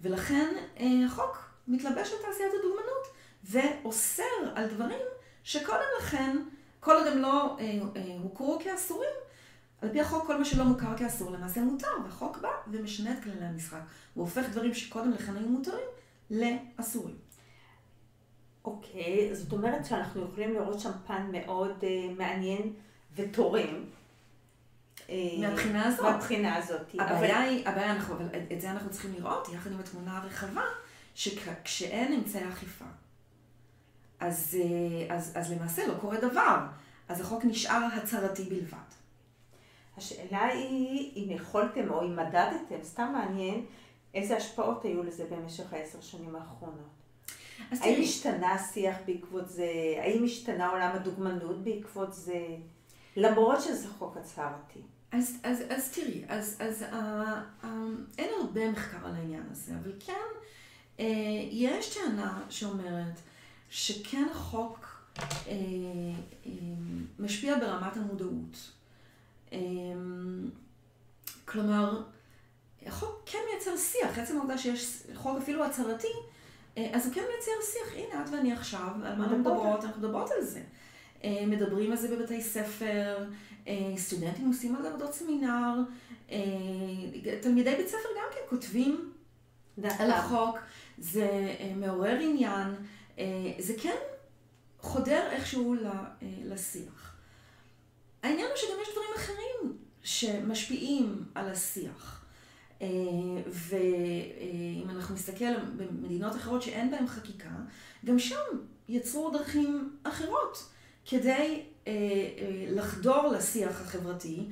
ולכן 0.00 0.54
אה, 0.80 0.86
החוק 1.06 1.38
מתלבש 1.68 2.12
על 2.12 2.18
תעשיית 2.26 2.52
הדוגמנות 2.58 3.06
ואוסר 3.44 4.52
על 4.54 4.66
דברים 4.66 5.00
שקודם 5.44 5.88
לכן, 6.00 6.36
כל 6.80 6.96
עוד 6.96 7.06
הם 7.06 7.18
לא 7.18 7.56
אה, 7.60 7.78
הוכרו 8.22 8.58
כאסורים, 8.64 9.10
על 9.82 9.88
פי 9.92 10.00
החוק 10.00 10.26
כל 10.26 10.38
מה 10.38 10.44
שלא 10.44 10.64
מוכר 10.64 10.96
כאסור 10.96 11.30
למעשה 11.30 11.60
מותר, 11.60 11.88
והחוק 12.04 12.38
בא 12.38 12.48
ומשנה 12.70 13.12
את 13.12 13.22
כללי 13.24 13.44
המשחק. 13.44 13.80
הוא 14.14 14.24
הופך 14.24 14.48
דברים 14.52 14.74
שקודם 14.74 15.10
לכן 15.10 15.36
היו 15.36 15.48
מותרים 15.48 15.86
לאסורים. 16.30 17.16
אוקיי, 18.64 19.34
זאת 19.34 19.52
אומרת 19.52 19.84
שאנחנו 19.84 20.24
יכולים 20.24 20.54
לראות 20.54 20.80
שם 20.80 20.90
פן 21.06 21.28
מאוד 21.32 21.70
uh, 21.80 22.18
מעניין 22.18 22.72
ותורם. 23.16 23.84
אה, 25.10 25.16
מהבחינה 25.40 25.86
הזאת. 25.86 26.00
מהבחינה 26.00 26.56
הזאת. 26.56 26.94
הבעיה 26.94 27.18
אבל... 27.18 27.48
היא, 27.48 27.68
הבעיה, 27.68 27.92
אנחנו, 27.92 28.14
אבל 28.14 28.26
את 28.52 28.60
זה 28.60 28.70
אנחנו 28.70 28.90
צריכים 28.90 29.14
לראות 29.14 29.48
יחד 29.54 29.72
עם 29.72 29.80
התמונה 29.80 30.18
הרחבה, 30.18 30.62
שכשאין 31.14 32.12
אמצעי 32.12 32.48
אכיפה, 32.48 32.84
אז, 34.20 34.56
אה, 34.60 35.16
אז, 35.16 35.32
אז 35.34 35.52
למעשה 35.52 35.86
לא 35.86 35.94
קורה 36.00 36.20
דבר. 36.20 36.58
אז 37.08 37.20
החוק 37.20 37.44
נשאר 37.44 37.88
הצהרתי 37.96 38.42
בלבד. 38.42 38.99
השאלה 39.96 40.44
היא 40.44 41.12
אם 41.16 41.30
יכולתם 41.30 41.90
או 41.90 42.02
אם 42.02 42.16
מדדתם, 42.16 42.82
סתם 42.82 43.12
מעניין, 43.12 43.64
איזה 44.14 44.36
השפעות 44.36 44.84
היו 44.84 45.02
לזה 45.02 45.24
במשך 45.30 45.72
העשר 45.72 46.00
שנים 46.00 46.36
האחרונות. 46.36 47.00
האם 47.70 48.02
השתנה 48.02 48.52
השיח 48.54 48.96
בעקבות 49.06 49.48
זה? 49.48 49.66
האם 49.98 50.24
השתנה 50.24 50.68
עולם 50.70 50.90
הדוגמנות 50.94 51.64
בעקבות 51.64 52.12
זה? 52.12 52.46
למרות 53.16 53.60
שזה 53.60 53.88
חוק 53.88 54.16
הצהרתי. 54.16 54.80
אז, 55.12 55.36
אז, 55.42 55.62
אז 55.70 55.92
תראי, 55.92 56.24
אז, 56.28 56.56
אז 56.60 56.82
uh, 56.82 56.94
uh, 57.64 57.66
אין 58.18 58.30
הרבה 58.40 58.70
מחקר 58.70 59.06
על 59.06 59.14
העניין 59.14 59.42
הזה, 59.50 59.72
אבל 59.82 59.92
כן, 60.00 60.12
uh, 60.96 61.00
יש 61.50 61.94
טענה 61.98 62.42
שאומרת 62.50 63.20
שכן 63.70 64.26
החוק 64.30 64.86
uh, 65.16 65.20
uh, 65.20 66.48
משפיע 67.18 67.58
ברמת 67.58 67.96
המודעות. 67.96 68.70
Uh, 69.50 69.54
כלומר, 71.44 72.02
החוק 72.86 73.22
כן 73.26 73.38
מייצר 73.50 73.76
שיח, 73.76 74.18
עצם 74.18 74.36
העובדה 74.36 74.58
שיש 74.58 75.02
חוק 75.14 75.38
אפילו 75.38 75.64
הצהרתי, 75.64 76.12
אה, 76.78 76.90
אז 76.92 77.06
הוא 77.06 77.14
כן 77.14 77.20
מייצר 77.20 77.52
שיח, 77.72 77.94
הנה 77.96 78.24
את 78.24 78.30
ואני 78.30 78.52
עכשיו, 78.52 78.88
על 79.04 79.16
מה 79.16 79.24
אנחנו 79.24 79.38
מדברות, 79.38 79.84
אנחנו 79.84 80.02
מדברות 80.02 80.30
על 80.30 80.44
זה. 80.44 80.60
אה, 81.24 81.44
מדברים 81.46 81.90
על 81.90 81.96
זה 81.96 82.16
בבתי 82.16 82.42
ספר, 82.42 83.26
אה, 83.68 83.92
סטודנטים 83.96 84.48
עושים 84.48 84.76
על 84.76 84.82
זה 84.82 84.88
עבודות 84.88 85.14
סמינר, 85.14 85.74
תלמידי 87.42 87.74
בית 87.76 87.88
ספר 87.88 88.08
גם 88.16 88.24
כן 88.34 88.40
כותבים 88.48 89.12
על 89.98 90.10
החוק, 90.10 90.58
זה 90.98 91.54
מעורר 91.76 92.18
עניין, 92.20 92.74
זה 93.58 93.74
כן 93.82 93.96
חודר 94.80 95.28
איכשהו 95.30 95.74
לשיח. 96.44 97.09
העניין 98.22 98.46
הוא 98.46 98.56
שגם 98.56 98.76
יש 98.82 98.88
דברים 98.92 99.10
אחרים 99.16 99.76
שמשפיעים 100.02 101.24
על 101.34 101.48
השיח. 101.48 102.24
אה, 102.82 102.88
ואם 103.46 104.90
אנחנו 104.90 105.14
נסתכל 105.14 105.56
במדינות 105.76 106.36
אחרות 106.36 106.62
שאין 106.62 106.90
בהן 106.90 107.06
חקיקה, 107.06 107.48
גם 108.04 108.18
שם 108.18 108.36
יצרו 108.88 109.30
דרכים 109.30 109.96
אחרות 110.02 110.68
כדי 111.04 111.62
אה, 111.86 111.92
אה, 111.92 112.66
לחדור 112.70 113.28
לשיח 113.28 113.80
החברתי 113.80 114.46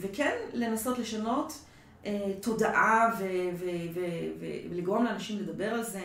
וכן 0.00 0.36
לנסות 0.52 0.98
לשנות 0.98 1.52
תודעה 2.40 3.18
ולגרום 4.70 5.04
לאנשים 5.04 5.38
לדבר 5.38 5.68
על 5.74 5.82
זה. 5.84 6.04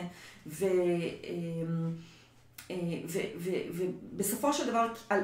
ובסופו 3.72 4.54
של 4.54 4.70
דבר, 4.70 4.88
על, 5.10 5.22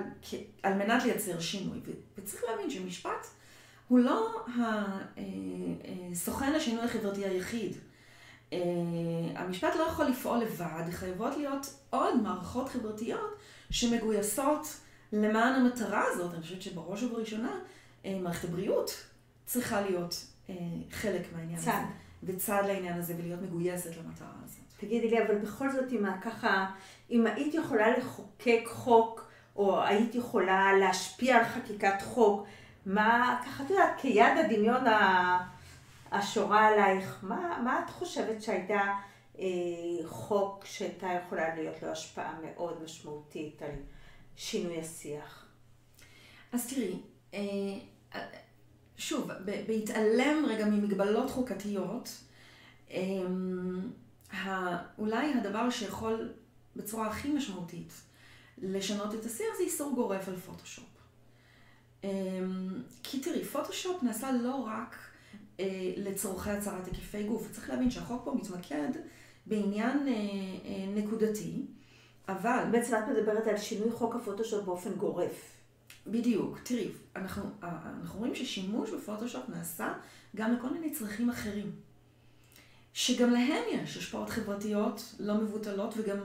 על 0.63 0.73
מנת 0.73 1.03
לייצר 1.03 1.39
שינוי, 1.39 1.79
וצריך 2.17 2.43
להבין 2.49 2.69
שמשפט 2.69 3.27
הוא 3.87 3.99
לא 3.99 4.45
הסוכן 6.11 6.53
השינוי 6.55 6.83
החברתי 6.83 7.25
היחיד. 7.25 7.77
אה, 8.53 8.59
המשפט 9.35 9.75
לא 9.75 9.83
יכול 9.83 10.05
לפעול 10.05 10.37
לבד, 10.37 10.83
חייבות 10.91 11.37
להיות 11.37 11.73
עוד 11.89 12.21
מערכות 12.21 12.69
חברתיות 12.69 13.37
שמגויסות 13.69 14.67
למען 15.13 15.53
המטרה 15.53 16.03
הזאת. 16.07 16.33
אני 16.33 16.41
חושבת 16.41 16.61
שבראש 16.61 17.03
ובראשונה 17.03 17.59
אה, 18.05 18.19
מערכת 18.21 18.49
הבריאות 18.49 19.03
צריכה 19.45 19.81
להיות 19.81 20.25
אה, 20.49 20.55
חלק 20.91 21.21
מהעניין 21.35 21.59
צד. 21.59 21.71
הזה. 21.71 22.03
וצד 22.23 22.63
לעניין 22.67 22.99
הזה 22.99 23.15
ולהיות 23.17 23.41
מגויסת 23.41 23.97
למטרה 23.97 24.31
הזאת. 24.45 24.63
תגידי 24.77 25.09
לי, 25.09 25.23
אבל 25.23 25.35
בכל 25.35 25.71
זאת, 25.71 25.91
אם 25.91 26.05
ככה, 26.21 26.71
אם 27.13 27.27
היית 27.27 27.53
יכולה 27.53 27.97
לחוקק 27.97 28.63
חוק, 28.65 29.31
או 29.55 29.83
היית 29.83 30.15
יכולה 30.15 30.73
להשפיע 30.79 31.37
על 31.37 31.45
חקיקת 31.45 32.01
חוק, 32.01 32.47
מה, 32.85 33.41
ככה 33.45 33.63
את 33.63 33.69
יודעת, 33.69 33.93
כיד 33.97 34.37
הדמיון 34.45 34.83
השורה 36.11 36.67
עלייך, 36.67 37.19
מה, 37.21 37.59
מה 37.63 37.81
את 37.85 37.89
חושבת 37.89 38.41
שהייתה 38.41 38.93
אה, 39.39 39.45
חוק 40.05 40.65
שהייתה 40.65 41.07
יכולה 41.25 41.55
להיות 41.55 41.83
לו 41.83 41.89
השפעה 41.89 42.35
מאוד 42.43 42.83
משמעותית 42.83 43.61
על 43.61 43.75
שינוי 44.35 44.79
השיח? 44.79 45.45
אז 46.51 46.73
תראי, 46.73 46.99
אה, 47.33 48.19
שוב, 48.97 49.31
בהתעלם 49.67 50.45
רגע 50.45 50.65
ממגבלות 50.65 51.31
חוקתיות, 51.31 52.09
אה, 52.91 52.97
אולי 54.97 55.33
הדבר 55.33 55.69
שיכול 55.69 56.33
בצורה 56.75 57.07
הכי 57.07 57.33
משמעותית 57.33 57.93
לשנות 58.57 59.13
את 59.13 59.25
השיח 59.25 59.47
זה 59.57 59.63
איסור 59.63 59.95
גורף 59.95 60.27
על 60.27 60.35
פוטושופ. 60.35 60.85
אמ, 62.03 62.09
כי 63.03 63.19
תראי, 63.19 63.43
פוטושופ 63.43 64.03
נעשה 64.03 64.31
לא 64.31 64.55
רק 64.55 64.95
אה, 65.59 65.93
לצורכי 65.97 66.49
הצהרת 66.49 66.85
היקפי 66.85 67.23
גוף. 67.23 67.51
צריך 67.51 67.69
להבין 67.69 67.91
שהחוק 67.91 68.21
פה 68.25 68.33
מתמקד 68.33 68.89
בעניין 69.45 70.07
אה, 70.07 70.13
אה, 70.13 70.85
נקודתי, 70.95 71.65
אבל... 72.27 72.63
בעצם 72.71 72.95
את 72.95 73.17
מדברת 73.17 73.47
על 73.47 73.57
שינוי 73.57 73.91
חוק 73.91 74.15
הפוטושופ 74.15 74.65
באופן 74.65 74.93
גורף. 74.93 75.53
בדיוק. 76.07 76.59
תראי, 76.63 76.91
אנחנו, 77.15 77.43
אנחנו 77.63 78.19
רואים 78.19 78.35
ששימוש 78.35 78.89
בפוטושופ 78.89 79.49
נעשה 79.49 79.93
גם 80.35 80.53
לכל 80.53 80.69
מיני 80.69 80.91
צרכים 80.91 81.29
אחרים. 81.29 81.71
שגם 82.93 83.31
להם 83.31 83.63
יש 83.71 83.97
השפעות 83.97 84.29
חברתיות 84.29 85.15
לא 85.19 85.33
מבוטלות, 85.33 85.93
וגם 85.97 86.17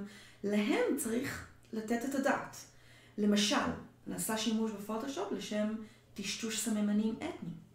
להם 0.44 0.96
צריך 0.96 1.48
לתת 1.72 2.04
את 2.04 2.14
הדעת. 2.14 2.56
למשל, 3.18 3.56
נעשה 4.06 4.38
שימוש 4.38 4.72
בפוטושופ 4.72 5.32
לשם 5.32 5.74
טשטוש 6.14 6.58
סממנים 6.58 7.14
אתניים. 7.14 7.68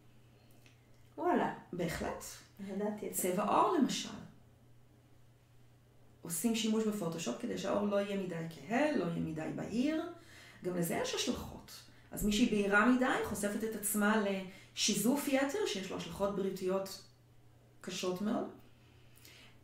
וואלה. 1.18 1.54
בהחלט. 1.74 2.24
ידעתי 2.68 3.08
את 3.08 3.16
זה. 3.16 3.22
צבע 3.22 3.44
עור 3.44 3.78
למשל. 3.78 4.10
עושים 6.22 6.56
שימוש 6.56 6.84
בפוטושופ 6.84 7.42
כדי 7.42 7.58
שהעור 7.58 7.88
לא 7.88 7.96
יהיה 7.96 8.18
מדי 8.18 8.36
כהה, 8.50 8.98
לא 8.98 9.06
יהיה 9.06 9.20
מדי 9.20 9.50
בהיר. 9.56 10.04
גם 10.64 10.76
לזה 10.76 11.00
יש 11.02 11.16
השלכות. 11.16 11.72
אז 12.12 12.26
מישהי 12.26 12.50
בהירה 12.50 12.86
מדי 12.86 13.06
חושפת 13.24 13.64
את 13.64 13.76
עצמה 13.76 14.24
לשיזוף 14.24 15.28
יתר, 15.28 15.66
שיש 15.66 15.92
לו 15.92 15.98
השלכות 15.98 16.36
בריאותיות 16.36 17.02
קשות 17.82 18.22
מאוד. 18.22 18.48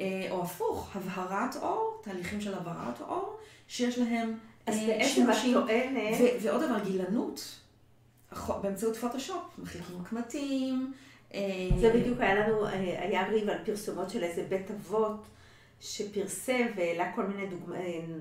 אה, 0.01 0.27
או 0.31 0.43
הפוך, 0.43 0.95
הבהרת 0.95 1.55
עור, 1.55 1.88
תהליכים 2.03 2.41
של 2.41 2.53
הבהרת 2.53 3.01
עור, 3.01 3.37
שיש 3.67 3.99
להם 3.99 4.37
אז 4.65 4.75
אה, 4.77 4.87
בעצם 4.87 5.29
את 5.31 5.35
טוענת... 5.53 6.41
ועוד 6.41 6.63
דבר, 6.63 6.83
גילנות. 6.83 7.59
באמצעות 8.61 8.95
פוטושופ, 8.95 9.43
מחליקים 9.57 10.03
קמטים. 10.03 10.93
אה, 11.33 11.39
זה 11.79 11.93
בדיוק 11.93 12.19
היה 12.19 12.35
לנו, 12.35 12.65
אה, 12.65 13.03
היה 13.03 13.27
ריב 13.27 13.49
על 13.49 13.57
פרסומות 13.65 14.09
של 14.09 14.23
איזה 14.23 14.45
בית 14.49 14.71
אבות 14.71 15.25
שפרסם 15.81 16.65
והעלה 16.75 17.11
כל 17.15 17.25
מיני 17.25 17.47
דוגמא, 17.47 17.75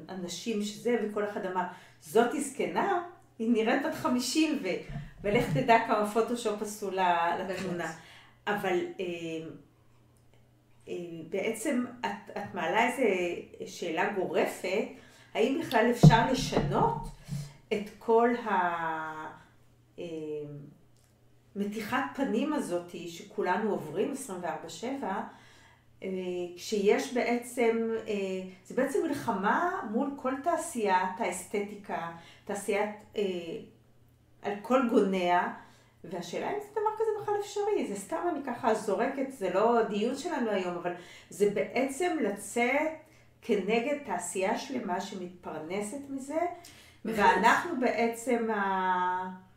אנשים 0.09 0.63
שזה, 0.63 0.97
וכל 1.03 1.25
אחד 1.25 1.47
אמר, 1.47 1.63
זאתי 2.03 2.41
זקנה, 2.41 3.03
היא 3.39 3.51
נראית 3.51 3.83
בת 3.87 3.95
חמישים, 3.95 4.59
ו... 4.63 4.69
ולך 5.23 5.45
תדע 5.53 5.79
כמה 5.87 6.11
פוטושופ 6.11 6.63
עשו 6.63 6.91
לתמונה. 6.91 7.93
אבל 8.47 8.79
בעצם 11.31 11.85
את, 12.01 12.37
את 12.37 12.55
מעלה 12.55 12.89
איזו 12.89 13.03
שאלה 13.67 14.13
גורפת, 14.13 14.85
האם 15.35 15.61
בכלל 15.61 15.91
אפשר 15.91 16.33
לשנות 16.33 17.09
את 17.73 17.91
כל 17.99 18.31
המתיחת 21.57 22.03
פנים 22.15 22.53
הזאת 22.53 22.91
שכולנו 23.09 23.71
עוברים 23.71 24.13
24-7, 24.43 25.05
אה, 26.03 26.09
כשיש 26.57 27.15
בעצם, 27.15 27.91
אה, 28.09 28.15
זה 28.65 28.75
בעצם 28.75 28.99
מלחמה 29.07 29.71
מול 29.91 30.11
כל 30.17 30.35
תעשיית 30.45 31.19
האסתטיקה, 31.19 32.11
תעשיית 32.45 32.91
אה, 33.17 33.23
על 34.43 34.53
כל 34.63 34.89
גוניה, 34.91 35.55
והשאלה 36.05 36.51
אם 36.51 36.61
זה 36.61 36.67
דבר 36.73 36.91
כזה 36.95 37.11
בכלל 37.23 37.35
אפשרי, 37.41 37.87
זה 37.89 37.97
סתם 37.97 38.23
אני 38.29 38.41
ככה 38.47 38.75
זורקת, 38.75 39.31
זה 39.31 39.51
לא 39.55 39.83
דיון 39.83 40.17
שלנו 40.17 40.51
היום, 40.51 40.75
אבל 40.75 40.93
זה 41.31 41.51
בעצם 41.55 42.17
לצאת 42.21 42.91
כנגד 43.43 43.99
תעשייה 44.07 44.59
שלמה 44.59 45.01
שמתפרנסת 45.01 46.01
מזה, 46.09 46.41
ואנחנו 47.05 47.81
בעצם 47.81 48.51
ה... 48.51 49.49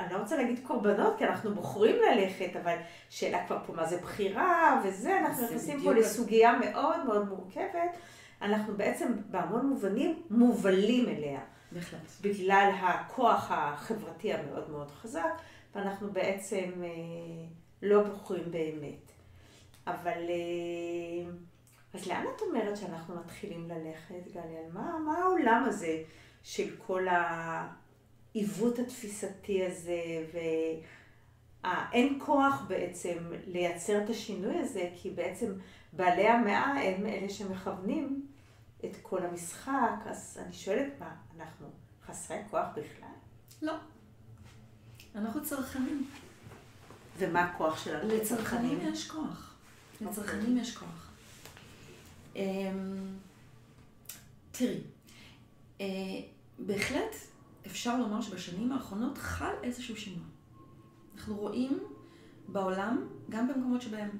אני 0.00 0.12
לא 0.12 0.18
רוצה 0.18 0.36
להגיד 0.36 0.60
קורבנות, 0.66 1.18
כי 1.18 1.24
אנחנו 1.24 1.54
בוחרים 1.54 1.96
ללכת, 1.96 2.56
אבל 2.62 2.76
שאלה 3.10 3.46
כבר 3.46 3.58
פה 3.66 3.72
מה 3.72 3.86
זה 3.86 3.96
בחירה 3.96 4.80
וזה, 4.84 5.18
אנחנו 5.18 5.44
נכנסים 5.44 5.82
פה 5.82 5.92
לסוגיה 5.92 6.52
מאוד 6.58 7.04
מאוד 7.04 7.28
מורכבת. 7.28 7.96
אנחנו 8.42 8.76
בעצם 8.76 9.12
בהמון 9.30 9.66
מובנים 9.66 10.22
מובלים 10.30 11.08
אליה. 11.08 11.40
בהחלט. 11.74 12.00
בגלל 12.20 12.70
הכוח 12.82 13.50
החברתי 13.50 14.32
המאוד 14.32 14.70
מאוד 14.70 14.90
חזק, 14.90 15.40
ואנחנו 15.74 16.12
בעצם 16.12 16.70
אה, 16.84 16.88
לא 17.82 18.02
בוחרים 18.02 18.50
באמת. 18.50 19.12
אבל, 19.86 20.28
אה, 20.28 21.30
אז 21.94 22.06
לאן 22.06 22.24
את 22.36 22.42
אומרת 22.42 22.76
שאנחנו 22.76 23.16
מתחילים 23.16 23.68
ללכת, 23.68 24.32
גליה? 24.32 24.68
מה, 24.72 24.98
מה 25.04 25.18
העולם 25.18 25.64
הזה 25.68 26.02
של 26.42 26.76
כל. 26.86 27.06
העיוות 28.34 28.78
התפיסתי 28.78 29.66
הזה, 29.66 30.24
ואין 31.62 32.18
כוח 32.18 32.64
בעצם 32.68 33.18
לייצר 33.46 34.04
את 34.04 34.10
השינוי 34.10 34.58
הזה, 34.58 34.90
כי 34.94 35.10
בעצם 35.10 35.52
בעלי 35.92 36.28
המאה 36.28 36.64
הם 36.64 37.06
אלה 37.06 37.28
שמכוונים 37.28 38.26
את 38.84 38.96
כל 39.02 39.26
המשחק, 39.26 40.06
אז 40.06 40.38
אני 40.44 40.52
שואלת 40.52 40.92
מה, 41.00 41.14
אנחנו 41.36 41.66
חסרי 42.06 42.38
כוח 42.50 42.66
בכלל? 42.76 43.08
לא. 43.62 43.74
אנחנו 45.14 45.44
צרכנים. 45.44 46.08
ומה 47.18 47.40
הכוח 47.40 47.84
שלנו 47.84 48.08
לצרכנים 48.08 48.78
יש 48.82 49.10
כוח. 49.10 49.54
אוקיי. 49.94 50.06
לצרכנים 50.06 50.58
יש 50.58 50.76
כוח. 50.76 51.10
אמ, 52.36 52.42
תראי, 54.52 54.80
אה, 55.80 55.86
בהחלט 56.58 57.14
אפשר 57.66 57.98
לומר 57.98 58.20
שבשנים 58.20 58.72
האחרונות 58.72 59.18
חל 59.18 59.54
איזשהו 59.62 59.96
שינוי. 59.96 60.24
אנחנו 61.16 61.36
רואים 61.36 61.78
בעולם, 62.48 63.06
גם 63.30 63.48
במקומות 63.48 63.82
שבהם 63.82 64.10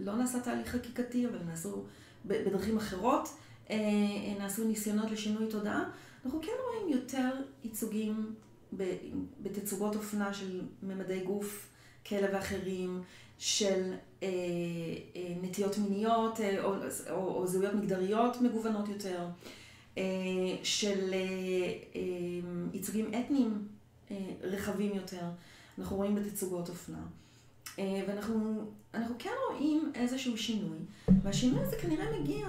לא 0.00 0.16
נעשה 0.16 0.40
תהליך 0.40 0.68
חקיקתי, 0.68 1.26
אבל 1.26 1.38
נעשו 1.46 1.84
בדרכים 2.24 2.76
אחרות, 2.76 3.28
נעשו 4.38 4.64
ניסיונות 4.64 5.10
לשינוי 5.10 5.50
תודעה, 5.50 5.84
אנחנו 6.24 6.40
כן 6.42 6.52
רואים 6.66 6.98
יותר 6.98 7.30
ייצוגים 7.64 8.34
בתצוגות 9.42 9.96
אופנה 9.96 10.34
של 10.34 10.60
ממדי 10.82 11.20
גוף 11.20 11.68
כאלה 12.04 12.36
ואחרים, 12.36 13.02
של 13.38 13.94
אה, 14.22 14.28
אה, 15.16 15.34
נטיות 15.42 15.78
מיניות 15.78 16.40
אה, 16.40 16.64
או, 16.64 16.74
או, 17.10 17.34
או 17.34 17.46
זהויות 17.46 17.74
מגדריות 17.74 18.40
מגוונות 18.40 18.88
יותר. 18.88 19.26
אה, 19.98 20.56
של 20.62 21.10
אה, 21.12 21.18
אה, 21.96 22.00
ייצוגים 22.72 23.10
אתניים 23.20 23.68
רחבים 24.42 24.94
יותר, 24.94 25.22
אנחנו 25.78 25.96
רואים 25.96 26.14
בתצוגות 26.14 26.68
אופנה. 26.68 27.02
ואנחנו 27.78 28.64
כן 29.18 29.30
רואים 29.50 29.92
איזשהו 29.94 30.38
שינוי, 30.38 30.78
והשינוי 31.22 31.60
הזה 31.60 31.76
כנראה 31.76 32.20
מגיע 32.20 32.46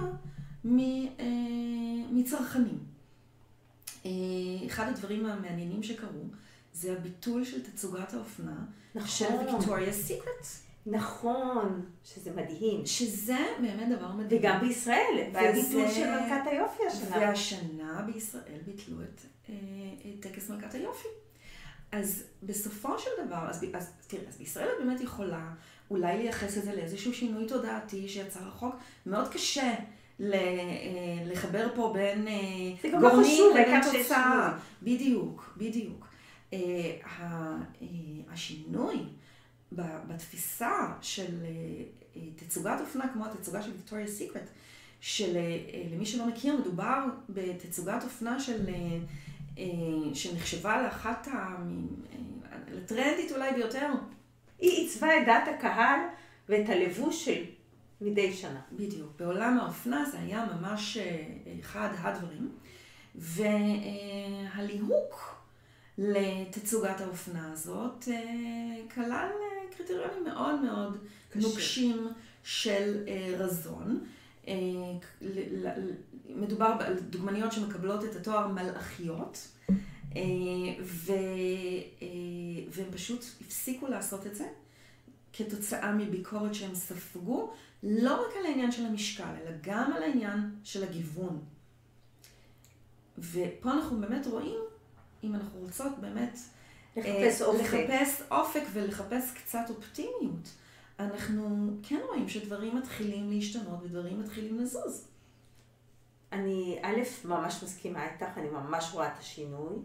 מצרכנים. 2.12 2.78
אחד 4.66 4.88
הדברים 4.88 5.26
המעניינים 5.26 5.82
שקרו 5.82 6.24
זה 6.72 6.92
הביטול 6.92 7.44
של 7.44 7.62
תצוגת 7.62 8.14
האופנה 8.14 8.64
נכון. 8.94 9.08
של 9.08 9.54
ויקטוריה 9.54 9.92
סיקרט. 9.92 10.46
נכון, 10.86 11.86
שזה 12.04 12.30
מדהים. 12.32 12.86
שזה 12.86 13.38
באמת 13.60 13.98
דבר 13.98 14.12
מדהים. 14.12 14.40
וגם 14.40 14.60
בישראל, 14.60 15.30
והביטול 15.32 15.90
של 15.90 16.10
מלכת 16.10 16.46
היופי 16.50 16.82
השנה. 16.86 17.16
והשנה 17.16 18.02
בישראל 18.06 18.58
ביטלו 18.66 19.02
את, 19.02 19.20
אה, 19.48 19.54
את 20.02 20.22
טקס 20.22 20.50
מלכת 20.50 20.74
היופי. 20.74 21.08
אז 21.92 22.24
בסופו 22.42 22.98
של 22.98 23.10
דבר, 23.26 23.50
אז, 23.50 23.64
אז 23.74 23.90
תראה, 24.06 24.28
אז 24.28 24.36
בישראל 24.36 24.68
את 24.68 24.86
באמת 24.86 25.00
יכולה 25.00 25.54
אולי 25.90 26.18
לייחס 26.18 26.58
את 26.58 26.64
זה 26.64 26.74
לאיזשהו 26.74 27.14
שינוי 27.14 27.48
תודעתי 27.48 28.08
שיצר 28.08 28.48
החוק. 28.48 28.74
מאוד 29.06 29.28
קשה 29.28 29.62
אה, 29.62 29.74
לחבר 31.26 31.68
פה 31.74 31.92
בין 31.94 32.28
אה, 32.28 33.00
גורמים 33.00 33.50
לבין 33.50 33.80
תוצאה. 33.82 34.58
בדיוק, 34.82 35.54
בדיוק. 35.56 36.06
השינוי 38.32 38.96
בתפיסה 40.06 40.86
של 41.00 41.34
אה, 41.44 41.48
אה, 42.16 42.22
תצוגת 42.36 42.80
אופנה 42.80 43.08
כמו 43.12 43.26
התצוגה 43.26 43.62
של 43.62 43.70
ויקטוריה 43.72 44.06
סיקרט, 44.06 44.48
שלמי 45.00 46.06
שלא 46.06 46.26
מכיר 46.26 46.56
מדובר 46.56 47.04
בתצוגת 47.28 48.02
אופנה 48.04 48.40
של, 48.40 48.66
אה, 49.58 49.64
שנחשבה 50.14 50.82
לאחת, 50.82 51.28
לטרנדית 52.72 53.32
אולי 53.32 53.52
ביותר. 53.52 53.88
היא 54.58 54.70
עיצבה 54.70 55.18
את 55.18 55.26
דעת 55.26 55.48
הקהל 55.48 56.00
ואת 56.48 56.68
הלבוש 56.68 57.24
של 57.24 57.44
מדי 58.00 58.32
שנה. 58.32 58.60
בדיוק. 58.72 59.12
בעולם 59.18 59.58
האופנה 59.58 60.04
זה 60.04 60.18
היה 60.18 60.46
ממש 60.54 60.98
אחד 61.60 61.88
הדברים. 61.98 62.52
והליהוק 64.54 65.00
לתצוגת 65.98 67.00
האופנה 67.00 67.52
הזאת 67.52 68.08
כלל 68.94 69.28
קריטריונים 69.76 70.24
מאוד 70.24 70.60
מאוד 70.60 70.98
קשה. 71.30 71.48
נוקשים 71.48 72.08
של 72.42 73.04
אה, 73.08 73.34
רזון. 73.38 74.04
אה, 74.48 74.54
מדובר 76.28 76.76
על 76.80 76.98
דוגמניות 77.00 77.52
שמקבלות 77.52 78.04
את 78.04 78.16
התואר 78.16 78.48
מלאכיות, 78.48 79.48
אה, 80.16 80.22
ו, 80.82 81.12
אה, 82.02 82.08
והם 82.70 82.90
פשוט 82.92 83.24
הפסיקו 83.40 83.88
לעשות 83.88 84.26
את 84.26 84.36
זה 84.36 84.46
כתוצאה 85.32 85.92
מביקורת 85.92 86.54
שהם 86.54 86.74
ספגו, 86.74 87.52
לא 87.82 88.26
רק 88.26 88.36
על 88.38 88.46
העניין 88.46 88.72
של 88.72 88.86
המשקל, 88.86 89.24
אלא 89.42 89.50
גם 89.60 89.92
על 89.96 90.02
העניין 90.02 90.54
של 90.64 90.84
הגיוון. 90.84 91.40
ופה 93.18 93.72
אנחנו 93.72 94.00
באמת 94.00 94.26
רואים, 94.26 94.60
אם 95.24 95.34
אנחנו 95.34 95.60
רוצות 95.60 95.92
באמת 96.00 96.38
לחפש 96.96 97.42
אה, 97.42 97.46
אופק. 97.46 97.60
לחפש 97.60 98.22
אופק 98.30 98.62
ולחפש 98.72 99.32
קצת 99.34 99.64
אופטימיות. 99.68 100.48
אנחנו 100.98 101.70
כן 101.82 102.00
רואים 102.08 102.28
שדברים 102.28 102.76
מתחילים 102.76 103.30
להשתנות 103.30 103.82
ודברים 103.82 104.20
מתחילים 104.20 104.58
לזוז. 104.58 105.08
אני 106.32 106.78
א', 106.82 106.98
ממש 107.24 107.62
מסכימה 107.62 108.12
איתך, 108.12 108.38
אני 108.38 108.48
ממש 108.48 108.90
רואה 108.92 109.06
את 109.06 109.18
השינוי. 109.18 109.76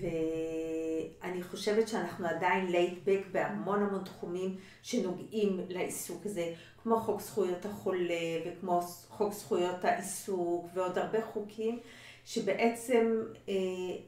ואני 0.00 1.42
חושבת 1.42 1.88
שאנחנו 1.88 2.26
עדיין 2.26 2.66
לייטבק 2.66 3.20
בהמון 3.32 3.82
המון 3.82 4.04
תחומים 4.04 4.56
שנוגעים 4.82 5.60
לעיסוק 5.68 6.26
הזה, 6.26 6.52
כמו 6.82 7.00
חוק 7.00 7.20
זכויות 7.20 7.64
החולה 7.64 8.40
וכמו 8.46 8.80
חוק 9.08 9.32
זכויות 9.32 9.84
העיסוק 9.84 10.66
ועוד 10.74 10.98
הרבה 10.98 11.26
חוקים 11.26 11.78
שבעצם 12.24 13.22
אה, 13.48 13.54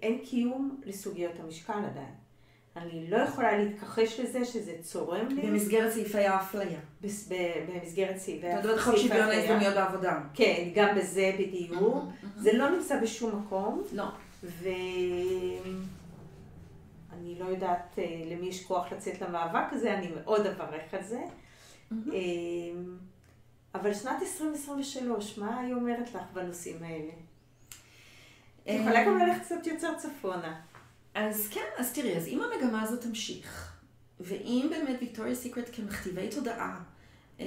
אין 0.03 0.19
קיום 0.25 0.81
לסוגיות 0.85 1.41
המשקל 1.41 1.73
עדיין. 1.91 2.15
אני 2.77 3.11
לא 3.11 3.17
יכולה 3.17 3.59
להתכחש 3.59 4.21
לזה 4.21 4.45
שזה 4.45 4.73
צורם 4.83 5.29
לי. 5.29 5.43
במסגרת 5.43 5.93
סעיפי 5.93 6.19
האפליה. 6.19 6.79
במסגרת 7.01 8.17
סעיפי 8.17 8.47
האפליה. 8.47 8.61
אתה 8.61 8.69
יודעת 8.69 8.85
חוק 8.85 8.97
שוויון 8.97 9.29
ההזדמנויות 9.29 9.75
בעבודה. 9.75 10.21
כן, 10.35 10.69
גם 10.75 10.97
בזה 10.97 11.33
בדיוק. 11.39 12.05
זה 12.37 12.53
לא 12.53 12.71
נמצא 12.71 13.01
בשום 13.01 13.43
מקום. 13.45 13.83
לא. 13.93 14.05
ואני 14.43 15.79
לא 17.39 17.45
יודעת 17.45 17.99
אה, 17.99 18.23
למי 18.27 18.47
יש 18.47 18.67
כוח 18.67 18.93
לצאת 18.93 19.21
למאבק 19.21 19.73
הזה, 19.73 19.95
אני 19.95 20.09
מאוד 20.15 20.47
אברך 20.47 20.95
על 20.95 21.03
זה. 21.03 21.23
אה, 21.93 21.99
אבל 23.75 23.95
שנת 23.95 24.23
2023, 24.23 25.39
מה 25.39 25.61
היא 25.61 25.75
אומרת 25.75 26.15
לך 26.15 26.23
בנושאים 26.33 26.83
האלה? 26.83 27.13
את 28.63 28.69
יכולה 28.69 29.05
גם 29.05 29.19
ללכת 29.19 29.43
קצת 29.43 29.67
יותר 29.67 29.95
צפונה. 29.99 30.61
אז 31.15 31.49
כן, 31.49 31.67
אז 31.79 31.93
תראי, 31.93 32.17
אז 32.17 32.29
אם 32.29 32.41
המגמה 32.43 32.83
הזאת 32.83 33.03
תמשיך, 33.03 33.77
ואם 34.21 34.67
באמת 34.71 34.97
ויקטוריה 35.01 35.35
סיקרט 35.35 35.71
כמכתיבי 35.73 36.29
תודעה 36.31 36.83
אה, 37.41 37.47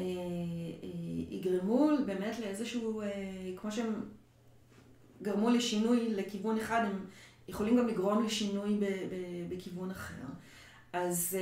יגרמו 1.30 1.90
באמת 2.06 2.40
לאיזשהו, 2.40 3.02
כמו 3.56 3.72
שהם 3.72 4.02
גרמו 5.22 5.50
לשינוי 5.50 6.14
לכיוון 6.14 6.58
אחד, 6.58 6.82
הם 6.86 7.06
יכולים 7.48 7.78
גם 7.78 7.88
לגרום 7.88 8.26
לשינוי 8.26 8.80
בכיוון 9.50 9.92
אחר. 9.92 10.26
אז, 10.94 11.38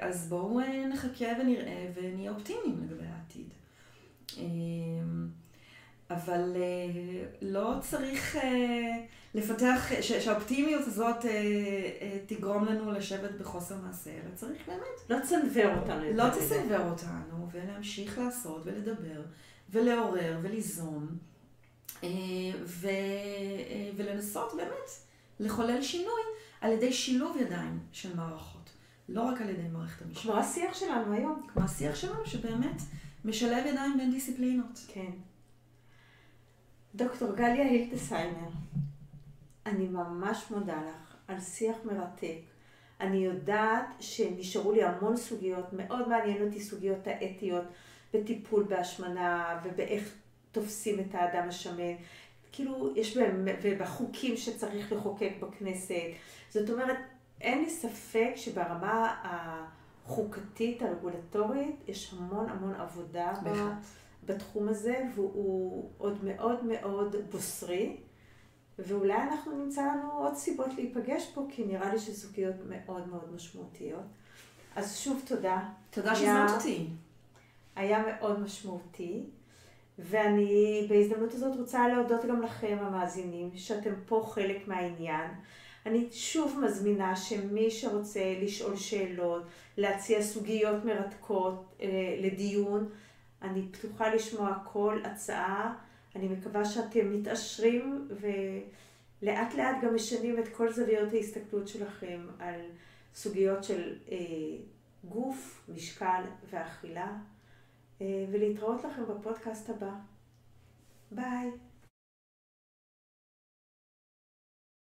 אז 0.00 0.28
בואו 0.28 0.60
נחכה 0.88 1.26
ונראה 1.40 1.90
ונהיה 1.94 2.30
אופטימיים 2.30 2.80
לגבי 2.82 3.06
העתיד. 3.06 3.48
אבל 6.10 6.56
לא 7.42 7.74
צריך 7.80 8.36
לפתח, 9.34 9.90
שהאופטימיות 10.00 10.82
הזאת 10.86 11.24
תגרום 12.26 12.64
לנו 12.64 12.92
לשבת 12.92 13.30
בחוסר 13.40 13.76
מעשה, 13.76 14.10
אלא 14.10 14.34
צריך 14.34 14.66
באמת... 14.66 15.10
לא 15.10 15.18
תסנוור 15.18 15.78
אותנו. 15.80 16.12
לא 16.14 16.24
תסנוור 16.30 16.90
אותנו, 16.90 17.48
ולהמשיך 17.52 18.18
לעשות 18.18 18.62
ולדבר, 18.64 19.22
ולעורר 19.70 20.38
וליזום, 20.42 21.08
ו, 22.64 22.88
ולנסות 23.96 24.52
באמת 24.56 24.90
לחולל 25.40 25.82
שינוי 25.82 26.20
על 26.60 26.72
ידי 26.72 26.92
שילוב 26.92 27.36
ידיים 27.36 27.78
של 27.92 28.16
מערכות, 28.16 28.70
לא 29.08 29.22
רק 29.22 29.40
על 29.40 29.48
ידי 29.48 29.68
מערכת 29.68 30.02
המשפט. 30.02 30.22
כמו 30.22 30.36
השיח 30.36 30.74
שלנו 30.74 31.12
היום. 31.12 31.46
כמו 31.48 31.64
השיח 31.64 31.94
שלנו, 31.94 32.26
שבאמת 32.26 32.82
משלב 33.24 33.66
ידיים 33.66 33.98
בין 33.98 34.10
דיסציפלינות. 34.10 34.80
כן. 34.88 35.10
דוקטור 36.94 37.34
גליה 37.34 37.64
הילטסיימר, 37.64 38.48
אני 39.66 39.88
ממש 39.88 40.44
מודה 40.50 40.76
לך 40.76 41.14
על 41.28 41.40
שיח 41.40 41.76
מרתק. 41.84 42.38
אני 43.00 43.16
יודעת 43.16 43.86
שנשארו 44.00 44.72
לי 44.72 44.84
המון 44.84 45.16
סוגיות, 45.16 45.72
מאוד 45.72 46.08
מעניין 46.08 46.42
אותי 46.42 46.60
סוגיות 46.60 47.06
האתיות 47.06 47.64
בטיפול 48.14 48.62
בהשמנה 48.62 49.60
ובאיך 49.64 50.14
תופסים 50.52 51.00
את 51.00 51.14
האדם 51.14 51.48
השמן. 51.48 51.94
כאילו, 52.52 52.92
יש 52.96 53.16
בהם, 53.16 53.48
ובחוקים 53.62 54.36
שצריך 54.36 54.92
לחוקק 54.92 55.32
בכנסת. 55.40 55.94
זאת 56.50 56.70
אומרת, 56.70 56.96
אין 57.40 57.58
לי 57.58 57.70
ספק 57.70 58.32
שברמה 58.36 59.16
החוקתית, 59.22 60.82
הרגולטורית, 60.82 61.76
יש 61.88 62.14
המון 62.18 62.48
המון 62.48 62.74
עבודה 62.74 63.32
בהחלט. 63.42 63.72
בתחום 64.26 64.68
הזה, 64.68 65.02
והוא 65.14 65.90
עוד 65.98 66.24
מאוד 66.24 66.64
מאוד 66.64 67.16
בוסרי. 67.30 67.96
ואולי 68.78 69.16
אנחנו 69.16 69.64
נמצא 69.64 69.82
לנו 69.82 70.12
עוד 70.12 70.34
סיבות 70.34 70.74
להיפגש 70.74 71.30
פה, 71.34 71.46
כי 71.50 71.64
נראה 71.64 71.92
לי 71.92 72.00
שסוגיות 72.00 72.54
מאוד 72.68 73.08
מאוד 73.08 73.34
משמעותיות. 73.34 74.04
אז 74.76 74.98
שוב 74.98 75.22
תודה. 75.26 75.68
תודה 75.90 76.14
שהזמנת 76.14 76.50
אותי. 76.50 76.88
היה 77.76 78.04
מאוד 78.06 78.40
משמעותי, 78.40 79.26
ואני 80.02 80.86
בהזדמנות 80.88 81.34
הזאת 81.34 81.56
רוצה 81.58 81.88
להודות 81.88 82.24
גם 82.24 82.42
לכם, 82.42 82.76
המאזינים, 82.80 83.50
שאתם 83.54 83.92
פה 84.06 84.30
חלק 84.34 84.68
מהעניין. 84.68 85.30
אני 85.86 86.08
שוב 86.10 86.60
מזמינה 86.64 87.16
שמי 87.16 87.70
שרוצה 87.70 88.34
לשאול 88.42 88.76
שאלות, 88.76 89.42
להציע 89.76 90.22
סוגיות 90.22 90.84
מרתקות 90.84 91.74
אה, 91.80 92.16
לדיון, 92.20 92.88
אני 93.42 93.62
פתוחה 93.70 94.14
לשמוע 94.14 94.54
כל 94.64 94.98
הצעה. 95.04 95.74
אני 96.16 96.28
מקווה 96.28 96.64
שאתם 96.64 97.20
מתעשרים 97.20 98.08
ולאט 98.20 99.54
לאט 99.54 99.76
גם 99.82 99.94
משנים 99.94 100.38
את 100.38 100.48
כל 100.48 100.72
זוויות 100.72 101.12
ההסתכלות 101.12 101.68
שלכם 101.68 102.20
על 102.38 102.60
סוגיות 103.14 103.64
של 103.64 103.94
אה, 104.12 104.16
גוף, 105.04 105.62
משקל 105.74 106.22
ואכילה, 106.50 107.12
ולהתראות 108.00 108.84
לכם 108.84 109.02
בפודקאסט 109.08 109.70
הבא. 109.70 109.92
ביי. 111.10 111.50